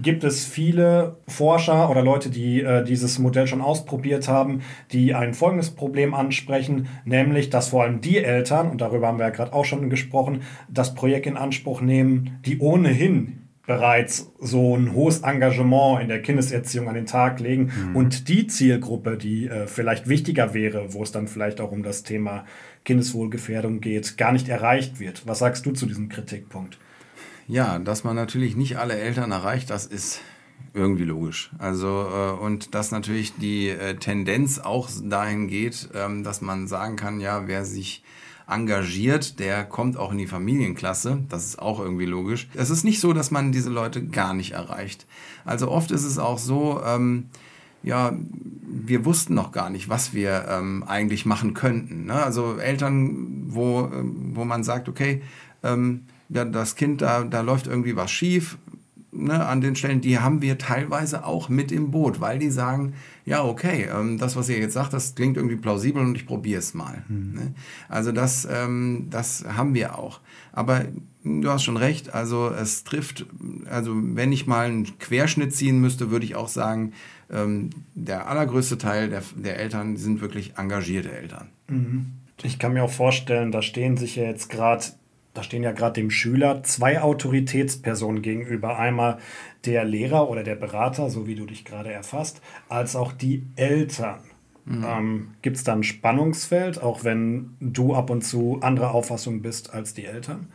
gibt 0.00 0.22
es 0.22 0.44
viele 0.44 1.16
Forscher 1.26 1.90
oder 1.90 2.02
Leute, 2.02 2.30
die 2.30 2.62
äh, 2.62 2.84
dieses 2.84 3.18
Modell 3.18 3.48
schon 3.48 3.60
ausprobiert 3.60 4.28
haben, 4.28 4.60
die 4.92 5.12
ein 5.12 5.34
folgendes 5.34 5.72
Problem 5.72 6.14
ansprechen, 6.14 6.86
nämlich, 7.04 7.50
dass 7.50 7.70
vor 7.70 7.82
allem 7.82 8.00
die 8.00 8.18
Eltern, 8.18 8.70
und 8.70 8.80
darüber 8.80 9.08
haben 9.08 9.18
wir 9.18 9.26
ja 9.26 9.30
gerade 9.30 9.52
auch 9.52 9.64
schon 9.64 9.90
gesprochen, 9.90 10.42
das 10.68 10.94
Projekt 10.94 11.26
in 11.26 11.36
Anspruch 11.36 11.80
nehmen, 11.80 12.38
die 12.46 12.60
ohnehin 12.60 13.47
bereits 13.68 14.32
so 14.40 14.74
ein 14.74 14.94
hohes 14.94 15.20
Engagement 15.20 16.00
in 16.00 16.08
der 16.08 16.22
Kindeserziehung 16.22 16.88
an 16.88 16.94
den 16.94 17.04
Tag 17.04 17.38
legen 17.38 17.92
und 17.92 18.28
die 18.28 18.46
Zielgruppe, 18.46 19.18
die 19.18 19.46
äh, 19.46 19.66
vielleicht 19.66 20.08
wichtiger 20.08 20.54
wäre, 20.54 20.94
wo 20.94 21.02
es 21.02 21.12
dann 21.12 21.28
vielleicht 21.28 21.60
auch 21.60 21.70
um 21.70 21.82
das 21.82 22.02
Thema 22.02 22.46
Kindeswohlgefährdung 22.86 23.82
geht, 23.82 24.16
gar 24.16 24.32
nicht 24.32 24.48
erreicht 24.48 25.00
wird. 25.00 25.26
Was 25.26 25.40
sagst 25.40 25.66
du 25.66 25.72
zu 25.72 25.84
diesem 25.84 26.08
Kritikpunkt? 26.08 26.78
Ja, 27.46 27.78
dass 27.78 28.04
man 28.04 28.16
natürlich 28.16 28.56
nicht 28.56 28.78
alle 28.78 28.96
Eltern 28.96 29.32
erreicht, 29.32 29.68
das 29.68 29.84
ist 29.84 30.22
irgendwie 30.72 31.04
logisch. 31.04 31.50
Also 31.58 32.08
äh, 32.10 32.42
und 32.42 32.74
dass 32.74 32.90
natürlich 32.90 33.34
die 33.36 33.68
äh, 33.68 33.96
Tendenz 33.96 34.58
auch 34.58 34.88
dahin 35.04 35.46
geht, 35.46 35.90
ähm, 35.94 36.24
dass 36.24 36.40
man 36.40 36.68
sagen 36.68 36.96
kann, 36.96 37.20
ja, 37.20 37.46
wer 37.46 37.66
sich 37.66 38.02
engagiert, 38.48 39.38
der 39.38 39.64
kommt 39.64 39.96
auch 39.96 40.12
in 40.12 40.18
die 40.18 40.26
Familienklasse. 40.26 41.24
Das 41.28 41.44
ist 41.44 41.58
auch 41.58 41.80
irgendwie 41.80 42.06
logisch. 42.06 42.48
Es 42.54 42.70
ist 42.70 42.84
nicht 42.84 43.00
so, 43.00 43.12
dass 43.12 43.30
man 43.30 43.52
diese 43.52 43.70
Leute 43.70 44.04
gar 44.06 44.34
nicht 44.34 44.52
erreicht. 44.52 45.06
Also 45.44 45.70
oft 45.70 45.90
ist 45.90 46.04
es 46.04 46.18
auch 46.18 46.38
so, 46.38 46.80
ähm, 46.84 47.26
ja, 47.82 48.16
wir 48.66 49.04
wussten 49.04 49.34
noch 49.34 49.52
gar 49.52 49.70
nicht, 49.70 49.88
was 49.88 50.14
wir 50.14 50.46
ähm, 50.48 50.82
eigentlich 50.86 51.26
machen 51.26 51.54
könnten. 51.54 52.06
Ne? 52.06 52.14
Also 52.14 52.56
Eltern, 52.58 53.44
wo, 53.48 53.80
ähm, 53.92 54.30
wo 54.34 54.44
man 54.44 54.64
sagt, 54.64 54.88
okay, 54.88 55.22
ähm, 55.62 56.04
ja, 56.30 56.44
das 56.44 56.74
Kind, 56.74 57.02
da, 57.02 57.24
da 57.24 57.40
läuft 57.40 57.66
irgendwie 57.66 57.96
was 57.96 58.10
schief, 58.10 58.58
ne, 59.18 59.46
an 59.46 59.60
den 59.60 59.76
Stellen, 59.76 60.00
die 60.00 60.18
haben 60.18 60.42
wir 60.42 60.58
teilweise 60.58 61.24
auch 61.24 61.48
mit 61.48 61.72
im 61.72 61.90
Boot, 61.90 62.20
weil 62.20 62.38
die 62.38 62.50
sagen, 62.50 62.94
ja, 63.24 63.44
okay, 63.44 63.88
ähm, 63.92 64.18
das, 64.18 64.36
was 64.36 64.48
ihr 64.48 64.58
jetzt 64.58 64.74
sagt, 64.74 64.92
das 64.92 65.14
klingt 65.14 65.36
irgendwie 65.36 65.56
plausibel 65.56 66.02
und 66.02 66.16
ich 66.16 66.26
probiere 66.26 66.58
es 66.58 66.74
mal. 66.74 67.02
Ne? 67.08 67.54
Also 67.88 68.12
das, 68.12 68.48
ähm, 68.50 69.08
das 69.10 69.44
haben 69.44 69.74
wir 69.74 69.98
auch. 69.98 70.20
Aber 70.52 70.86
du 71.24 71.50
hast 71.50 71.64
schon 71.64 71.76
recht, 71.76 72.14
also 72.14 72.50
es 72.50 72.84
trifft, 72.84 73.26
also 73.68 73.92
wenn 73.94 74.32
ich 74.32 74.46
mal 74.46 74.66
einen 74.66 74.98
Querschnitt 74.98 75.54
ziehen 75.54 75.80
müsste, 75.80 76.10
würde 76.10 76.24
ich 76.24 76.36
auch 76.36 76.48
sagen, 76.48 76.92
ähm, 77.30 77.70
der 77.94 78.28
allergrößte 78.28 78.78
Teil 78.78 79.10
der, 79.10 79.22
der 79.36 79.58
Eltern 79.58 79.96
sind 79.96 80.20
wirklich 80.20 80.54
engagierte 80.56 81.12
Eltern. 81.12 81.48
Ich 82.42 82.58
kann 82.58 82.72
mir 82.72 82.84
auch 82.84 82.90
vorstellen, 82.90 83.52
da 83.52 83.62
stehen 83.62 83.96
sich 83.96 84.16
ja 84.16 84.24
jetzt 84.24 84.48
gerade, 84.48 84.84
da 85.38 85.44
stehen 85.44 85.62
ja 85.62 85.70
gerade 85.70 85.92
dem 85.92 86.10
Schüler 86.10 86.64
zwei 86.64 87.00
Autoritätspersonen 87.00 88.22
gegenüber. 88.22 88.76
Einmal 88.76 89.18
der 89.66 89.84
Lehrer 89.84 90.28
oder 90.28 90.42
der 90.42 90.56
Berater, 90.56 91.10
so 91.10 91.28
wie 91.28 91.36
du 91.36 91.46
dich 91.46 91.64
gerade 91.64 91.92
erfasst, 91.92 92.42
als 92.68 92.96
auch 92.96 93.12
die 93.12 93.46
Eltern. 93.54 94.18
Ähm, 94.68 95.28
Gibt 95.40 95.56
es 95.56 95.62
da 95.62 95.74
ein 95.74 95.84
Spannungsfeld, 95.84 96.82
auch 96.82 97.04
wenn 97.04 97.56
du 97.60 97.94
ab 97.94 98.10
und 98.10 98.22
zu 98.22 98.58
anderer 98.62 98.90
Auffassung 98.90 99.40
bist 99.40 99.72
als 99.72 99.94
die 99.94 100.06
Eltern? 100.06 100.48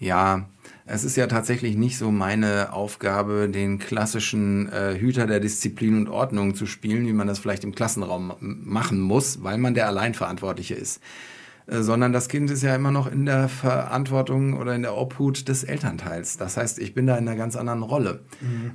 Ja, 0.00 0.48
es 0.84 1.04
ist 1.04 1.16
ja 1.16 1.28
tatsächlich 1.28 1.76
nicht 1.76 1.96
so 1.96 2.10
meine 2.10 2.72
Aufgabe, 2.72 3.48
den 3.48 3.78
klassischen 3.78 4.68
äh, 4.72 4.98
Hüter 4.98 5.28
der 5.28 5.38
Disziplin 5.38 5.96
und 5.96 6.08
Ordnung 6.08 6.56
zu 6.56 6.66
spielen, 6.66 7.06
wie 7.06 7.12
man 7.12 7.28
das 7.28 7.38
vielleicht 7.38 7.62
im 7.62 7.72
Klassenraum 7.72 8.32
machen 8.40 9.00
muss, 9.00 9.44
weil 9.44 9.58
man 9.58 9.74
der 9.74 9.86
Alleinverantwortliche 9.86 10.74
ist. 10.74 11.00
Äh, 11.68 11.82
sondern 11.82 12.12
das 12.12 12.28
Kind 12.28 12.50
ist 12.50 12.62
ja 12.62 12.74
immer 12.74 12.90
noch 12.90 13.10
in 13.10 13.26
der 13.26 13.48
Verantwortung 13.48 14.54
oder 14.54 14.74
in 14.74 14.82
der 14.82 14.96
Obhut 14.96 15.48
des 15.48 15.64
Elternteils. 15.64 16.36
Das 16.36 16.56
heißt, 16.56 16.78
ich 16.78 16.94
bin 16.94 17.06
da 17.06 17.16
in 17.16 17.28
einer 17.28 17.36
ganz 17.36 17.56
anderen 17.56 17.82
Rolle. 17.82 18.20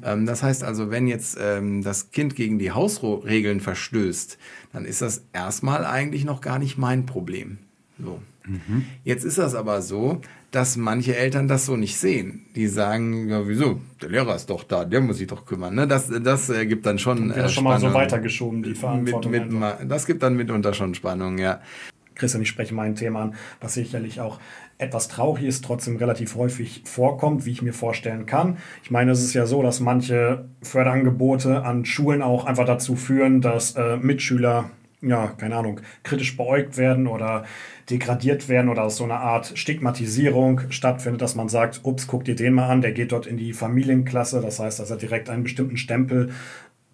Ähm, 0.04 0.26
das 0.26 0.44
heißt 0.44 0.64
also, 0.64 0.92
wenn 0.92 1.08
jetzt 1.08 1.38
ähm, 1.42 1.84
das 1.84 2.12
Kind 2.12 2.36
gegen 2.36 2.60
die 2.60 2.72
Hausregeln 2.72 3.60
verstößt, 3.60 4.38
dann 4.74 4.86
ist 4.86 5.02
das 5.02 5.24
erstmal 5.34 5.86
eigentlich 5.86 6.26
noch 6.26 6.42
gar 6.42 6.60
nicht 6.60 6.78
mein 6.78 7.06
Problem. 7.06 7.58
So. 8.04 8.20
Jetzt 9.04 9.24
ist 9.24 9.38
das 9.38 9.56
aber 9.56 9.82
so, 9.82 10.20
dass 10.52 10.76
manche 10.76 11.16
Eltern 11.16 11.48
das 11.48 11.66
so 11.66 11.78
nicht 11.78 11.98
sehen. 11.98 12.46
Die 12.56 12.68
sagen, 12.68 13.30
ja, 13.30 13.48
wieso? 13.48 13.80
Der 14.02 14.10
Lehrer 14.10 14.36
ist 14.36 14.50
doch 14.50 14.64
da, 14.64 14.84
der 14.84 15.00
muss 15.02 15.18
sich 15.18 15.28
doch 15.28 15.46
kümmern. 15.46 15.74
Ne? 15.74 15.88
Das, 15.88 16.10
das 16.10 16.50
äh, 16.50 16.66
gibt 16.66 16.86
dann 16.86 17.00
schon. 17.00 17.30
Wird 17.30 17.38
das 17.38 17.54
schon 17.54 17.64
mal 17.64 17.80
so 17.80 17.94
weitergeschoben, 17.94 18.62
die 18.62 18.76
Verantwortung 18.76 19.32
Mit, 19.32 19.52
mit, 19.52 19.62
das 19.88 20.06
gibt 20.06 20.22
dann 20.22 20.36
mitunter 20.36 20.74
schon 20.74 20.94
Spannung, 20.94 21.38
ja. 21.38 21.62
Christian, 22.16 22.42
ich 22.42 22.50
spreche 22.50 22.74
mal 22.74 22.88
ein 22.88 22.96
Thema 22.96 23.24
an, 23.24 23.36
was 23.60 23.74
sicherlich 23.74 24.22
auch 24.22 24.40
etwas 24.78 25.08
traurig 25.08 25.46
ist, 25.46 25.64
trotzdem 25.66 25.98
relativ 25.98 26.36
häufig 26.36 26.82
vorkommt, 26.86 27.46
wie 27.46 27.52
ich 27.52 27.62
mir 27.62 27.74
vorstellen 27.74 28.26
kann. 28.26 28.58
Ich 28.84 28.92
meine, 28.92 29.12
es 29.12 29.24
ist 29.24 29.34
ja 29.34 29.46
so, 29.46 29.62
dass 29.62 29.80
manche 29.80 30.46
Förderangebote 30.62 31.64
an 31.64 31.86
Schulen 31.86 32.22
auch 32.22 32.46
einfach 32.46 32.66
dazu 32.66 32.96
führen, 32.96 33.42
dass 33.42 33.76
äh, 33.76 33.98
Mitschüler, 33.98 34.70
ja, 35.02 35.28
keine 35.38 35.56
Ahnung, 35.58 35.82
kritisch 36.04 36.36
beäugt 36.38 36.78
werden 36.78 37.08
oder 37.08 37.46
degradiert 37.90 38.50
werden 38.50 38.70
oder 38.70 38.90
so 38.90 39.04
eine 39.04 39.16
Art 39.16 39.58
Stigmatisierung 39.58 40.62
stattfindet, 40.70 41.22
dass 41.22 41.36
man 41.36 41.50
sagt, 41.50 41.82
ups, 41.84 42.08
guck 42.08 42.24
dir 42.26 42.36
den 42.36 42.54
mal 42.54 42.70
an, 42.70 42.82
der 42.82 42.94
geht 42.94 43.12
dort 43.12 43.28
in 43.28 43.38
die 43.38 43.54
Familienklasse, 43.54 44.42
das 44.42 44.60
heißt, 44.60 44.80
dass 44.80 44.90
er 44.90 44.98
direkt 44.98 45.30
einen 45.30 45.44
bestimmten 45.44 45.78
Stempel 45.78 46.32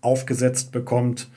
aufgesetzt 0.01 0.71
bekommt. 0.71 1.29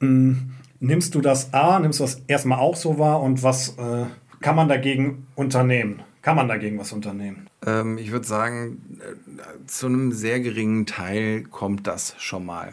Mm, 0.00 0.32
Nimmst 0.80 1.14
du 1.14 1.20
das 1.20 1.52
A, 1.52 1.78
nimmst 1.78 2.00
du 2.00 2.04
das 2.04 2.22
erstmal 2.26 2.58
auch 2.58 2.74
so 2.74 2.98
wahr 2.98 3.20
und 3.20 3.42
was 3.42 3.76
äh, 3.76 4.06
kann 4.40 4.56
man 4.56 4.66
dagegen 4.66 5.26
unternehmen? 5.34 6.02
Kann 6.22 6.36
man 6.36 6.48
dagegen 6.48 6.78
was 6.78 6.92
unternehmen? 6.92 7.46
Ähm, 7.66 7.98
ich 7.98 8.12
würde 8.12 8.26
sagen, 8.26 8.98
äh, 9.00 9.66
zu 9.66 9.86
einem 9.86 10.12
sehr 10.12 10.40
geringen 10.40 10.86
Teil 10.86 11.42
kommt 11.42 11.86
das 11.86 12.14
schon 12.18 12.46
mal. 12.46 12.72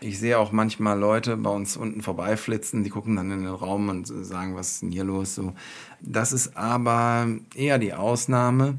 Ich 0.00 0.18
sehe 0.18 0.38
auch 0.38 0.50
manchmal 0.50 0.98
Leute 0.98 1.36
bei 1.36 1.50
uns 1.50 1.76
unten 1.76 2.00
vorbeiflitzen, 2.00 2.84
die 2.84 2.90
gucken 2.90 3.16
dann 3.16 3.30
in 3.30 3.40
den 3.40 3.54
Raum 3.54 3.90
und 3.90 4.06
sagen, 4.06 4.56
was 4.56 4.72
ist 4.72 4.82
denn 4.82 4.90
hier 4.90 5.04
los? 5.04 5.34
So. 5.34 5.52
Das 6.00 6.32
ist 6.32 6.56
aber 6.56 7.28
eher 7.54 7.78
die 7.78 7.92
Ausnahme. 7.92 8.78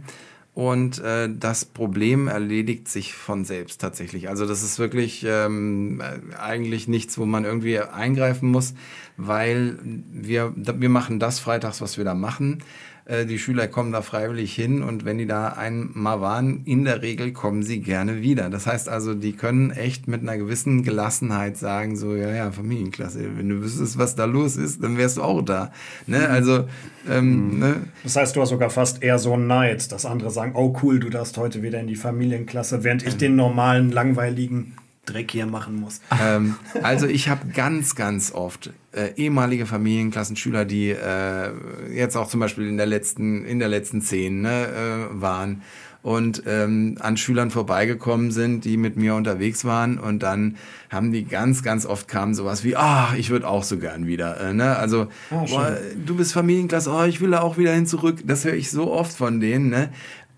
Und 0.53 0.99
äh, 0.99 1.29
das 1.31 1.65
Problem 1.65 2.27
erledigt 2.27 2.87
sich 2.87 3.15
von 3.15 3.43
selbst 3.43 3.81
tatsächlich. 3.81 4.29
Also 4.29 4.45
das 4.45 4.61
ist 4.61 4.77
wirklich 4.77 5.25
ähm, 5.27 5.99
äh, 5.99 6.35
eigentlich 6.35 6.87
nichts, 6.87 7.17
wo 7.17 7.25
man 7.25 7.43
irgendwie 7.43 7.79
eingreifen 7.79 8.51
muss, 8.51 8.75
weil 9.17 9.79
wir, 9.83 10.53
wir 10.55 10.89
machen 10.89 11.19
das 11.19 11.39
freitags, 11.39 11.81
was 11.81 11.97
wir 11.97 12.05
da 12.05 12.13
machen. 12.13 12.63
Äh, 13.05 13.25
die 13.25 13.37
Schüler 13.37 13.67
kommen 13.67 13.91
da 13.91 14.01
freiwillig 14.01 14.53
hin 14.55 14.81
und 14.81 15.03
wenn 15.03 15.17
die 15.17 15.25
da 15.25 15.49
einmal 15.49 16.21
waren, 16.21 16.61
in 16.65 16.85
der 16.85 17.01
Regel 17.01 17.33
kommen 17.33 17.61
sie 17.61 17.81
gerne 17.81 18.21
wieder. 18.21 18.49
Das 18.49 18.65
heißt 18.65 18.87
also, 18.87 19.13
die 19.13 19.33
können 19.33 19.71
echt 19.71 20.07
mit 20.07 20.21
einer 20.21 20.37
gewissen 20.37 20.83
Gelassenheit 20.83 21.57
sagen, 21.57 21.97
so, 21.97 22.15
ja, 22.15 22.33
ja, 22.33 22.51
Familienklasse, 22.51 23.19
wenn 23.37 23.49
du 23.49 23.61
wüsstest, 23.61 23.97
was 23.97 24.15
da 24.15 24.25
los 24.25 24.55
ist, 24.55 24.81
dann 24.81 24.97
wärst 24.97 25.17
du 25.17 25.21
auch 25.23 25.41
da. 25.41 25.71
Ne? 26.07 26.19
Mhm. 26.19 26.25
Also, 26.25 26.65
ähm, 27.09 27.53
Mhm. 27.53 27.59
ne? 27.59 27.75
Das 28.03 28.15
heißt, 28.15 28.35
du 28.35 28.41
hast 28.41 28.49
sogar 28.49 28.69
fast 28.69 29.03
eher 29.03 29.19
so 29.19 29.33
einen 29.33 29.47
Neid, 29.47 29.91
dass 29.91 30.05
andere 30.05 30.31
sagen, 30.31 30.53
oh 30.55 30.73
cool, 30.81 30.99
du 30.99 31.09
darfst 31.09 31.37
heute 31.37 31.61
wieder 31.61 31.79
in 31.81 31.87
die 31.87 31.95
Familienklasse, 31.97 32.83
während 32.85 33.05
ich 33.05 33.17
den 33.17 33.35
normalen, 33.35 33.91
langweiligen 33.91 34.73
Dreck 35.05 35.31
hier 35.31 35.45
machen 35.45 35.75
muss. 35.75 36.01
ähm, 36.21 36.55
also 36.81 37.07
ich 37.07 37.27
habe 37.29 37.47
ganz, 37.47 37.95
ganz 37.95 38.31
oft 38.31 38.71
äh, 38.93 39.11
ehemalige 39.15 39.65
Familienklassenschüler, 39.65 40.65
die 40.65 40.89
äh, 40.91 41.51
jetzt 41.93 42.15
auch 42.15 42.27
zum 42.27 42.39
Beispiel 42.39 42.67
in 42.67 42.77
der 42.77 42.85
letzten, 42.85 43.43
in 43.45 43.59
der 43.59 43.67
letzten 43.67 44.01
Zehn 44.01 44.41
ne, 44.41 44.67
äh, 44.67 45.21
waren 45.21 45.61
und 46.03 46.43
ähm, 46.47 46.97
an 46.99 47.15
Schülern 47.15 47.49
vorbeigekommen 47.49 48.31
sind, 48.31 48.65
die 48.65 48.75
mit 48.75 48.97
mir 48.97 49.15
unterwegs 49.15 49.63
waren 49.63 49.97
und 49.97 50.21
dann 50.21 50.57
haben 50.89 51.13
die 51.13 51.23
ganz, 51.23 51.63
ganz 51.63 51.85
oft 51.85 52.09
kamen 52.09 52.35
sowas 52.35 52.65
wie, 52.65 52.75
ah, 52.75 53.13
ich 53.17 53.29
würde 53.29 53.47
auch 53.47 53.63
so 53.63 53.77
gern 53.77 54.05
wieder. 54.05 54.39
Äh, 54.39 54.53
ne? 54.53 54.75
Also, 54.75 55.07
Ah, 55.31 55.45
boah, 55.49 55.77
du 56.05 56.15
bist 56.15 56.33
Familienklasse, 56.33 56.91
oh, 56.91 57.03
ich 57.05 57.21
will 57.21 57.31
da 57.31 57.39
auch 57.39 57.57
wieder 57.57 57.73
hin 57.73 57.87
zurück. 57.87 58.19
Das 58.25 58.43
höre 58.43 58.53
ich 58.53 58.69
so 58.69 58.91
oft 58.91 59.15
von 59.15 59.39
denen. 59.39 59.69
Ne? 59.69 59.89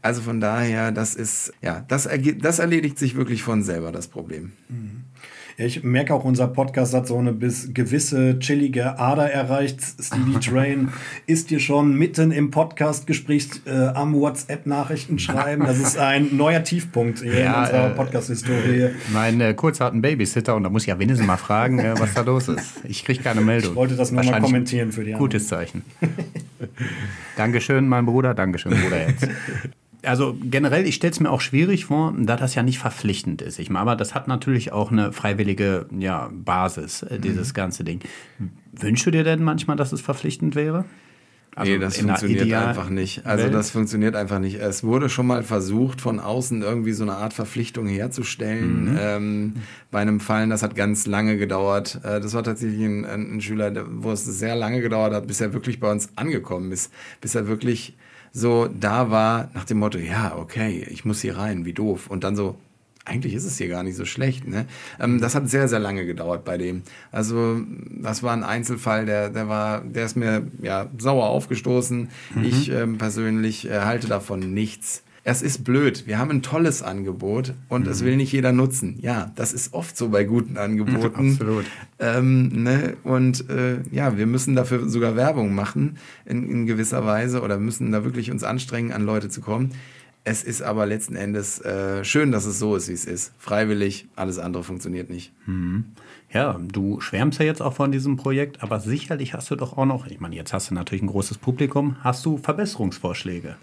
Also 0.05 0.21
von 0.21 0.39
daher, 0.39 0.91
das 0.91 1.15
ist, 1.15 1.51
ja, 1.63 1.83
das, 1.87 2.07
das 2.37 2.59
erledigt 2.59 2.99
sich 2.99 3.15
wirklich 3.15 3.41
von 3.41 3.63
selber, 3.63 3.91
das 3.91 4.07
Problem. 4.07 4.51
Ja, 5.57 5.65
ich 5.65 5.83
merke 5.83 6.13
auch, 6.13 6.23
unser 6.23 6.47
Podcast 6.47 6.93
hat 6.93 7.07
so 7.07 7.17
eine 7.17 7.33
bis 7.33 7.73
gewisse 7.73 8.37
chillige 8.37 8.99
Ader 8.99 9.31
erreicht. 9.31 9.79
Stevie 9.81 10.39
Train 10.47 10.89
ist 11.25 11.49
hier 11.49 11.59
schon 11.59 11.95
mitten 11.95 12.29
im 12.29 12.51
Podcastgespräch 12.51 13.49
äh, 13.65 13.71
am 13.71 14.13
WhatsApp-Nachrichten 14.13 15.17
schreiben. 15.17 15.65
Das 15.65 15.79
ist 15.79 15.97
ein 15.97 16.37
neuer 16.37 16.63
Tiefpunkt 16.63 17.23
hier 17.23 17.33
in 17.33 17.39
Ja, 17.39 17.61
unserer 17.61 17.87
äh, 17.87 17.95
Podcast-Historie. 17.95 18.89
Mein 19.11 19.41
äh, 19.41 19.55
kurzharten 19.55 20.03
Babysitter 20.03 20.55
und 20.55 20.61
da 20.61 20.69
muss 20.69 20.83
ich 20.83 20.89
ja 20.89 20.99
wenigstens 20.99 21.25
mal 21.25 21.37
fragen, 21.37 21.79
äh, 21.79 21.99
was 21.99 22.13
da 22.13 22.21
los 22.21 22.47
ist. 22.47 22.73
Ich 22.83 23.03
kriege 23.03 23.23
keine 23.23 23.41
Meldung. 23.41 23.71
Ich 23.71 23.75
wollte 23.75 23.95
das 23.95 24.11
nur 24.11 24.17
mal 24.17 24.27
Wahrscheinlich 24.27 24.51
kommentieren 24.51 24.91
für 24.91 25.03
die 25.03 25.15
anderen. 25.15 25.31
Gutes 25.31 25.47
Zeichen. 25.47 25.81
Dankeschön, 27.37 27.87
mein 27.87 28.05
Bruder. 28.05 28.35
Dankeschön, 28.35 28.71
Bruder 28.79 29.07
jetzt. 29.07 29.27
Also 30.05 30.37
generell, 30.41 30.85
ich 30.85 30.95
stelle 30.95 31.11
es 31.11 31.19
mir 31.19 31.29
auch 31.29 31.41
schwierig 31.41 31.85
vor, 31.85 32.13
da 32.17 32.35
das 32.35 32.55
ja 32.55 32.63
nicht 32.63 32.79
verpflichtend 32.79 33.41
ist. 33.41 33.59
Ich 33.59 33.69
meine, 33.69 33.81
aber 33.81 33.95
das 33.95 34.15
hat 34.15 34.27
natürlich 34.27 34.71
auch 34.71 34.91
eine 34.91 35.11
freiwillige 35.13 35.87
ja, 35.97 36.29
Basis, 36.31 37.03
äh, 37.03 37.19
dieses 37.19 37.49
Mhm. 37.49 37.53
ganze 37.53 37.83
Ding. 37.83 37.99
Wünschst 38.73 39.05
du 39.05 39.11
dir 39.11 39.23
denn 39.23 39.43
manchmal, 39.43 39.77
dass 39.77 39.91
es 39.91 40.01
verpflichtend 40.01 40.55
wäre? 40.55 40.85
Also 41.55 41.71
nee, 41.71 41.79
das 41.79 41.97
funktioniert 41.97 42.51
einfach 42.51 42.89
nicht. 42.89 43.25
Also 43.25 43.45
Welt? 43.45 43.53
das 43.53 43.71
funktioniert 43.71 44.15
einfach 44.17 44.39
nicht. 44.39 44.59
Es 44.59 44.83
wurde 44.83 45.07
schon 45.07 45.25
mal 45.25 45.41
versucht, 45.41 46.01
von 46.01 46.19
außen 46.19 46.61
irgendwie 46.61 46.91
so 46.91 47.03
eine 47.03 47.13
Art 47.13 47.33
Verpflichtung 47.33 47.87
herzustellen. 47.87 48.91
Mhm. 48.91 48.97
Ähm, 48.99 49.53
bei 49.89 49.99
einem 50.01 50.19
Fallen, 50.19 50.49
das 50.49 50.63
hat 50.63 50.75
ganz 50.75 51.07
lange 51.07 51.37
gedauert. 51.37 52.01
Äh, 52.03 52.19
das 52.19 52.33
war 52.33 52.43
tatsächlich 52.43 52.83
ein, 52.83 53.05
ein, 53.05 53.39
Schüler, 53.39 53.71
wo 53.89 54.11
es 54.11 54.25
sehr 54.25 54.57
lange 54.57 54.81
gedauert 54.81 55.13
hat, 55.13 55.27
bis 55.27 55.39
er 55.39 55.53
wirklich 55.53 55.79
bei 55.79 55.89
uns 55.89 56.09
angekommen 56.17 56.73
ist. 56.73 56.91
Bis 57.21 57.35
er 57.35 57.47
wirklich 57.47 57.95
so 58.35 58.67
da 58.67 59.09
war, 59.11 59.49
nach 59.53 59.63
dem 59.63 59.79
Motto, 59.79 59.97
ja, 59.97 60.35
okay, 60.35 60.85
ich 60.89 61.05
muss 61.05 61.21
hier 61.21 61.37
rein, 61.37 61.63
wie 61.63 61.71
doof. 61.71 62.07
Und 62.09 62.25
dann 62.25 62.35
so, 62.35 62.57
eigentlich 63.05 63.33
ist 63.33 63.45
es 63.45 63.57
hier 63.57 63.69
gar 63.69 63.81
nicht 63.81 63.95
so 63.95 64.03
schlecht. 64.03 64.45
Ne? 64.45 64.65
Ähm, 64.99 65.21
das 65.21 65.35
hat 65.35 65.49
sehr, 65.49 65.69
sehr 65.69 65.79
lange 65.79 66.05
gedauert 66.05 66.43
bei 66.43 66.57
dem. 66.57 66.81
Also 67.13 67.61
das 67.89 68.23
war 68.23 68.33
ein 68.33 68.43
Einzelfall, 68.43 69.05
der, 69.05 69.29
der 69.29 69.47
war, 69.47 69.79
der 69.81 70.05
ist 70.05 70.17
mir 70.17 70.45
ja 70.61 70.87
sauer 70.97 71.27
aufgestoßen. 71.27 72.09
Ich 72.43 72.69
ähm, 72.69 72.97
persönlich 72.97 73.69
äh, 73.69 73.79
halte 73.79 74.07
davon 74.07 74.53
nichts. 74.53 75.03
Es 75.27 75.41
ist 75.41 75.63
blöd. 75.63 76.05
Wir 76.05 76.19
haben 76.19 76.29
ein 76.29 76.43
tolles 76.43 76.83
Angebot 76.83 77.55
und 77.67 77.87
es 77.87 78.05
will 78.05 78.15
nicht 78.15 78.31
jeder 78.31 78.51
nutzen. 78.51 78.99
Ja, 79.01 79.31
das 79.35 79.53
ist 79.53 79.73
oft 79.73 79.97
so 79.97 80.09
bei 80.09 80.23
guten 80.23 80.55
Angeboten. 80.55 81.31
Absolut. 81.31 81.65
Ähm, 81.97 82.61
ne? 82.61 82.95
Und 83.03 83.49
äh, 83.49 83.79
ja, 83.91 84.19
wir 84.19 84.27
müssen 84.27 84.55
dafür 84.55 84.87
sogar 84.87 85.15
Werbung 85.15 85.55
machen 85.55 85.97
in, 86.25 86.47
in 86.47 86.65
gewisser 86.67 87.07
Weise 87.07 87.41
oder 87.41 87.57
müssen 87.57 87.91
da 87.91 88.03
wirklich 88.03 88.29
uns 88.29 88.43
anstrengen, 88.43 88.91
an 88.93 89.03
Leute 89.03 89.27
zu 89.29 89.41
kommen. 89.41 89.71
Es 90.25 90.43
ist 90.43 90.61
aber 90.61 90.85
letzten 90.85 91.15
Endes 91.15 91.59
äh, 91.59 92.05
schön, 92.05 92.31
dass 92.31 92.45
es 92.45 92.59
so 92.59 92.75
ist, 92.75 92.87
wie 92.87 92.93
es 92.93 93.05
ist. 93.05 93.33
Freiwillig, 93.39 94.07
alles 94.15 94.37
andere 94.37 94.63
funktioniert 94.63 95.09
nicht. 95.09 95.33
Ja, 96.31 96.59
du 96.61 97.01
schwärmst 97.01 97.39
ja 97.39 97.45
jetzt 97.47 97.63
auch 97.63 97.73
von 97.73 97.91
diesem 97.91 98.15
Projekt, 98.15 98.61
aber 98.61 98.79
sicherlich 98.79 99.33
hast 99.33 99.49
du 99.49 99.55
doch 99.55 99.75
auch 99.75 99.85
noch, 99.85 100.05
ich 100.05 100.19
meine, 100.19 100.35
jetzt 100.35 100.53
hast 100.53 100.69
du 100.69 100.75
natürlich 100.75 101.01
ein 101.01 101.07
großes 101.07 101.39
Publikum, 101.39 101.95
hast 102.01 102.23
du 102.27 102.37
Verbesserungsvorschläge? 102.37 103.55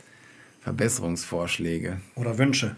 Verbesserungsvorschläge. 0.63 2.01
Oder 2.15 2.39
Wünsche. 2.39 2.77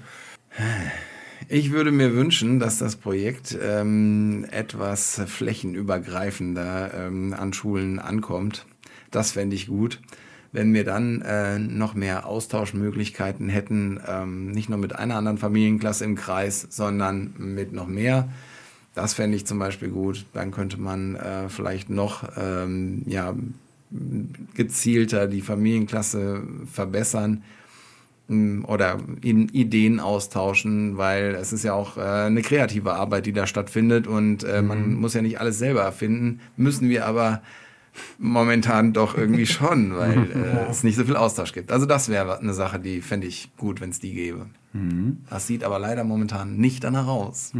Ich 1.49 1.73
würde 1.73 1.91
mir 1.91 2.15
wünschen, 2.15 2.59
dass 2.59 2.79
das 2.79 2.97
Projekt 2.97 3.57
ähm, 3.61 4.47
etwas 4.51 5.21
flächenübergreifender 5.27 6.93
ähm, 6.95 7.35
an 7.35 7.53
Schulen 7.53 7.99
ankommt. 7.99 8.67
Das 9.11 9.33
fände 9.33 9.55
ich 9.55 9.67
gut. 9.67 10.01
Wenn 10.53 10.73
wir 10.73 10.85
dann 10.85 11.21
äh, 11.23 11.59
noch 11.59 11.95
mehr 11.95 12.27
Austauschmöglichkeiten 12.27 13.49
hätten, 13.49 14.01
ähm, 14.07 14.53
nicht 14.53 14.69
nur 14.69 14.79
mit 14.79 14.95
einer 14.95 15.17
anderen 15.17 15.37
Familienklasse 15.37 16.05
im 16.05 16.15
Kreis, 16.15 16.67
sondern 16.71 17.35
mit 17.37 17.73
noch 17.73 17.89
mehr. 17.89 18.29
Das 18.95 19.15
fände 19.15 19.37
ich 19.37 19.47
zum 19.47 19.59
Beispiel 19.59 19.89
gut. 19.89 20.25
Dann 20.33 20.53
könnte 20.53 20.81
man 20.81 21.17
äh, 21.17 21.49
vielleicht 21.49 21.91
noch 21.91 22.25
ähm, 22.37 23.03
ja, 23.07 23.35
gezielter 24.55 25.27
die 25.27 25.43
Familienklasse 25.43 26.43
verbessern 26.73 27.43
oder 28.29 28.99
in 29.21 29.49
Ideen 29.51 30.01
austauschen, 30.01 30.97
weil 30.97 31.35
es 31.35 31.53
ist 31.53 31.63
ja 31.63 31.75
auch 31.75 31.99
äh, 31.99 32.01
eine 32.01 32.41
kreative 32.41 32.95
Arbeit, 32.95 33.27
die 33.27 33.33
da 33.33 33.47
stattfindet 33.47 34.07
und 34.07 34.45
äh, 34.45 34.63
man 34.63 34.95
muss 34.95 35.13
ja 35.13 35.21
nicht 35.21 35.41
alles 35.41 35.59
selber 35.59 35.83
erfinden, 35.83 36.41
müssen 36.57 36.89
wir 36.89 37.07
aber 37.07 37.43
momentan 38.19 38.95
doch 38.95 39.17
irgendwie 39.17 39.47
schon, 39.59 39.95
weil 39.97 40.31
äh, 40.35 40.71
es 40.71 40.85
nicht 40.85 40.97
so 40.97 41.05
viel 41.05 41.17
Austausch 41.17 41.53
gibt. 41.53 41.71
Also 41.71 41.85
das 41.85 42.09
wäre 42.09 42.39
eine 42.39 42.55
Sache, 42.55 42.81
die 42.81 43.03
fände 43.03 43.27
ich 43.27 43.51
gut, 43.59 43.81
wenn 43.81 43.91
es 43.91 44.01
die 44.01 44.15
gäbe. 44.15 44.47
Das 45.31 45.47
sieht 45.47 45.63
aber 45.63 45.79
leider 45.79 46.03
momentan 46.03 46.57
nicht 46.57 46.83
danach 46.83 47.07
aus. 47.07 47.53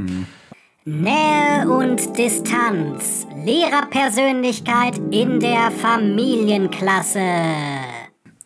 Nähe 0.85 1.67
und 1.67 2.19
Distanz. 2.19 3.25
Lehrerpersönlichkeit 3.45 5.01
in 5.13 5.39
der 5.39 5.71
Familienklasse. 5.71 7.21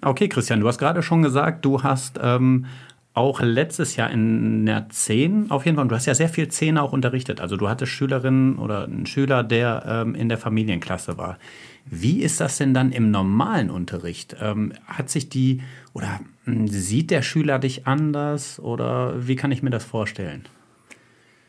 Okay, 0.01 0.29
Christian, 0.29 0.61
du 0.61 0.69
hast 0.69 0.79
gerade 0.79 1.03
schon 1.03 1.23
gesagt, 1.23 1.65
du 1.65 1.83
hast 1.83 2.21
ähm, 2.23 2.67
auch 3.15 3.41
letztes 3.41 3.97
Jahr 3.97 4.11
in 4.11 4.65
der 4.65 4.89
10, 4.89 5.51
auf 5.51 5.67
jeden 5.67 5.77
Fall, 5.77 5.83
und 5.83 5.89
du 5.89 5.97
hast 5.97 6.07
ja 6.07 6.15
sehr 6.15 6.29
viel 6.29 6.47
10 6.47 6.79
auch 6.79 6.93
unterrichtet. 6.93 7.41
Also 7.41 7.57
du 7.57 7.69
hattest 7.69 7.91
Schülerinnen 7.91 8.59
oder 8.59 8.85
einen 8.85 9.07
Schüler, 9.07 9.43
der 9.43 9.83
ähm, 9.87 10.15
in 10.15 10.29
der 10.29 10.39
Familienklasse 10.39 11.19
war. 11.19 11.37
Wie 11.85 12.23
ist 12.23 12.41
das 12.41 12.59
denn 12.59 12.75
dann 12.75 12.93
im 12.93 13.11
normalen 13.11 13.71
Unterricht? 13.71 14.37
Ähm, 14.41 14.73
hat 14.87 15.11
sich 15.11 15.31
die 15.31 15.63
oder 15.95 16.21
mh, 16.45 16.69
sieht 16.69 17.11
der 17.11 17.23
Schüler 17.23 17.59
dich 17.59 17.89
anders 17.89 18.61
oder 18.61 19.27
wie 19.27 19.35
kann 19.35 19.51
ich 19.51 19.65
mir 19.65 19.71
das 19.71 19.85
vorstellen? 19.85 20.45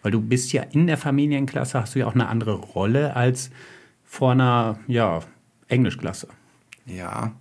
Weil 0.02 0.12
du 0.12 0.22
bist 0.22 0.54
ja 0.54 0.64
in 0.64 0.88
der 0.88 0.98
Familienklasse, 0.98 1.80
hast 1.80 1.94
du 1.94 2.00
ja 2.00 2.08
auch 2.08 2.16
eine 2.16 2.30
andere 2.30 2.54
Rolle 2.54 3.16
als 3.16 3.52
vor 4.06 4.32
einer 4.32 4.80
ja, 4.88 5.20
Englischklasse. 5.68 6.30
Ja, 6.88 7.34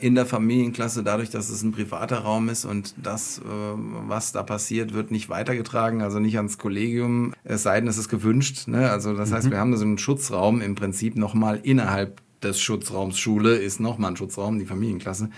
in 0.00 0.14
der 0.14 0.26
Familienklasse, 0.26 1.02
dadurch, 1.02 1.30
dass 1.30 1.48
es 1.48 1.62
ein 1.62 1.72
privater 1.72 2.18
Raum 2.18 2.48
ist 2.48 2.64
und 2.64 2.94
das, 3.02 3.38
äh, 3.38 3.42
was 3.44 4.32
da 4.32 4.42
passiert, 4.42 4.92
wird 4.92 5.10
nicht 5.10 5.28
weitergetragen, 5.28 6.02
also 6.02 6.18
nicht 6.18 6.36
ans 6.36 6.58
Kollegium, 6.58 7.34
es 7.44 7.62
sei 7.62 7.80
denn, 7.80 7.88
es 7.88 7.98
ist 7.98 8.08
gewünscht. 8.08 8.68
Ne? 8.68 8.90
Also 8.90 9.14
das 9.14 9.32
heißt, 9.32 9.50
wir 9.50 9.58
haben 9.58 9.72
da 9.72 9.78
so 9.78 9.84
einen 9.84 9.98
Schutzraum 9.98 10.60
im 10.60 10.74
Prinzip 10.74 11.16
nochmal 11.16 11.60
innerhalb 11.62 12.20
des 12.44 12.60
Schutzraums 12.60 13.18
Schule 13.18 13.56
ist 13.56 13.80
nochmal 13.80 14.12
ein 14.12 14.16
Schutzraum, 14.16 14.58
die 14.58 14.64
Familienklasse. 14.64 15.30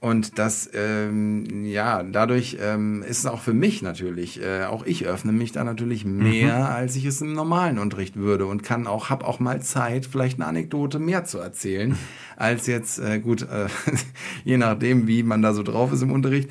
Und 0.00 0.38
das, 0.38 0.70
ähm, 0.74 1.64
ja, 1.64 2.02
dadurch 2.02 2.58
ähm, 2.60 3.02
ist 3.02 3.18
es 3.18 3.26
auch 3.26 3.40
für 3.40 3.54
mich 3.54 3.82
natürlich, 3.82 4.42
äh, 4.42 4.64
auch 4.64 4.84
ich 4.86 5.06
öffne 5.06 5.32
mich 5.32 5.52
da 5.52 5.64
natürlich 5.64 6.04
mehr, 6.04 6.74
als 6.74 6.96
ich 6.96 7.04
es 7.04 7.20
im 7.20 7.32
normalen 7.32 7.78
Unterricht 7.78 8.16
würde 8.16 8.46
und 8.46 8.62
kann 8.62 8.86
auch, 8.86 9.10
habe 9.10 9.26
auch 9.26 9.40
mal 9.40 9.62
Zeit, 9.62 10.06
vielleicht 10.06 10.38
eine 10.38 10.46
Anekdote 10.46 10.98
mehr 10.98 11.24
zu 11.24 11.38
erzählen, 11.38 11.96
als 12.36 12.66
jetzt, 12.66 12.98
äh, 12.98 13.18
gut, 13.18 13.42
äh, 13.42 13.68
je 14.44 14.58
nachdem, 14.58 15.06
wie 15.06 15.22
man 15.22 15.42
da 15.42 15.52
so 15.52 15.62
drauf 15.62 15.92
ist 15.92 16.02
im 16.02 16.12
Unterricht. 16.12 16.50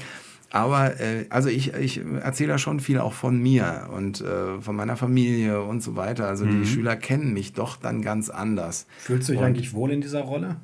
Aber 0.49 0.99
äh, 0.99 1.25
also 1.29 1.49
ich, 1.49 1.73
ich 1.73 2.01
erzähle 2.21 2.53
da 2.53 2.57
schon 2.57 2.79
viel 2.79 2.99
auch 2.99 3.13
von 3.13 3.41
mir 3.41 3.89
und 3.93 4.21
äh, 4.21 4.61
von 4.61 4.75
meiner 4.75 4.95
Familie 4.95 5.61
und 5.61 5.81
so 5.83 5.95
weiter. 5.95 6.27
Also 6.27 6.45
die 6.45 6.65
Schüler 6.65 6.95
kennen 6.95 7.33
mich 7.33 7.53
doch 7.53 7.75
dann 7.77 8.01
ganz 8.01 8.29
anders. 8.29 8.87
Fühlst 8.99 9.27
du 9.27 9.33
dich 9.33 9.41
Und- 9.41 9.47
eigentlich 9.47 9.73
wohl 9.73 9.91
in 9.91 10.01
dieser 10.01 10.21
Rolle? 10.21 10.55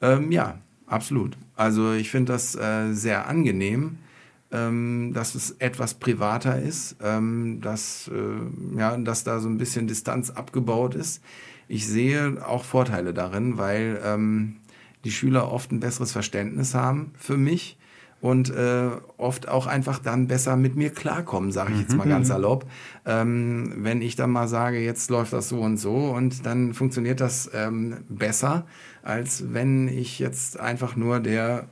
Ähm, 0.00 0.32
ja, 0.32 0.58
absolut. 0.86 1.36
Also 1.56 1.92
ich 1.92 2.10
finde 2.10 2.32
das 2.32 2.54
äh, 2.56 2.92
sehr 2.92 3.28
angenehm, 3.28 3.98
ähm, 4.50 5.12
dass 5.14 5.34
es 5.34 5.52
etwas 5.58 5.94
privater 5.94 6.60
ist, 6.60 6.96
ähm, 7.02 7.60
dass, 7.60 8.08
äh, 8.12 8.78
ja, 8.78 8.96
dass 8.96 9.24
da 9.24 9.40
so 9.40 9.48
ein 9.48 9.58
bisschen 9.58 9.86
Distanz 9.86 10.30
abgebaut 10.30 10.94
ist. 10.94 11.22
Ich 11.68 11.86
sehe 11.86 12.38
auch 12.46 12.64
Vorteile 12.64 13.14
darin, 13.14 13.58
weil 13.58 14.00
ähm, 14.04 14.56
die 15.04 15.10
Schüler 15.12 15.52
oft 15.52 15.70
ein 15.70 15.80
besseres 15.80 16.12
Verständnis 16.12 16.74
haben 16.74 17.12
für 17.18 17.36
mich 17.36 17.78
und 18.22 18.50
äh, 18.50 18.90
oft 19.16 19.48
auch 19.48 19.66
einfach 19.66 19.98
dann 19.98 20.28
besser 20.28 20.56
mit 20.56 20.76
mir 20.76 20.90
klarkommen, 20.90 21.50
sage 21.50 21.72
ich 21.74 21.80
jetzt 21.80 21.96
mal 21.96 22.06
ganz 22.08 22.28
salopp. 22.28 22.64
Ähm, 23.04 23.74
wenn 23.78 24.00
ich 24.00 24.14
dann 24.14 24.30
mal 24.30 24.46
sage, 24.46 24.78
jetzt 24.78 25.10
läuft 25.10 25.32
das 25.32 25.48
so 25.48 25.60
und 25.60 25.76
so 25.76 26.12
und 26.12 26.46
dann 26.46 26.72
funktioniert 26.72 27.20
das 27.20 27.50
ähm, 27.52 28.04
besser, 28.08 28.64
als 29.02 29.52
wenn 29.52 29.88
ich 29.88 30.20
jetzt 30.20 30.58
einfach 30.60 30.94
nur 30.94 31.18
der 31.18 31.66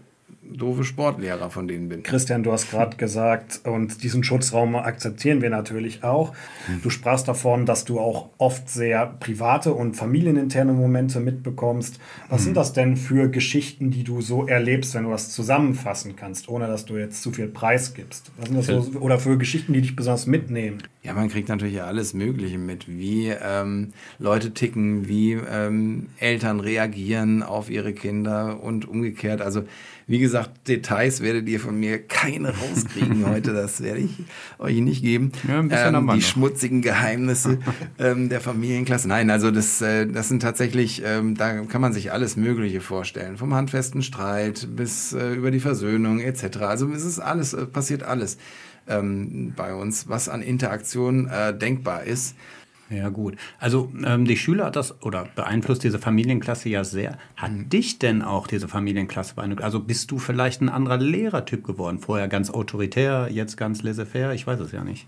doofe 0.57 0.85
Sportlehrer 0.85 1.51
von 1.51 1.69
denen 1.69 1.89
bin. 1.89 2.03
Christian, 2.03 2.43
du 2.43 2.53
hast 2.53 2.71
gerade 2.71 2.97
gesagt, 2.97 3.61
und 3.65 4.03
diesen 4.03 4.25
Schutzraum 4.25 4.75
akzeptieren 4.77 5.43
wir 5.43 5.51
natürlich 5.51 6.03
auch. 6.05 6.33
Du 6.83 6.91
sprachst 6.91 7.29
davon, 7.29 7.67
dass 7.67 7.85
du 7.85 8.01
auch 8.01 8.31
oft 8.39 8.69
sehr 8.69 9.07
private 9.07 9.73
und 9.73 9.95
familieninterne 9.95 10.73
Momente 10.73 11.21
mitbekommst. 11.21 11.99
Was 12.29 12.45
sind 12.45 12.57
das 12.57 12.73
denn 12.73 12.97
für 12.97 13.29
Geschichten, 13.29 13.91
die 13.91 14.05
du 14.05 14.21
so 14.21 14.47
erlebst, 14.47 14.95
wenn 14.95 15.05
du 15.05 15.11
das 15.11 15.31
zusammenfassen 15.31 16.17
kannst, 16.17 16.49
ohne 16.49 16.67
dass 16.67 16.85
du 16.85 16.97
jetzt 16.97 17.23
zu 17.23 17.33
viel 17.33 17.49
Preis 17.49 17.95
gibst? 17.95 18.31
Was 18.39 18.49
sind 18.49 18.57
das 18.57 18.67
so, 18.67 18.99
oder 19.01 19.19
für 19.19 19.39
Geschichten, 19.39 19.73
die 19.73 19.81
dich 19.81 19.97
besonders 19.97 20.27
mitnehmen? 20.27 20.83
Ja, 21.03 21.15
man 21.15 21.29
kriegt 21.29 21.49
natürlich 21.49 21.83
alles 21.83 22.13
Mögliche 22.13 22.59
mit, 22.59 22.87
wie 22.87 23.29
ähm, 23.29 23.93
Leute 24.19 24.53
ticken, 24.53 25.09
wie 25.09 25.33
ähm, 25.33 26.09
Eltern 26.19 26.61
reagieren 26.61 27.43
auf 27.43 27.71
ihre 27.71 27.95
Kinder 27.95 28.63
und 28.63 28.87
umgekehrt. 28.87 29.41
Also 29.41 29.65
wie 30.11 30.19
gesagt, 30.19 30.67
Details 30.67 31.23
werdet 31.23 31.49
ihr 31.49 31.61
von 31.61 31.79
mir 31.79 32.03
keine 32.03 32.53
rauskriegen 32.53 33.29
heute. 33.29 33.53
Das 33.53 33.81
werde 33.81 34.01
ich 34.01 34.11
euch 34.59 34.81
nicht 34.81 35.03
geben. 35.03 35.31
Ja, 35.47 35.61
ein 35.61 35.71
ähm, 35.71 36.09
die 36.09 36.17
noch. 36.17 36.21
schmutzigen 36.21 36.83
Geheimnisse 36.83 37.61
ähm, 38.01 38.29
der 38.29 38.41
Familienklasse. 38.41 39.07
Nein, 39.07 39.31
also 39.31 39.53
das, 39.53 39.81
äh, 39.81 40.09
das 40.09 40.27
sind 40.27 40.43
tatsächlich, 40.43 41.03
ähm, 41.07 41.37
da 41.37 41.61
kann 41.63 41.81
man 41.81 41.93
sich 41.93 42.11
alles 42.11 42.37
Mögliche 42.37 42.81
vorstellen. 42.81 43.37
Vom 43.37 43.55
handfesten 43.55 44.03
Streit 44.03 44.67
bis 44.75 45.13
äh, 45.13 45.33
über 45.33 45.53
die 45.53 45.61
Versöhnung 45.61 46.19
etc. 46.19 46.59
Also 46.63 46.91
es 46.91 47.05
ist 47.05 47.21
alles, 47.21 47.55
äh, 47.55 47.67
passiert 47.67 48.03
alles 48.03 48.37
ähm, 48.89 49.53
bei 49.55 49.75
uns, 49.75 50.09
was 50.09 50.29
an 50.29 50.43
Interaktion 50.43 51.29
äh, 51.29 51.57
denkbar 51.57 52.03
ist. 52.03 52.35
Ja, 52.91 53.09
gut. 53.09 53.37
Also 53.61 53.93
ähm, 54.05 54.25
die 54.25 54.37
Schüler 54.37 54.67
hat 54.67 54.77
das 54.77 55.03
oder 55.03 55.29
beeinflusst 55.37 55.85
diese 55.85 56.01
Familienklasse 56.01 56.69
ja 56.69 56.83
sehr. 56.83 57.19
Hat 57.37 57.53
dich 57.73 58.01
denn 58.01 58.23
auch 58.23 58.49
diese 58.49 58.67
Familienklasse 58.67 59.37
beeinflusst? 59.37 59.63
Also 59.63 59.81
bist 59.81 60.11
du 60.11 60.19
vielleicht 60.19 60.61
ein 60.61 60.69
anderer 60.69 60.97
Lehrertyp 60.97 61.65
geworden? 61.65 62.01
Vorher 62.01 62.27
ganz 62.27 62.51
autoritär, 62.51 63.29
jetzt 63.31 63.57
ganz 63.57 63.83
laissez-faire? 63.83 64.35
Ich 64.35 64.47
weiß 64.47 64.59
es 64.61 64.73
ja 64.73 64.83
nicht. 64.83 65.07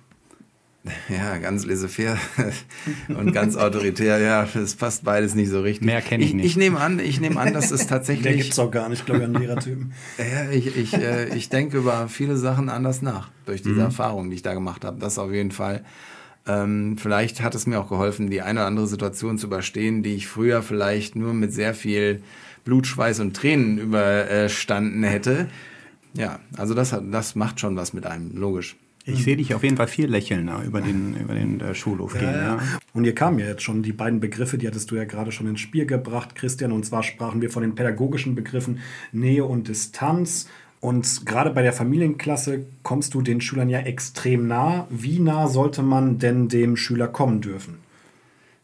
Ja, 1.09 1.39
ganz 1.39 1.65
laissez-faire 1.65 2.19
und 3.09 3.33
ganz 3.33 3.57
autoritär, 3.57 4.19
ja, 4.19 4.49
das 4.53 4.75
passt 4.75 5.05
beides 5.05 5.37
nicht 5.37 5.49
so 5.49 5.61
richtig. 5.61 5.87
Mehr 5.87 6.01
kenn 6.01 6.21
ich 6.21 6.29
ich 6.29 6.35
nicht. 6.35 6.47
Ich 6.47 6.57
nehme 6.57 6.81
an, 6.81 6.99
ich 6.99 7.21
nehme 7.21 7.39
an, 7.39 7.53
dass 7.53 7.71
es 7.71 7.87
tatsächlich. 7.89 8.37
gibt 8.37 8.53
es 8.53 8.59
auch 8.59 8.73
gar 8.73 8.89
nicht, 8.89 9.07
glaube 9.07 9.21
ich, 9.21 9.27
an 9.27 9.35
Lehrertypen. 9.35 9.93
Ja, 10.19 10.51
ich, 10.51 10.77
ich, 10.77 10.95
äh, 10.95 11.37
ich 11.37 11.49
denke 11.51 11.79
über 11.79 12.09
viele 12.09 12.37
Sachen 12.37 12.69
anders 12.69 13.01
nach, 13.01 13.31
durch 13.47 13.63
diese 13.63 13.81
Erfahrung, 13.81 14.31
die 14.31 14.37
ich 14.37 14.43
da 14.43 14.55
gemacht 14.55 14.85
habe. 14.85 14.99
Das 14.99 15.19
auf 15.19 15.31
jeden 15.31 15.53
Fall. 15.53 15.85
Ähm, 16.47 16.97
vielleicht 16.99 17.43
hat 17.43 17.55
es 17.55 17.67
mir 17.67 17.79
auch 17.81 17.89
geholfen, 17.89 18.31
die 18.31 18.43
eine 18.43 18.61
oder 18.61 18.67
andere 18.67 18.87
Situation 18.87 19.39
zu 19.39 19.47
überstehen, 19.47 20.03
die 20.03 20.15
ich 20.15 20.27
früher 20.27 20.63
vielleicht 20.63 21.15
nur 21.15 21.35
mit 21.35 21.53
sehr 21.53 21.75
viel 21.75 22.23
Blut, 22.65 22.87
Schweiß 22.87 23.21
und 23.21 23.37
Tränen 23.37 23.79
überstanden 23.79 25.03
hätte. 25.05 25.49
Ja, 26.15 26.41
also 26.57 26.75
das, 26.75 26.93
hat, 26.93 27.05
das 27.11 27.35
macht 27.35 27.61
schon 27.61 27.77
was 27.77 27.93
mit 27.93 28.07
einem, 28.07 28.37
logisch. 28.37 28.77
Ich 29.05 29.25
sehe 29.25 29.37
dich 29.37 29.53
auf 29.53 29.65
jeden 29.65 29.77
Fall 29.77 29.89
viel 29.89 30.07
lächeln 30.07 30.45
na, 30.45 30.63
über 30.63 30.81
den, 30.81 31.17
über 31.17 31.35
den 31.35 31.61
äh, 31.61 31.75
Schulhof 31.75 32.13
gehen. 32.13 32.23
Ja. 32.23 32.61
Und 32.93 33.03
hier 33.03 33.15
kamen 33.15 33.41
ja 33.41 33.47
jetzt 33.47 33.63
schon 33.63 33.83
die 33.83 33.93
beiden 33.93 34.21
Begriffe, 34.21 34.59
die 34.59 34.69
hattest 34.69 34.91
du 34.93 34.97
ja 34.97 35.05
gerade 35.05 35.33
schon 35.33 35.49
ins 35.49 35.61
Spiel 35.61 35.87
gebracht, 35.87 36.37
Christian. 36.37 36.71
Und 36.71 36.87
zwar 36.87 37.03
sprachen 37.03 37.41
wir 37.41 37.51
von 37.51 37.63
den 37.63 37.75
pädagogischen 37.75 38.37
Begriffen 38.37 38.79
Nähe 39.11 39.45
und 39.45 39.67
Distanz. 39.67 40.49
Und 40.83 41.27
gerade 41.27 41.51
bei 41.51 41.63
der 41.63 41.73
Familienklasse 41.73 42.67
kommst 42.83 43.15
du 43.15 43.23
den 43.23 43.41
Schülern 43.41 43.69
ja 43.69 43.79
extrem 43.79 44.49
nah. 44.49 44.89
Wie 44.91 45.21
nah 45.21 45.47
sollte 45.47 45.81
man 45.81 46.19
denn 46.19 46.49
dem 46.49 46.77
Schüler 46.77 47.07
kommen 47.07 47.41
dürfen? 47.41 47.79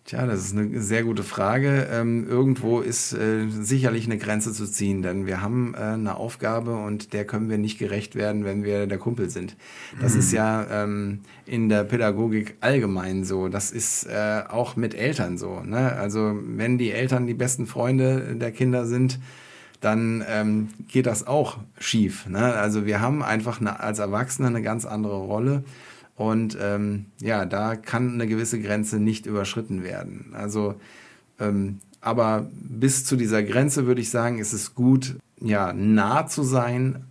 Tja, 0.04 0.26
das 0.26 0.40
ist 0.40 0.58
eine 0.58 0.80
sehr 0.80 1.04
gute 1.04 1.22
Frage. 1.22 1.86
Ähm, 1.92 2.26
irgendwo 2.28 2.80
ist 2.80 3.12
äh, 3.12 3.46
sicherlich 3.48 4.06
eine 4.06 4.18
Grenze 4.18 4.52
zu 4.52 4.66
ziehen, 4.66 5.00
denn 5.02 5.26
wir 5.26 5.42
haben 5.42 5.74
äh, 5.74 5.78
eine 5.78 6.16
Aufgabe 6.16 6.74
und 6.74 7.12
der 7.12 7.24
können 7.24 7.50
wir 7.50 7.58
nicht 7.58 7.78
gerecht 7.78 8.16
werden, 8.16 8.44
wenn 8.44 8.64
wir 8.64 8.88
der 8.88 8.98
Kumpel 8.98 9.30
sind. 9.30 9.56
Das 10.02 10.16
ist 10.16 10.32
ja 10.32 10.66
ähm, 10.72 11.20
in 11.46 11.68
der 11.68 11.84
Pädagogik 11.84 12.56
allgemein 12.60 13.22
so. 13.22 13.46
Das 13.46 13.70
ist 13.70 14.06
äh, 14.06 14.42
auch 14.48 14.74
mit 14.74 14.96
Eltern 14.96 15.38
so. 15.38 15.60
Ne? 15.60 15.92
Also 15.92 16.36
wenn 16.42 16.78
die 16.78 16.90
Eltern 16.90 17.28
die 17.28 17.34
besten 17.34 17.66
Freunde 17.66 18.34
der 18.34 18.50
Kinder 18.50 18.86
sind, 18.86 19.20
dann 19.80 20.24
ähm, 20.28 20.68
geht 20.88 21.06
das 21.06 21.26
auch 21.26 21.58
schief. 21.78 22.26
Ne? 22.26 22.54
Also 22.54 22.86
wir 22.86 23.00
haben 23.00 23.22
einfach 23.22 23.60
eine, 23.60 23.80
als 23.80 23.98
Erwachsene 23.98 24.48
eine 24.48 24.62
ganz 24.62 24.84
andere 24.84 25.18
Rolle. 25.18 25.64
Und 26.16 26.58
ähm, 26.60 27.06
ja, 27.20 27.46
da 27.46 27.76
kann 27.76 28.14
eine 28.14 28.26
gewisse 28.26 28.60
Grenze 28.60 28.98
nicht 28.98 29.26
überschritten 29.26 29.84
werden. 29.84 30.32
Also, 30.34 30.74
ähm, 31.38 31.78
aber 32.00 32.48
bis 32.52 33.04
zu 33.04 33.14
dieser 33.14 33.42
Grenze 33.44 33.86
würde 33.86 34.00
ich 34.00 34.10
sagen, 34.10 34.38
ist 34.38 34.52
es 34.52 34.74
gut, 34.74 35.16
ja, 35.40 35.72
nah 35.72 36.26
zu 36.26 36.42
sein, 36.42 37.04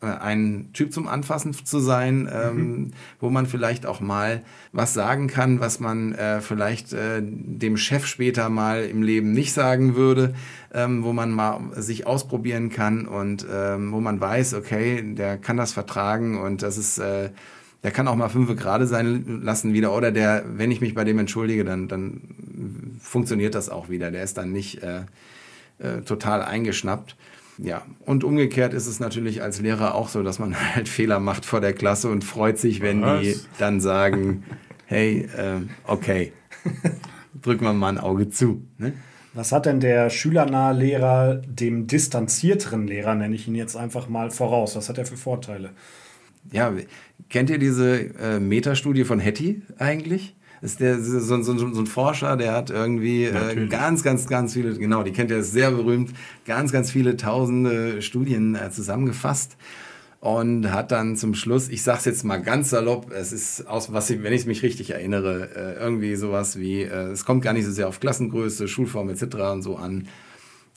ein 0.00 0.70
Typ 0.72 0.92
zum 0.92 1.08
Anfassen 1.08 1.54
zu 1.54 1.80
sein, 1.80 2.28
ähm, 2.32 2.90
wo 3.18 3.30
man 3.30 3.46
vielleicht 3.46 3.86
auch 3.86 4.00
mal 4.00 4.42
was 4.72 4.92
sagen 4.94 5.26
kann, 5.26 5.60
was 5.60 5.80
man 5.80 6.14
äh, 6.14 6.40
vielleicht 6.40 6.92
äh, 6.92 7.22
dem 7.22 7.76
Chef 7.76 8.06
später 8.06 8.48
mal 8.48 8.84
im 8.84 9.02
Leben 9.02 9.32
nicht 9.32 9.52
sagen 9.52 9.96
würde, 9.96 10.34
ähm, 10.74 11.02
wo 11.02 11.12
man 11.12 11.30
mal 11.30 11.60
sich 11.76 12.06
ausprobieren 12.06 12.68
kann 12.68 13.06
und 13.06 13.46
ähm, 13.50 13.92
wo 13.92 14.00
man 14.00 14.20
weiß, 14.20 14.54
okay, 14.54 15.14
der 15.14 15.38
kann 15.38 15.56
das 15.56 15.72
vertragen 15.72 16.38
und 16.38 16.62
das 16.62 16.76
ist 16.76 16.98
äh, 16.98 17.30
der 17.82 17.92
kann 17.92 18.08
auch 18.08 18.16
mal 18.16 18.28
fünf 18.28 18.54
gerade 18.56 18.86
sein 18.86 19.42
lassen 19.42 19.72
wieder. 19.72 19.94
Oder 19.94 20.10
der, 20.10 20.44
wenn 20.56 20.72
ich 20.72 20.80
mich 20.80 20.94
bei 20.94 21.04
dem 21.04 21.20
entschuldige, 21.20 21.64
dann, 21.64 21.86
dann 21.86 22.20
funktioniert 23.00 23.54
das 23.54 23.68
auch 23.68 23.88
wieder. 23.88 24.10
Der 24.10 24.24
ist 24.24 24.38
dann 24.38 24.50
nicht 24.50 24.82
äh, 24.82 25.02
äh, 25.78 26.00
total 26.02 26.42
eingeschnappt. 26.42 27.16
Ja, 27.58 27.82
und 28.00 28.22
umgekehrt 28.22 28.74
ist 28.74 28.86
es 28.86 29.00
natürlich 29.00 29.42
als 29.42 29.60
Lehrer 29.60 29.94
auch 29.94 30.08
so, 30.08 30.22
dass 30.22 30.38
man 30.38 30.56
halt 30.74 30.88
Fehler 30.88 31.20
macht 31.20 31.44
vor 31.44 31.60
der 31.60 31.72
Klasse 31.72 32.10
und 32.10 32.24
freut 32.24 32.58
sich, 32.58 32.82
wenn 32.82 32.98
die 33.00 33.32
Was? 33.32 33.48
dann 33.58 33.80
sagen, 33.80 34.44
hey, 34.86 35.28
äh, 35.36 35.60
okay, 35.86 36.32
drücken 37.42 37.64
wir 37.64 37.72
mal 37.72 37.88
ein 37.88 37.98
Auge 37.98 38.28
zu. 38.28 38.62
Ne? 38.78 38.92
Was 39.34 39.52
hat 39.52 39.66
denn 39.66 39.80
der 39.80 40.08
schülernahe 40.08 40.74
Lehrer 40.74 41.34
dem 41.46 41.86
distanzierteren 41.86 42.86
Lehrer, 42.86 43.14
nenne 43.14 43.34
ich 43.34 43.46
ihn 43.46 43.54
jetzt 43.54 43.76
einfach 43.76 44.08
mal, 44.08 44.30
voraus? 44.30 44.76
Was 44.76 44.88
hat 44.88 44.98
er 44.98 45.04
für 45.04 45.16
Vorteile? 45.16 45.70
Ja, 46.52 46.72
kennt 47.28 47.50
ihr 47.50 47.58
diese 47.58 48.14
äh, 48.18 48.38
Metastudie 48.38 49.04
von 49.04 49.20
Hattie 49.20 49.62
eigentlich? 49.78 50.35
Das 50.60 50.72
ist 50.72 50.80
der, 50.80 51.00
so, 51.00 51.20
so, 51.20 51.42
so, 51.42 51.66
ein 51.66 51.86
Forscher, 51.86 52.36
der 52.36 52.52
hat 52.52 52.70
irgendwie 52.70 53.24
äh, 53.24 53.66
ganz, 53.66 54.02
ganz, 54.02 54.26
ganz 54.26 54.54
viele, 54.54 54.74
genau, 54.74 55.02
die 55.02 55.12
kennt 55.12 55.30
ihr, 55.30 55.38
ist 55.38 55.52
sehr 55.52 55.70
berühmt, 55.70 56.10
ganz, 56.46 56.72
ganz 56.72 56.90
viele 56.90 57.16
tausende 57.16 58.02
Studien 58.02 58.54
äh, 58.54 58.70
zusammengefasst 58.70 59.56
und 60.20 60.72
hat 60.72 60.90
dann 60.90 61.16
zum 61.16 61.34
Schluss, 61.34 61.68
ich 61.68 61.82
sag's 61.82 62.04
jetzt 62.04 62.24
mal 62.24 62.38
ganz 62.38 62.70
salopp, 62.70 63.12
es 63.12 63.32
ist 63.32 63.68
aus, 63.68 63.92
was 63.92 64.10
ich, 64.10 64.22
wenn 64.22 64.32
ich 64.32 64.46
mich 64.46 64.62
richtig 64.62 64.90
erinnere, 64.90 65.50
äh, 65.54 65.82
irgendwie 65.82 66.16
sowas 66.16 66.58
wie, 66.58 66.82
äh, 66.82 67.10
es 67.12 67.24
kommt 67.24 67.42
gar 67.42 67.52
nicht 67.52 67.64
so 67.64 67.70
sehr 67.70 67.86
auf 67.86 68.00
Klassengröße, 68.00 68.66
Schulform 68.66 69.10
etc. 69.10 69.22
und 69.52 69.62
so 69.62 69.76
an, 69.76 70.08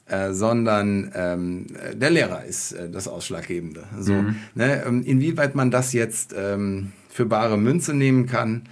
äh, 0.06 0.32
sondern 0.32 1.10
ähm, 1.14 1.66
äh, 1.74 1.96
der 1.96 2.10
Lehrer 2.10 2.44
ist 2.44 2.72
äh, 2.72 2.90
das 2.90 3.08
Ausschlaggebende. 3.08 3.84
So, 3.98 4.24
ne, 4.54 4.84
ähm, 4.86 5.02
inwieweit 5.02 5.54
man 5.54 5.70
das 5.70 5.92
jetzt 5.94 6.34
ähm, 6.36 6.92
für 7.08 7.26
bare 7.26 7.56
Münze 7.56 7.94
nehmen 7.94 8.26
kann, 8.26 8.62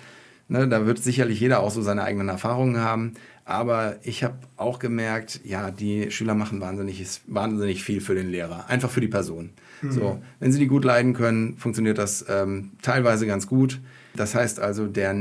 ne, 0.49 0.69
da 0.69 0.87
wird 0.87 0.99
sicherlich 0.99 1.41
jeder 1.41 1.61
auch 1.61 1.71
so 1.71 1.83
seine 1.83 2.03
eigenen 2.03 2.29
Erfahrungen 2.29 2.79
haben. 2.79 3.15
Aber 3.45 3.97
ich 4.03 4.25
habe 4.25 4.37
auch 4.57 4.79
gemerkt, 4.79 5.41
ja, 5.45 5.71
die 5.71 6.11
Schüler 6.11 6.35
machen 6.35 6.61
wahnsinnig, 6.61 7.03
wahnsinnig 7.27 7.83
viel 7.83 8.03
für 8.03 8.15
den 8.15 8.29
Lehrer, 8.29 8.69
einfach 8.69 8.91
für 8.91 9.01
die 9.01 9.09
Person. 9.09 9.51
So, 9.89 10.21
wenn 10.41 10.53
sie 10.53 10.59
die 10.59 10.67
gut 10.67 10.85
leiden 10.85 11.15
können, 11.15 11.57
funktioniert 11.57 11.99
das 11.99 12.25
ähm, 12.29 12.73
teilweise 12.83 13.27
ganz 13.27 13.47
gut. 13.47 13.81
Das 14.15 14.35
heißt 14.35 14.61
also, 14.61 14.87
der 14.87 15.15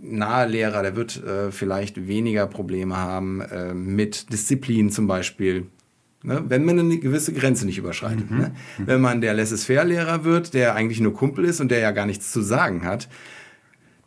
nahe 0.00 0.48
Lehrer, 0.48 0.82
der 0.82 0.96
wird 0.96 1.22
äh, 1.22 1.52
vielleicht 1.52 2.08
weniger 2.08 2.46
Probleme 2.46 2.96
haben 2.96 3.42
äh, 3.42 3.74
mit 3.74 4.32
Disziplin 4.32 4.90
zum 4.90 5.06
Beispiel. 5.06 5.66
Ne? 6.22 6.42
Wenn 6.48 6.64
man 6.64 6.78
eine 6.78 6.98
gewisse 6.98 7.32
Grenze 7.32 7.66
nicht 7.66 7.78
überschreitet. 7.78 8.30
Ne? 8.30 8.52
Wenn 8.78 9.00
man 9.00 9.20
der 9.20 9.34
Laissez-faire-Lehrer 9.34 10.24
wird, 10.24 10.54
der 10.54 10.74
eigentlich 10.74 11.00
nur 11.00 11.14
Kumpel 11.14 11.44
ist 11.44 11.60
und 11.60 11.70
der 11.70 11.78
ja 11.78 11.90
gar 11.92 12.06
nichts 12.06 12.32
zu 12.32 12.40
sagen 12.40 12.84
hat, 12.84 13.08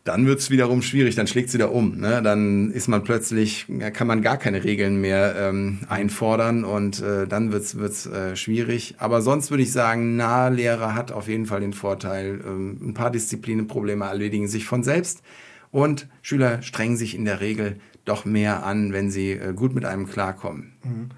dann 0.04 0.26
wird 0.26 0.40
es 0.40 0.50
wiederum 0.50 0.82
schwierig, 0.82 1.16
dann 1.16 1.28
schlägt 1.28 1.50
es 1.50 1.54
wieder 1.54 1.72
um. 1.72 1.98
Ne? 1.98 2.22
Dann 2.24 2.72
ist 2.72 2.88
man 2.88 3.04
plötzlich, 3.04 3.68
kann 3.94 4.08
man 4.08 4.22
gar 4.22 4.38
keine 4.38 4.64
Regeln 4.64 5.00
mehr 5.00 5.36
ähm, 5.38 5.80
einfordern 5.90 6.64
und 6.64 7.02
äh, 7.02 7.28
dann 7.28 7.52
wird 7.52 7.64
es 7.64 8.06
äh, 8.08 8.36
schwierig. 8.36 8.96
Aber 8.98 9.22
sonst 9.22 9.52
würde 9.52 9.64
ich 9.64 9.72
sagen, 9.72 10.16
nahe 10.16 10.52
Lehrer 10.52 10.96
hat 10.96 11.12
auf 11.12 11.28
jeden 11.28 11.46
Fall 11.46 11.62
den 11.62 11.74
Vorteil, 11.74 12.42
ähm, 12.46 12.80
ein 12.82 12.94
paar 12.94 13.12
Disziplinenprobleme 13.12 14.06
erledigen 14.06 14.48
sich 14.48 14.66
von 14.66 14.84
selbst 14.84 15.22
und 15.70 16.08
Schüler 16.22 16.62
strengen 16.64 16.98
sich 16.98 17.16
in 17.16 17.26
der 17.26 17.40
Regel 17.40 17.78
doch 18.04 18.26
mehr 18.26 18.66
an, 18.66 18.94
wenn 18.94 19.12
sie 19.12 19.34
äh, 19.34 19.54
gut 19.54 19.76
mit 19.76 19.86
einem 19.86 20.10
klarkommen. 20.10 20.74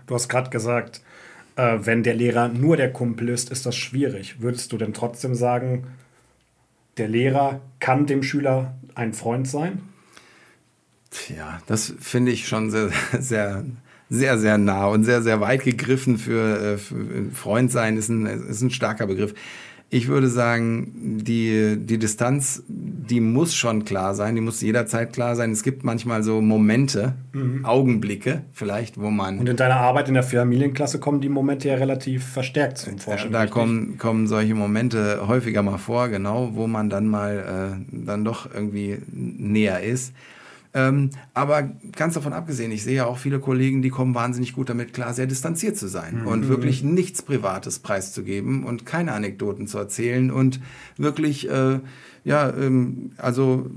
Du 0.08 0.16
hast 0.16 0.28
gerade 0.28 0.50
gesagt, 0.50 1.02
äh, 1.56 1.80
wenn 1.82 2.04
der 2.04 2.16
Lehrer 2.16 2.50
nur 2.50 2.76
der 2.76 2.92
Kumpel 2.92 3.30
ist, 3.30 3.50
ist 3.50 3.66
das 3.66 3.76
schwierig. 3.76 4.42
Würdest 4.42 4.74
du 4.74 4.78
denn 4.78 4.94
trotzdem 4.94 5.36
sagen, 5.36 5.88
der 6.98 7.08
Lehrer 7.08 7.62
kann 7.80 8.06
dem 8.06 8.24
Schüler 8.24 8.76
ein 8.96 9.14
Freund 9.14 9.48
sein? 9.48 9.82
Ja, 11.36 11.60
das 11.68 11.94
finde 12.00 12.32
ich 12.32 12.48
schon 12.48 12.72
sehr, 12.72 12.90
sehr, 13.20 13.64
sehr, 14.10 14.38
sehr 14.38 14.58
nah 14.58 14.88
und 14.88 15.04
sehr, 15.04 15.22
sehr 15.22 15.42
weit 15.42 15.64
gegriffen 15.64 16.18
für, 16.18 16.74
äh, 16.74 16.78
für 16.78 17.32
Freund 17.34 17.72
sein 17.72 17.98
ist 17.98 18.10
ein, 18.10 18.26
ist 18.26 18.62
ein 18.62 18.72
starker 18.72 19.08
Begriff. 19.08 19.34
Ich 19.94 20.08
würde 20.08 20.28
sagen, 20.28 21.20
die, 21.24 21.78
die 21.78 22.00
Distanz, 22.00 22.64
die 22.68 23.20
muss 23.20 23.54
schon 23.54 23.86
klar 23.86 24.16
sein, 24.16 24.34
die 24.34 24.42
muss 24.42 24.60
jederzeit 24.60 25.14
klar 25.14 25.36
sein. 25.36 25.52
Es 25.52 25.62
gibt 25.62 25.84
manchmal 25.84 26.24
so 26.24 26.42
Momente, 26.42 27.14
Augenblicke 27.62 28.42
vielleicht, 28.54 29.00
wo 29.00 29.12
man... 29.12 29.38
Und 29.38 29.48
in 29.48 29.56
deiner 29.56 29.76
Arbeit 29.76 30.08
in 30.08 30.16
der 30.16 30.24
Familienklasse 30.24 31.00
kommen 31.00 31.22
die 31.22 31.30
Momente 31.30 31.68
ja 31.68 31.76
relativ 31.76 32.26
verstärkt 32.26 32.80
zum 32.80 32.98
Vorschein. 32.98 33.32
Da 33.32 33.42
richtig? 33.42 33.54
kommen, 33.54 33.98
kommen 34.00 34.26
solche 34.26 34.56
Momente 34.56 35.28
häufiger 35.28 35.62
mal 35.62 35.78
vor, 35.78 36.10
genau, 36.10 36.56
wo 36.56 36.66
man 36.66 36.90
dann 36.90 37.08
mal 37.08 37.78
äh, 37.92 37.96
dann 38.06 38.26
doch 38.26 38.52
irgendwie 38.52 38.98
näher 39.12 39.84
ist. 39.84 40.14
Ähm, 40.76 41.12
aber 41.34 41.70
ganz 41.96 42.16
davon 42.16 42.34
abgesehen, 42.34 42.72
ich 42.72 42.84
sehe 42.84 42.96
ja 42.96 43.06
auch 43.06 43.20
viele 43.20 43.40
Kollegen, 43.40 43.82
die 43.82 43.90
kommen 43.90 44.16
wahnsinnig 44.16 44.54
gut 44.54 44.70
damit 44.70 44.94
klar, 44.94 45.14
sehr 45.14 45.28
distanziert 45.28 45.78
zu 45.78 45.88
sein 45.88 46.26
und 46.26 46.48
wirklich 46.48 46.84
nichts 46.84 47.22
Privates 47.22 47.80
preiszugeben 47.80 48.64
und 48.64 48.86
keine 48.86 49.14
Anekdoten 49.14 49.68
zu 49.68 49.78
erzählen 49.78 50.32
und 50.32 50.60
wirklich, 50.98 51.50
äh, 51.50 51.80
ja, 52.24 52.50
ähm, 52.50 53.12
also 53.18 53.70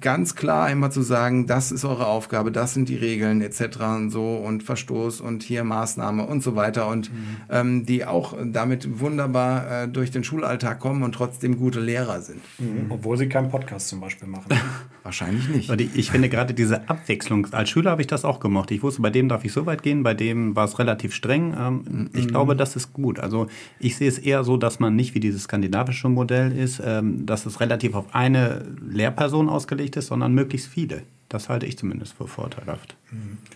ganz 0.00 0.34
klar 0.34 0.70
immer 0.70 0.90
zu 0.90 1.00
sagen, 1.00 1.46
das 1.46 1.72
ist 1.72 1.84
eure 1.84 2.06
Aufgabe, 2.06 2.52
das 2.52 2.74
sind 2.74 2.88
die 2.88 2.96
Regeln 2.96 3.40
etc. 3.40 3.78
und 3.96 4.10
so 4.10 4.36
und 4.36 4.62
Verstoß 4.62 5.20
und 5.20 5.42
hier 5.42 5.64
Maßnahme 5.64 6.26
und 6.26 6.42
so 6.42 6.56
weiter 6.56 6.88
und 6.88 7.10
ähm, 7.50 7.86
die 7.86 8.04
auch 8.04 8.36
damit 8.44 9.00
wunderbar 9.00 9.84
äh, 9.84 9.88
durch 9.88 10.10
den 10.10 10.24
Schulalltag 10.24 10.80
kommen 10.80 11.02
und 11.02 11.14
trotzdem 11.14 11.56
gute 11.56 11.80
Lehrer 11.80 12.20
sind. 12.20 12.40
Mhm. 12.58 12.86
Obwohl 12.90 13.16
sie 13.16 13.28
keinen 13.28 13.48
Podcast 13.48 13.88
zum 13.88 14.00
Beispiel 14.00 14.28
machen. 14.28 14.44
Wahrscheinlich 15.04 15.48
nicht. 15.48 15.70
Und 15.70 15.80
ich, 15.80 15.96
ich 15.96 16.10
finde 16.10 16.28
gerade 16.28 16.52
diese 16.52 16.88
Abwechslung, 16.88 17.46
als 17.52 17.70
Schüler 17.70 17.92
habe 17.92 18.00
ich 18.00 18.08
das 18.08 18.24
auch 18.24 18.40
gemocht. 18.40 18.70
Ich 18.72 18.82
wusste, 18.82 19.00
bei 19.02 19.10
dem 19.10 19.28
darf 19.28 19.44
ich 19.44 19.52
so 19.52 19.66
weit 19.66 19.82
gehen, 19.82 20.02
bei 20.02 20.14
dem 20.14 20.56
war 20.56 20.64
es 20.64 20.78
relativ 20.78 21.14
streng. 21.14 21.54
Ähm, 21.58 22.10
ich 22.12 22.28
glaube, 22.28 22.56
das 22.56 22.74
ist 22.74 22.92
gut. 22.92 23.20
Also 23.20 23.46
ich 23.78 23.96
sehe 23.96 24.08
es 24.08 24.18
eher 24.18 24.44
so, 24.44 24.56
dass 24.56 24.80
man 24.80 24.96
nicht 24.96 25.14
wie 25.14 25.20
dieses 25.20 25.44
skandinavische 25.44 26.08
Modell 26.08 26.52
ist, 26.52 26.82
ähm, 26.84 27.24
dass 27.24 27.46
es 27.46 27.60
relativ 27.60 27.83
auf 27.92 28.14
eine 28.14 28.64
Lehrperson 28.80 29.48
ausgelegt 29.48 29.96
ist, 29.96 30.06
sondern 30.06 30.32
möglichst 30.34 30.68
viele. 30.68 31.02
Das 31.28 31.48
halte 31.48 31.66
ich 31.66 31.76
zumindest 31.76 32.14
für 32.14 32.28
vorteilhaft. 32.28 32.96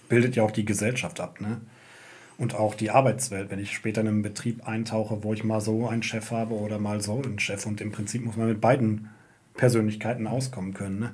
Bildet 0.09 0.37
ja 0.37 0.43
auch 0.43 0.51
die 0.51 0.65
Gesellschaft 0.65 1.21
ab, 1.21 1.41
ne? 1.41 1.61
Und 2.37 2.55
auch 2.55 2.75
die 2.75 2.91
Arbeitswelt. 2.91 3.51
Wenn 3.51 3.59
ich 3.59 3.73
später 3.73 4.01
in 4.01 4.09
einen 4.09 4.23
Betrieb 4.23 4.67
eintauche, 4.67 5.25
wo 5.25 5.33
ich 5.33 5.43
mal 5.45 5.61
so 5.61 5.89
einen 5.89 6.03
Chef 6.03 6.31
habe 6.31 6.55
oder 6.55 6.79
mal 6.79 7.01
so 7.01 7.23
einen 7.23 7.39
Chef 7.39 7.67
und 7.67 7.81
im 7.81 7.91
Prinzip 7.93 8.25
muss 8.25 8.37
man 8.37 8.49
mit 8.49 8.61
beiden 8.61 9.09
Persönlichkeiten 9.55 10.27
auskommen 10.27 10.75
können, 10.75 10.99
ne? 10.99 11.13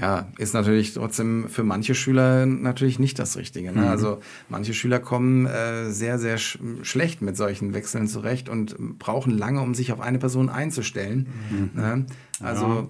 Ja, 0.00 0.28
ist 0.38 0.54
natürlich 0.54 0.94
trotzdem 0.94 1.48
für 1.48 1.64
manche 1.64 1.94
Schüler 1.94 2.46
natürlich 2.46 2.98
nicht 2.98 3.18
das 3.18 3.36
Richtige. 3.36 3.72
Ne? 3.72 3.90
Also 3.90 4.20
manche 4.48 4.72
Schüler 4.72 5.00
kommen 5.00 5.46
äh, 5.46 5.90
sehr, 5.90 6.18
sehr 6.18 6.38
sch 6.38 6.58
schlecht 6.82 7.20
mit 7.20 7.36
solchen 7.36 7.74
Wechseln 7.74 8.08
zurecht 8.08 8.48
und 8.48 8.98
brauchen 8.98 9.36
lange, 9.36 9.60
um 9.60 9.74
sich 9.74 9.92
auf 9.92 10.00
eine 10.00 10.18
Person 10.18 10.48
einzustellen. 10.48 11.26
Ne? 11.74 12.06
Also 12.40 12.88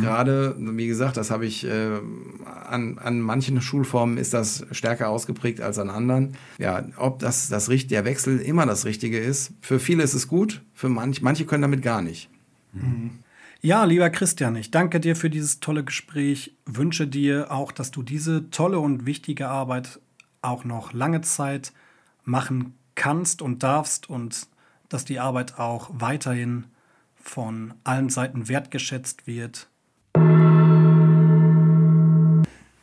gerade, 0.00 0.56
wie 0.58 0.86
gesagt, 0.86 1.16
das 1.16 1.30
habe 1.30 1.46
ich 1.46 1.66
äh, 1.66 2.00
an, 2.66 2.98
an 2.98 3.20
manchen 3.20 3.60
Schulformen 3.60 4.16
ist 4.16 4.34
das 4.34 4.66
stärker 4.72 5.08
ausgeprägt 5.08 5.60
als 5.60 5.78
an 5.78 5.90
anderen. 5.90 6.34
Ja, 6.58 6.84
ob 6.96 7.20
das, 7.20 7.48
das 7.48 7.68
der 7.68 8.04
Wechsel 8.04 8.38
immer 8.40 8.66
das 8.66 8.84
Richtige 8.86 9.18
ist, 9.18 9.52
für 9.60 9.78
viele 9.78 10.02
ist 10.02 10.14
es 10.14 10.28
gut, 10.28 10.62
für 10.74 10.88
manch, 10.88 11.22
manche 11.22 11.44
können 11.44 11.62
damit 11.62 11.82
gar 11.82 12.02
nicht. 12.02 12.28
Ja, 13.60 13.82
lieber 13.82 14.08
Christian, 14.10 14.54
ich 14.54 14.70
danke 14.70 15.00
dir 15.00 15.16
für 15.16 15.30
dieses 15.30 15.58
tolle 15.58 15.82
Gespräch. 15.82 16.54
Wünsche 16.64 17.08
dir 17.08 17.50
auch, 17.50 17.72
dass 17.72 17.90
du 17.90 18.04
diese 18.04 18.50
tolle 18.50 18.78
und 18.78 19.04
wichtige 19.04 19.48
Arbeit 19.48 19.98
auch 20.42 20.64
noch 20.64 20.92
lange 20.92 21.22
Zeit 21.22 21.72
machen 22.24 22.78
kannst 22.94 23.42
und 23.42 23.64
darfst 23.64 24.08
und 24.08 24.46
dass 24.88 25.04
die 25.04 25.18
Arbeit 25.18 25.58
auch 25.58 25.90
weiterhin 25.92 26.66
von 27.16 27.74
allen 27.82 28.10
Seiten 28.10 28.48
wertgeschätzt 28.48 29.26
wird. 29.26 29.68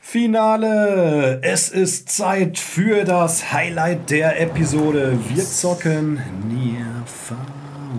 Finale! 0.02 1.40
Es 1.42 1.70
ist 1.70 2.10
Zeit 2.10 2.60
für 2.60 3.06
das 3.06 3.54
Highlight 3.54 4.10
der 4.10 4.42
Episode. 4.42 5.18
Wir 5.30 5.44
zocken 5.46 6.20
Near 6.50 7.06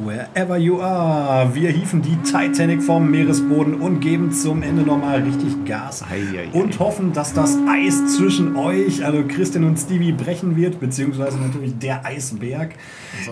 wherever 0.07 0.57
you 0.57 0.81
are. 0.81 1.53
Wir 1.55 1.71
hieven 1.71 2.01
die 2.01 2.17
Titanic 2.19 2.83
vom 2.83 3.11
Meeresboden 3.11 3.75
und 3.75 4.01
geben 4.01 4.31
zum 4.31 4.63
Ende 4.63 4.83
nochmal 4.83 5.23
richtig 5.23 5.65
Gas. 5.65 6.05
Ei, 6.09 6.23
ei. 6.39 6.49
Und 6.53 6.79
hoffen, 6.79 7.13
dass 7.13 7.35
das 7.35 7.59
Eis 7.69 8.17
zwischen 8.17 8.57
euch, 8.57 9.05
also 9.05 9.25
Christian 9.27 9.65
und 9.65 9.77
Stevie, 9.79 10.13
brechen 10.13 10.57
wird, 10.57 10.79
beziehungsweise 10.79 11.39
natürlich 11.39 11.77
der 11.79 12.05
Eisberg. 12.05 12.75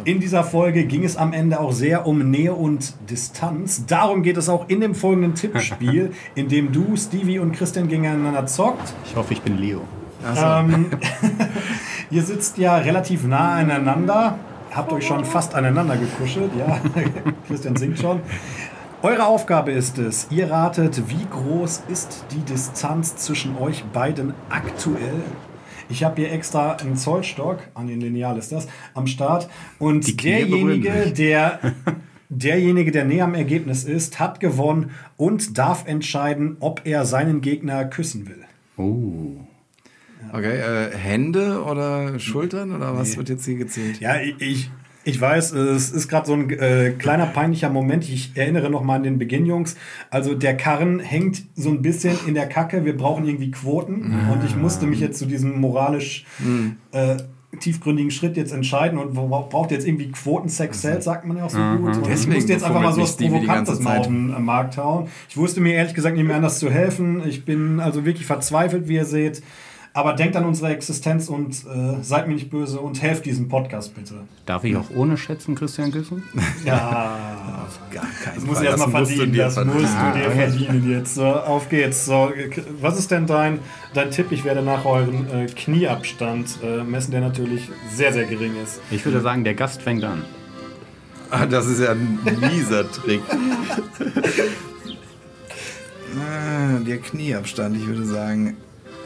In 0.05 0.19
dieser 0.19 0.43
Folge 0.43 0.85
ging 0.85 1.05
es 1.05 1.17
am 1.17 1.33
Ende 1.33 1.61
auch 1.61 1.73
sehr 1.73 2.07
um 2.07 2.31
Nähe 2.31 2.55
und 2.55 2.95
Distanz. 3.09 3.87
Darum 3.87 4.23
geht 4.23 4.37
es 4.37 4.49
auch 4.49 4.69
in 4.69 4.81
dem 4.81 4.95
folgenden 4.95 5.35
Tippspiel, 5.35 6.13
in 6.35 6.49
dem 6.49 6.73
du, 6.73 6.97
Stevie 6.97 7.39
und 7.39 7.53
Christian 7.53 7.89
gegeneinander 7.89 8.47
zockt. 8.47 8.95
Ich 9.05 9.15
hoffe, 9.15 9.35
ich 9.35 9.43
bin 9.43 9.59
Leo. 9.59 9.83
Ähm, 10.37 10.87
ihr 12.11 12.23
sitzt 12.23 12.59
ja 12.59 12.77
relativ 12.79 13.25
nah 13.25 13.55
aneinander, 13.57 14.39
habt 14.75 14.93
euch 14.93 15.07
schon 15.07 15.25
fast 15.25 15.55
aneinander 15.55 15.97
gekuschelt, 15.97 16.51
ja. 16.59 16.81
Christian 17.47 17.77
singt 17.77 17.99
schon. 17.99 18.21
Eure 19.03 19.27
Aufgabe 19.27 19.73
ist 19.73 19.99
es, 19.99 20.29
ihr 20.31 20.51
ratet, 20.51 21.11
wie 21.11 21.27
groß 21.31 21.83
ist 21.89 22.25
die 22.33 22.41
Distanz 22.41 23.17
zwischen 23.17 23.57
euch 23.59 23.85
beiden 23.93 24.33
aktuell? 24.49 25.23
Ich 25.91 26.03
habe 26.03 26.23
hier 26.23 26.33
extra 26.33 26.73
einen 26.77 26.97
Zollstock, 26.97 27.59
an 27.75 27.87
den 27.89 28.01
Lineal 28.01 28.39
ist 28.39 28.53
das, 28.53 28.67
am 28.95 29.07
Start. 29.07 29.49
Und 29.79 30.25
derjenige, 30.25 31.13
der 31.13 31.61
derjenige, 32.31 32.91
der 32.91 33.05
näher 33.05 33.25
am 33.25 33.35
Ergebnis 33.35 33.85
ist, 33.85 34.19
hat 34.19 34.41
gewonnen 34.41 34.93
und 35.17 35.59
darf 35.59 35.87
entscheiden, 35.87 36.57
ob 36.61 36.83
er 36.85 37.05
seinen 37.05 37.41
Gegner 37.43 37.85
küssen 37.85 38.27
will. 38.27 38.45
Oh. 38.77 39.47
Okay, 40.33 40.59
äh, 40.59 40.97
Hände 40.97 41.63
oder 41.63 42.19
Schultern 42.19 42.75
oder 42.75 42.97
was 42.97 43.17
wird 43.17 43.29
jetzt 43.29 43.45
hier 43.45 43.57
gezählt? 43.57 44.01
Ja, 44.01 44.21
ich, 44.21 44.41
ich, 44.41 44.71
ich 45.05 45.21
weiß, 45.21 45.53
es 45.53 45.91
ist 45.91 46.09
gerade 46.09 46.27
so 46.27 46.35
ein 46.35 46.51
äh, 46.51 46.93
kleiner 46.99 47.27
peinlicher 47.27 47.69
Moment. 47.69 48.09
Ich 48.09 48.33
erinnere 48.35 48.71
noch 48.71 48.83
mal 48.83 48.97
an 48.97 49.03
den 49.03 49.19
Beginn, 49.19 49.47
Jungs. 49.47 49.77
Also 50.11 50.35
der 50.35 50.57
Karren 50.57 50.99
hängt 51.01 51.43
so 51.55 51.71
ein 51.71 51.83
bisschen 51.83 52.17
in 52.27 52.35
der 52.35 52.47
Kacke. 52.47 52.85
Wir 52.85 52.97
brauchen 52.97 53.27
irgendwie 53.27 53.51
Quoten. 53.51 54.15
Und 54.33 54.45
ich 54.45 54.57
musste 54.57 54.87
mich 54.87 55.01
jetzt 55.01 55.19
zu 55.19 55.27
diesem 55.27 55.61
moralisch 55.61 56.25
äh, 56.93 57.17
tiefgründigen 57.61 58.11
Schritt 58.11 58.37
jetzt 58.37 58.53
entscheiden 58.53 58.99
und 58.99 59.15
braucht 59.15 59.71
jetzt 59.71 59.87
irgendwie 59.87 60.11
Quotensex 60.11 60.83
Sales, 60.83 61.05
sagt 61.05 61.25
man 61.25 61.37
ja 61.37 61.45
auch 61.45 61.51
so 61.51 61.59
gut. 61.59 61.97
Und 61.97 62.03
ich 62.03 62.09
Deswegen 62.09 62.35
musste 62.35 62.53
jetzt 62.53 62.65
einfach 62.65 62.83
mal 62.83 62.93
so 62.93 63.03
was 63.03 63.17
Provokantes 63.17 63.81
mal 63.81 63.99
auf 63.99 64.07
den 64.07 64.35
äh, 64.35 64.39
Markt 64.39 64.77
hauen. 64.77 65.09
Ich 65.29 65.37
wusste 65.37 65.61
mir 65.61 65.75
ehrlich 65.75 65.95
gesagt 65.95 66.17
nicht 66.17 66.27
mehr 66.27 66.37
anders 66.37 66.59
zu 66.59 66.71
helfen. 66.71 67.23
Ich 67.27 67.45
bin 67.45 67.81
also 67.81 68.05
wirklich 68.05 68.27
verzweifelt, 68.27 68.89
wie 68.89 68.95
ihr 68.95 69.05
seht. 69.05 69.43
Aber 69.97 70.15
denkt 70.15 70.35
an 70.35 70.45
unsere 70.45 70.73
Existenz 70.73 71.29
und 71.29 71.55
äh, 71.67 72.03
seid 72.03 72.27
mir 72.27 72.35
nicht 72.35 72.51
böse 72.51 72.81
und 72.81 73.01
helft 73.01 73.27
diesem 73.27 73.49
Podcast 73.49 73.95
bitte. 73.95 74.15
Darf 74.45 74.65
ich 74.65 74.75
auch 74.77 74.91
ohne 74.91 75.17
Schätzen 75.17 75.55
Christian 75.55 75.93
küssen? 75.93 76.25
Ja, 76.65 77.69
Gar 77.93 78.03
keinen 78.25 78.35
das 78.35 78.45
musst 78.45 78.61
du 78.61 78.65
Fall. 78.65 78.65
erstmal 78.65 79.01
musst 79.03 79.13
du 79.13 79.17
verdienen. 79.19 79.39
Das 79.39 79.65
musst 79.65 79.95
du 79.95 80.19
dir 80.19 80.27
okay. 80.27 80.51
verdienen 80.51 80.91
jetzt. 80.91 81.15
So, 81.15 81.25
auf 81.25 81.69
geht's. 81.69 82.07
So, 82.07 82.33
was 82.81 82.99
ist 82.99 83.13
denn 83.13 83.29
dein, 83.29 83.61
dein 83.95 84.11
Tipp? 84.11 84.33
Ich 84.33 84.43
werde 84.45 84.63
nach 84.63 84.85
euren 84.85 85.31
äh, 85.31 85.47
Knieabstand 85.47 86.59
äh, 86.65 86.83
messen, 86.83 87.13
der 87.13 87.21
natürlich 87.21 87.69
sehr, 87.89 88.13
sehr 88.13 88.25
gering 88.25 88.55
ist. 88.61 88.81
Ich 88.91 89.05
würde 89.05 89.21
sagen, 89.21 89.45
der 89.45 89.55
Gast 89.55 89.81
fängt 89.81 90.03
an. 90.03 90.25
Ah, 91.31 91.47
das 91.47 91.67
ist 91.67 91.79
ja 91.81 91.93
ein 91.93 92.19
mieser 92.41 92.91
Trick. 92.93 93.23
ah, 96.19 96.81
der 96.85 96.99
Knieabstand, 96.99 97.77
ich 97.77 97.87
würde 97.87 98.05
sagen, 98.05 98.57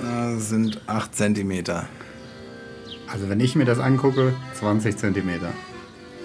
ah, 0.03 0.37
sind 0.39 0.81
8 0.87 1.15
cm. 1.15 1.51
Also 3.11 3.29
wenn 3.29 3.41
ich 3.41 3.55
mir 3.55 3.65
das 3.65 3.79
angucke, 3.79 4.35
20 4.59 4.97
Zentimeter. 4.97 5.49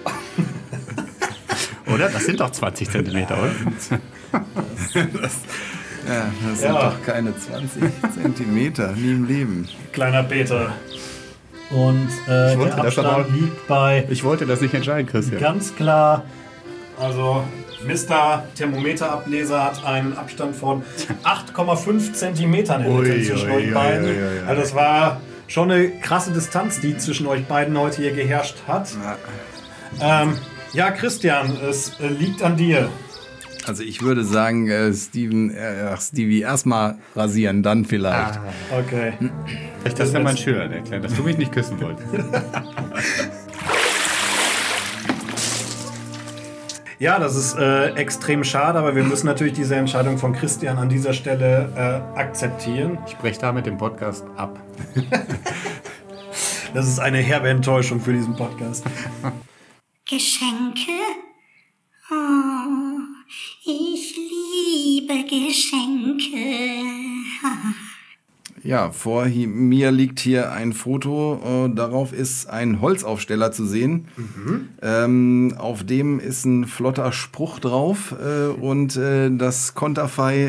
oder? 1.93 2.09
Das 2.09 2.25
sind 2.25 2.39
doch 2.39 2.51
20 2.51 2.89
Zentimeter, 2.89 3.37
oder? 3.37 3.51
Ja, 6.05 6.29
das 6.49 6.59
sind 6.59 6.73
Ja. 6.73 6.89
doch 6.89 7.01
keine 7.05 7.33
20 7.37 7.81
Zentimeter, 8.13 8.91
nie 8.91 9.11
im 9.13 9.25
Leben. 9.25 9.69
Kleiner 9.93 10.23
Peter. 10.23 10.73
Und 11.69 12.09
äh, 12.27 12.51
Ich 12.51 12.59
wollte 12.59 12.75
der 12.75 12.83
das 12.83 12.97
Abstand 12.97 13.07
auch- 13.07 13.31
liegt 13.33 13.67
bei 13.69 14.05
Ich 14.09 14.21
wollte 14.25 14.45
das 14.45 14.59
nicht 14.59 14.73
entscheiden, 14.73 15.07
Christian. 15.09 15.39
ganz 15.39 15.73
klar, 15.75 16.25
also 16.99 17.45
Mr. 17.85 18.43
Thermometerableser 18.55 19.63
hat 19.63 19.85
einen 19.85 20.17
Abstand 20.17 20.55
von 20.55 20.83
8,5 21.23 22.13
Zentimetern 22.13 22.83
in 22.83 22.99
Mitte 22.99 23.21
zwischen 23.23 23.49
ui, 23.49 23.55
euch 23.55 23.67
ui, 23.67 23.73
beiden. 23.73 24.05
ui, 24.05 24.11
ui, 24.11 24.17
ui. 24.17 24.47
Also 24.47 24.61
das 24.61 24.75
war 24.75 25.21
schon 25.47 25.71
eine 25.71 25.89
krasse 25.99 26.31
Distanz, 26.31 26.79
die 26.79 26.97
zwischen 26.97 27.27
euch 27.27 27.45
beiden 27.45 27.77
heute 27.77 28.01
hier 28.01 28.13
geherrscht 28.13 28.55
hat. 28.67 28.89
Ähm, 30.01 30.37
ja, 30.73 30.91
Christian, 30.91 31.57
es 31.69 31.99
äh, 31.99 32.07
liegt 32.07 32.41
an 32.41 32.57
dir. 32.57 32.89
Also 33.65 33.83
ich 33.83 34.01
würde 34.01 34.25
sagen, 34.25 34.69
äh, 34.69 34.93
Steven, 34.93 35.51
äh, 35.51 35.91
ach, 35.93 36.01
Stevie, 36.01 36.41
erstmal 36.41 36.97
rasieren, 37.15 37.63
dann 37.63 37.85
vielleicht. 37.85 38.39
Okay. 38.71 39.13
Das 39.83 40.07
ist 40.07 40.13
ja 40.13 40.19
mein 40.19 40.37
Schüler, 40.37 40.67
der 40.67 40.79
erklärt, 40.79 41.05
dass 41.05 41.13
du 41.13 41.23
mich 41.23 41.37
nicht 41.37 41.51
küssen 41.51 41.79
wolltest. 41.79 42.07
Ja, 47.03 47.19
das 47.19 47.35
ist 47.35 47.57
äh, 47.57 47.89
extrem 47.95 48.45
schade, 48.45 48.79
aber 48.79 48.95
wir 48.95 49.03
müssen 49.03 49.25
natürlich 49.25 49.51
diese 49.51 49.75
Entscheidung 49.75 50.17
von 50.17 50.31
Christian 50.31 50.77
an 50.77 50.87
dieser 50.87 51.11
Stelle 51.11 51.69
äh, 51.75 52.17
akzeptieren. 52.17 52.97
Ich 53.05 53.17
breche 53.17 53.41
damit 53.41 53.65
den 53.65 53.77
Podcast 53.77 54.23
ab. 54.37 54.57
Das 56.73 56.87
ist 56.87 56.99
eine 56.99 57.19
herbe 57.19 57.49
Enttäuschung 57.49 57.99
für 57.99 58.13
diesen 58.13 58.35
Podcast. 58.35 58.83
Geschenke? 60.09 60.91
Oh, 62.09 62.99
ich 63.63 64.15
liebe 64.17 65.23
Geschenke. 65.25 66.83
Ja, 68.63 68.91
vor 68.91 69.25
mir 69.25 69.91
liegt 69.91 70.19
hier 70.21 70.53
ein 70.53 70.71
Foto. 70.71 71.67
Äh, 71.67 71.75
darauf 71.75 72.13
ist 72.13 72.49
ein 72.49 72.79
Holzaufsteller 72.79 73.51
zu 73.51 73.65
sehen. 73.65 74.05
Ähm, 74.81 75.53
auf 75.57 75.83
dem 75.83 76.19
ist 76.19 76.45
ein 76.45 76.65
flotter 76.65 77.11
Spruch 77.11 77.59
drauf 77.59 78.15
äh, 78.17 78.47
und 78.47 78.95
äh, 78.95 79.29
das 79.35 79.75
Konterfei 79.75 80.45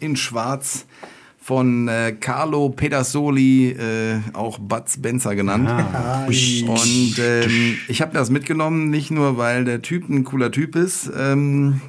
äh, 0.00 0.04
in 0.04 0.16
Schwarz 0.16 0.84
von 1.42 1.88
äh, 1.88 2.12
Carlo 2.20 2.68
Pedersoli, 2.68 3.70
äh, 3.70 4.20
auch 4.34 4.58
Bud 4.58 4.90
Spencer 4.90 5.34
genannt. 5.34 5.70
Und 6.68 7.18
ähm, 7.18 7.78
ich 7.88 8.02
habe 8.02 8.12
das 8.12 8.28
mitgenommen, 8.28 8.90
nicht 8.90 9.10
nur, 9.10 9.38
weil 9.38 9.64
der 9.64 9.80
Typ 9.80 10.10
ein 10.10 10.24
cooler 10.24 10.52
Typ 10.52 10.76
ist 10.76 11.10
ähm, 11.18 11.80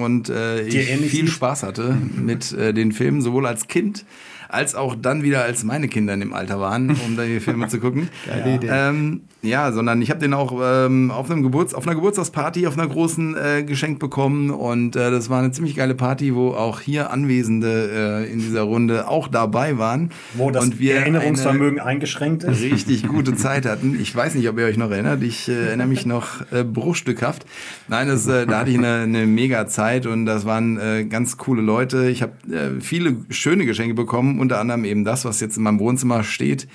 und 0.00 0.30
ich 0.30 1.10
viel? 1.10 1.28
Spaß 1.28 1.62
hatte 1.64 1.96
mit 2.16 2.52
den 2.52 2.92
Filmen, 2.92 3.20
sowohl 3.20 3.46
als 3.46 3.68
Kind 3.68 4.06
als 4.48 4.74
auch 4.74 4.94
dann 4.94 5.22
wieder, 5.22 5.44
als 5.44 5.64
meine 5.64 5.88
Kinder 5.88 6.14
in 6.14 6.20
dem 6.20 6.32
Alter 6.32 6.60
waren, 6.60 6.90
um 7.06 7.16
da 7.16 7.24
die 7.24 7.40
Filme 7.40 7.68
zu 7.68 7.80
gucken. 7.80 8.08
Geile 8.26 8.54
Idee. 8.54 8.68
Ähm, 8.70 9.22
ja, 9.42 9.70
sondern 9.70 10.02
ich 10.02 10.10
habe 10.10 10.20
den 10.20 10.34
auch 10.34 10.60
ähm, 10.62 11.10
auf, 11.10 11.30
einem 11.30 11.42
Geburts-, 11.42 11.74
auf 11.74 11.86
einer 11.86 11.94
Geburtstagsparty, 11.94 12.66
auf 12.66 12.78
einer 12.78 12.88
großen 12.88 13.36
äh, 13.36 13.62
geschenkt 13.62 13.98
bekommen 14.00 14.50
und 14.50 14.96
äh, 14.96 15.10
das 15.10 15.30
war 15.30 15.38
eine 15.38 15.52
ziemlich 15.52 15.76
geile 15.76 15.94
Party, 15.94 16.34
wo 16.34 16.50
auch 16.50 16.80
hier 16.80 17.10
Anwesende 17.10 18.24
äh, 18.26 18.32
in 18.32 18.38
dieser 18.38 18.62
Runde 18.62 19.08
auch 19.08 19.28
dabei 19.28 19.78
waren. 19.78 20.10
Wo 20.34 20.50
das 20.50 20.64
und 20.64 20.78
wir 20.78 20.96
Erinnerungsvermögen 20.96 21.80
eingeschränkt 21.80 22.44
ist. 22.44 22.62
richtig 22.62 23.06
gute 23.08 23.34
Zeit 23.34 23.66
hatten. 23.66 23.98
Ich 24.00 24.14
weiß 24.14 24.34
nicht, 24.34 24.48
ob 24.48 24.58
ihr 24.58 24.64
euch 24.64 24.78
noch 24.78 24.90
erinnert. 24.90 25.22
Ich 25.22 25.48
äh, 25.48 25.66
erinnere 25.66 25.86
mich 25.86 26.06
noch 26.06 26.40
äh, 26.50 26.64
bruchstückhaft. 26.64 27.44
Nein, 27.88 28.08
das, 28.08 28.26
äh, 28.26 28.46
da 28.46 28.60
hatte 28.60 28.70
ich 28.70 28.78
eine, 28.78 29.02
eine 29.02 29.26
mega 29.26 29.66
Zeit 29.66 30.06
und 30.06 30.26
das 30.26 30.44
waren 30.44 31.08
ganz 31.08 31.36
coole 31.36 31.62
Leute. 31.62 32.08
Ich 32.08 32.22
habe 32.22 32.32
viele 32.80 33.16
schöne 33.30 33.66
Geschenke 33.66 33.94
bekommen, 33.94 34.40
unter 34.40 34.58
anderem 34.58 34.84
eben 34.84 35.04
das, 35.04 35.24
was 35.24 35.40
jetzt 35.40 35.56
in 35.56 35.62
meinem 35.62 35.78
Wohnzimmer 35.78 36.22
steht. 36.22 36.68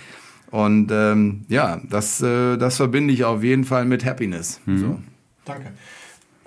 Und 0.52 0.91
ähm, 0.91 1.45
ja, 1.47 1.82
das, 1.89 2.22
äh, 2.22 2.58
das 2.58 2.78
verbinde 2.78 3.14
ich 3.14 3.24
auf 3.24 3.43
jeden 3.43 3.64
Fall 3.64 3.86
mit 3.86 4.06
Happiness. 4.06 4.60
So. 4.66 4.99
Danke. 5.45 5.72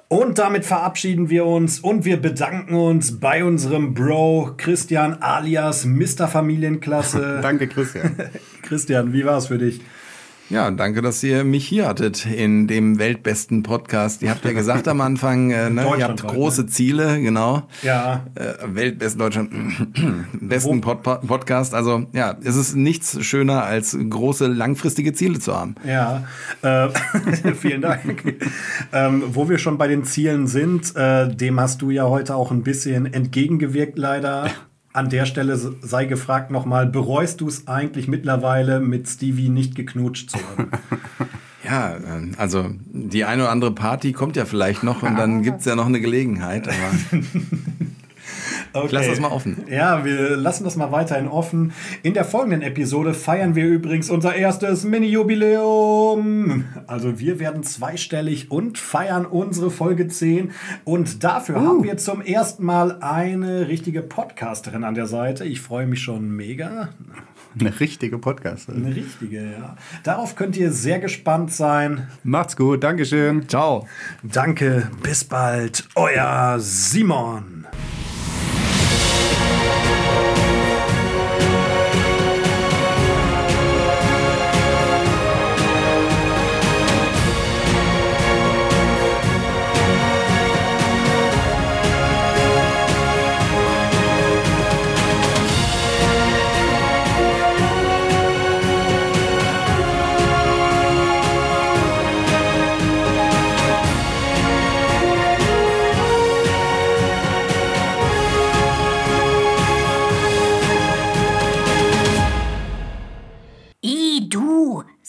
Und 0.09 0.39
damit 0.39 0.67
verabschieden 0.67 1.31
wir 1.31 1.47
uns 1.47 1.81
und 1.81 2.05
wir 2.05 2.19
bedanken 2.19 2.75
uns 2.75 3.19
bei 3.19 3.43
unserem 3.45 3.95
Bro 3.95 4.55
Christian 4.59 5.15
alias 5.21 5.87
Mr. 5.87 6.29
Familienklasse. 6.29 7.39
Danke, 7.43 7.67
Christian. 7.67 8.15
Christian, 8.63 9.13
wie 9.13 9.25
war 9.25 9.39
es 9.39 9.47
für 9.47 9.59
dich? 9.59 9.81
Ja, 10.51 10.71
danke, 10.71 11.01
dass 11.01 11.23
ihr 11.23 11.43
mich 11.43 11.67
hier 11.67 11.89
hattet 11.89 12.27
in 12.27 12.67
dem 12.67 12.99
weltbesten 12.99 13.63
Podcast. 13.63 14.21
Ihr 14.23 14.31
habt 14.31 14.45
ja 14.45 14.53
gesagt 14.53 14.87
am 14.89 15.01
Anfang, 15.01 15.51
äh, 15.51 15.71
ne, 15.71 15.81
ihr 15.81 15.87
habt 15.87 15.93
Deutschlandweit, 15.93 16.33
große 16.33 16.67
Ziele, 16.67 17.21
genau. 17.21 17.63
Ja, 17.83 18.27
äh, 18.35 18.53
weltbesten 18.67 19.19
Deutschland, 19.19 19.51
besten 20.41 20.83
Pod 20.83 21.03
Podcast. 21.03 21.75
Also 21.75 22.07
ja, 22.13 22.37
es 22.45 22.57
ist 22.57 22.75
nichts 22.75 23.25
schöner 23.25 23.65
als 23.65 23.97
große 23.99 24.47
langfristige 24.47 25.15
Ziele 25.15 25.39
zu 25.39 25.57
haben. 25.57 25.77
ja. 25.87 26.25
Äh, 26.63 26.89
vielen 27.55 27.81
Dank. 27.81 28.37
ähm, 28.93 29.25
wo 29.29 29.49
wir 29.49 29.57
schon 29.59 29.79
bei 29.79 29.89
den 29.89 30.05
Zielen 30.05 30.47
sind, 30.47 30.95
äh, 30.95 31.35
dem 31.35 31.59
hast 31.59 31.81
du 31.81 31.91
ja 31.91 32.05
heute 32.05 32.35
auch 32.35 32.51
ein 32.51 32.63
bisschen 32.63 33.13
entgegengewirkt, 33.13 33.99
leider. 33.99 34.51
An 34.95 35.11
der 35.11 35.27
Stelle 35.27 35.59
sei 35.59 36.05
gefragt 36.05 36.53
nochmal, 36.53 36.87
bereust 36.87 37.41
du 37.41 37.49
es 37.49 37.67
eigentlich 37.67 38.07
mittlerweile, 38.07 38.79
mit 38.79 39.09
Stevie 39.09 39.49
nicht 39.49 39.75
geknutscht 39.75 40.31
zu 40.31 40.39
haben? 40.39 40.71
Ja, 41.67 41.95
äh, 41.97 42.31
also 42.37 42.67
die 42.93 43.25
eine 43.25 43.45
oder 43.45 43.51
andere 43.51 43.73
Party 43.73 44.13
kommt 44.13 44.37
ja 44.37 44.45
vielleicht 44.45 44.83
noch 44.83 45.03
und 45.03 45.17
dann 45.17 45.43
gibt's 45.43 45.65
ja 45.65 45.75
noch 45.75 45.87
eine 45.87 45.99
Gelegenheit. 45.99 46.69
Okay. 48.75 48.87
Ich 48.87 48.93
lasse 48.93 49.11
das 49.11 49.21
mal 49.21 49.31
offen. 49.31 49.65
Ja, 49.71 50.05
wir 50.05 50.37
lassen 50.37 50.65
das 50.65 50.75
mal 50.75 50.91
weiterhin 50.91 51.29
offen. 51.29 51.73
In 52.03 52.13
der 52.13 52.25
folgenden 52.25 52.61
Episode 52.61 53.15
feiern 53.15 53.55
wir 53.55 53.67
übrigens 53.67 54.11
unser 54.11 54.35
erstes 54.35 54.83
Mini-Jubiläum. 54.83 56.65
Also 56.89 57.21
wir 57.21 57.39
werden 57.39 57.63
zweistellig 57.63 58.51
und 58.51 58.77
feiern 58.77 59.27
unsere 59.27 59.71
Folge 59.71 60.09
10. 60.09 60.51
Und 60.83 61.23
dafür 61.23 61.61
haben 61.61 61.85
wir 61.85 61.99
zum 61.99 62.21
ersten 62.21 62.65
Mal 62.65 62.99
eine 63.01 63.69
richtige 63.69 64.03
Podcasterin 64.03 64.83
an 64.83 64.97
der 64.97 65.07
Seite. 65.07 65.45
Ich 65.45 65.61
freue 65.61 65.87
mich 65.87 66.03
schon 66.03 66.31
mega. 66.31 66.89
Eine 67.59 67.79
richtige 67.79 68.19
Podcast. 68.19 68.71
Eine 68.71 68.97
richtige, 68.97 69.53
ja. 69.53 69.77
Darauf 70.03 70.35
könnt 70.35 70.57
ihr 70.57 70.73
sehr 70.73 70.99
gespannt 70.99 71.53
sein. 71.53 72.09
Macht's 72.25 72.57
gut, 72.57 72.83
Dankeschön. 72.83 73.49
Ciao. 73.49 73.87
Danke, 74.25 74.91
bis 75.01 75.23
bald. 75.23 75.87
Euer 75.95 76.57
Simon. 76.59 77.54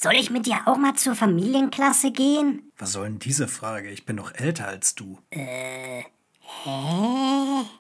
Soll 0.06 0.14
ich 0.14 0.30
mit 0.30 0.46
dir 0.46 0.60
auch 0.66 0.78
mal 0.78 0.94
zur 0.94 1.16
Familienklasse 1.16 2.12
gehen? 2.12 2.72
Was 2.78 2.92
soll 2.92 3.08
denn 3.08 3.18
diese 3.18 3.48
Frage? 3.48 3.90
Ich 3.90 4.06
bin 4.06 4.18
doch 4.18 4.36
älter 4.36 4.68
als 4.68 4.94
du. 4.94 5.18
Hä? 5.32 6.06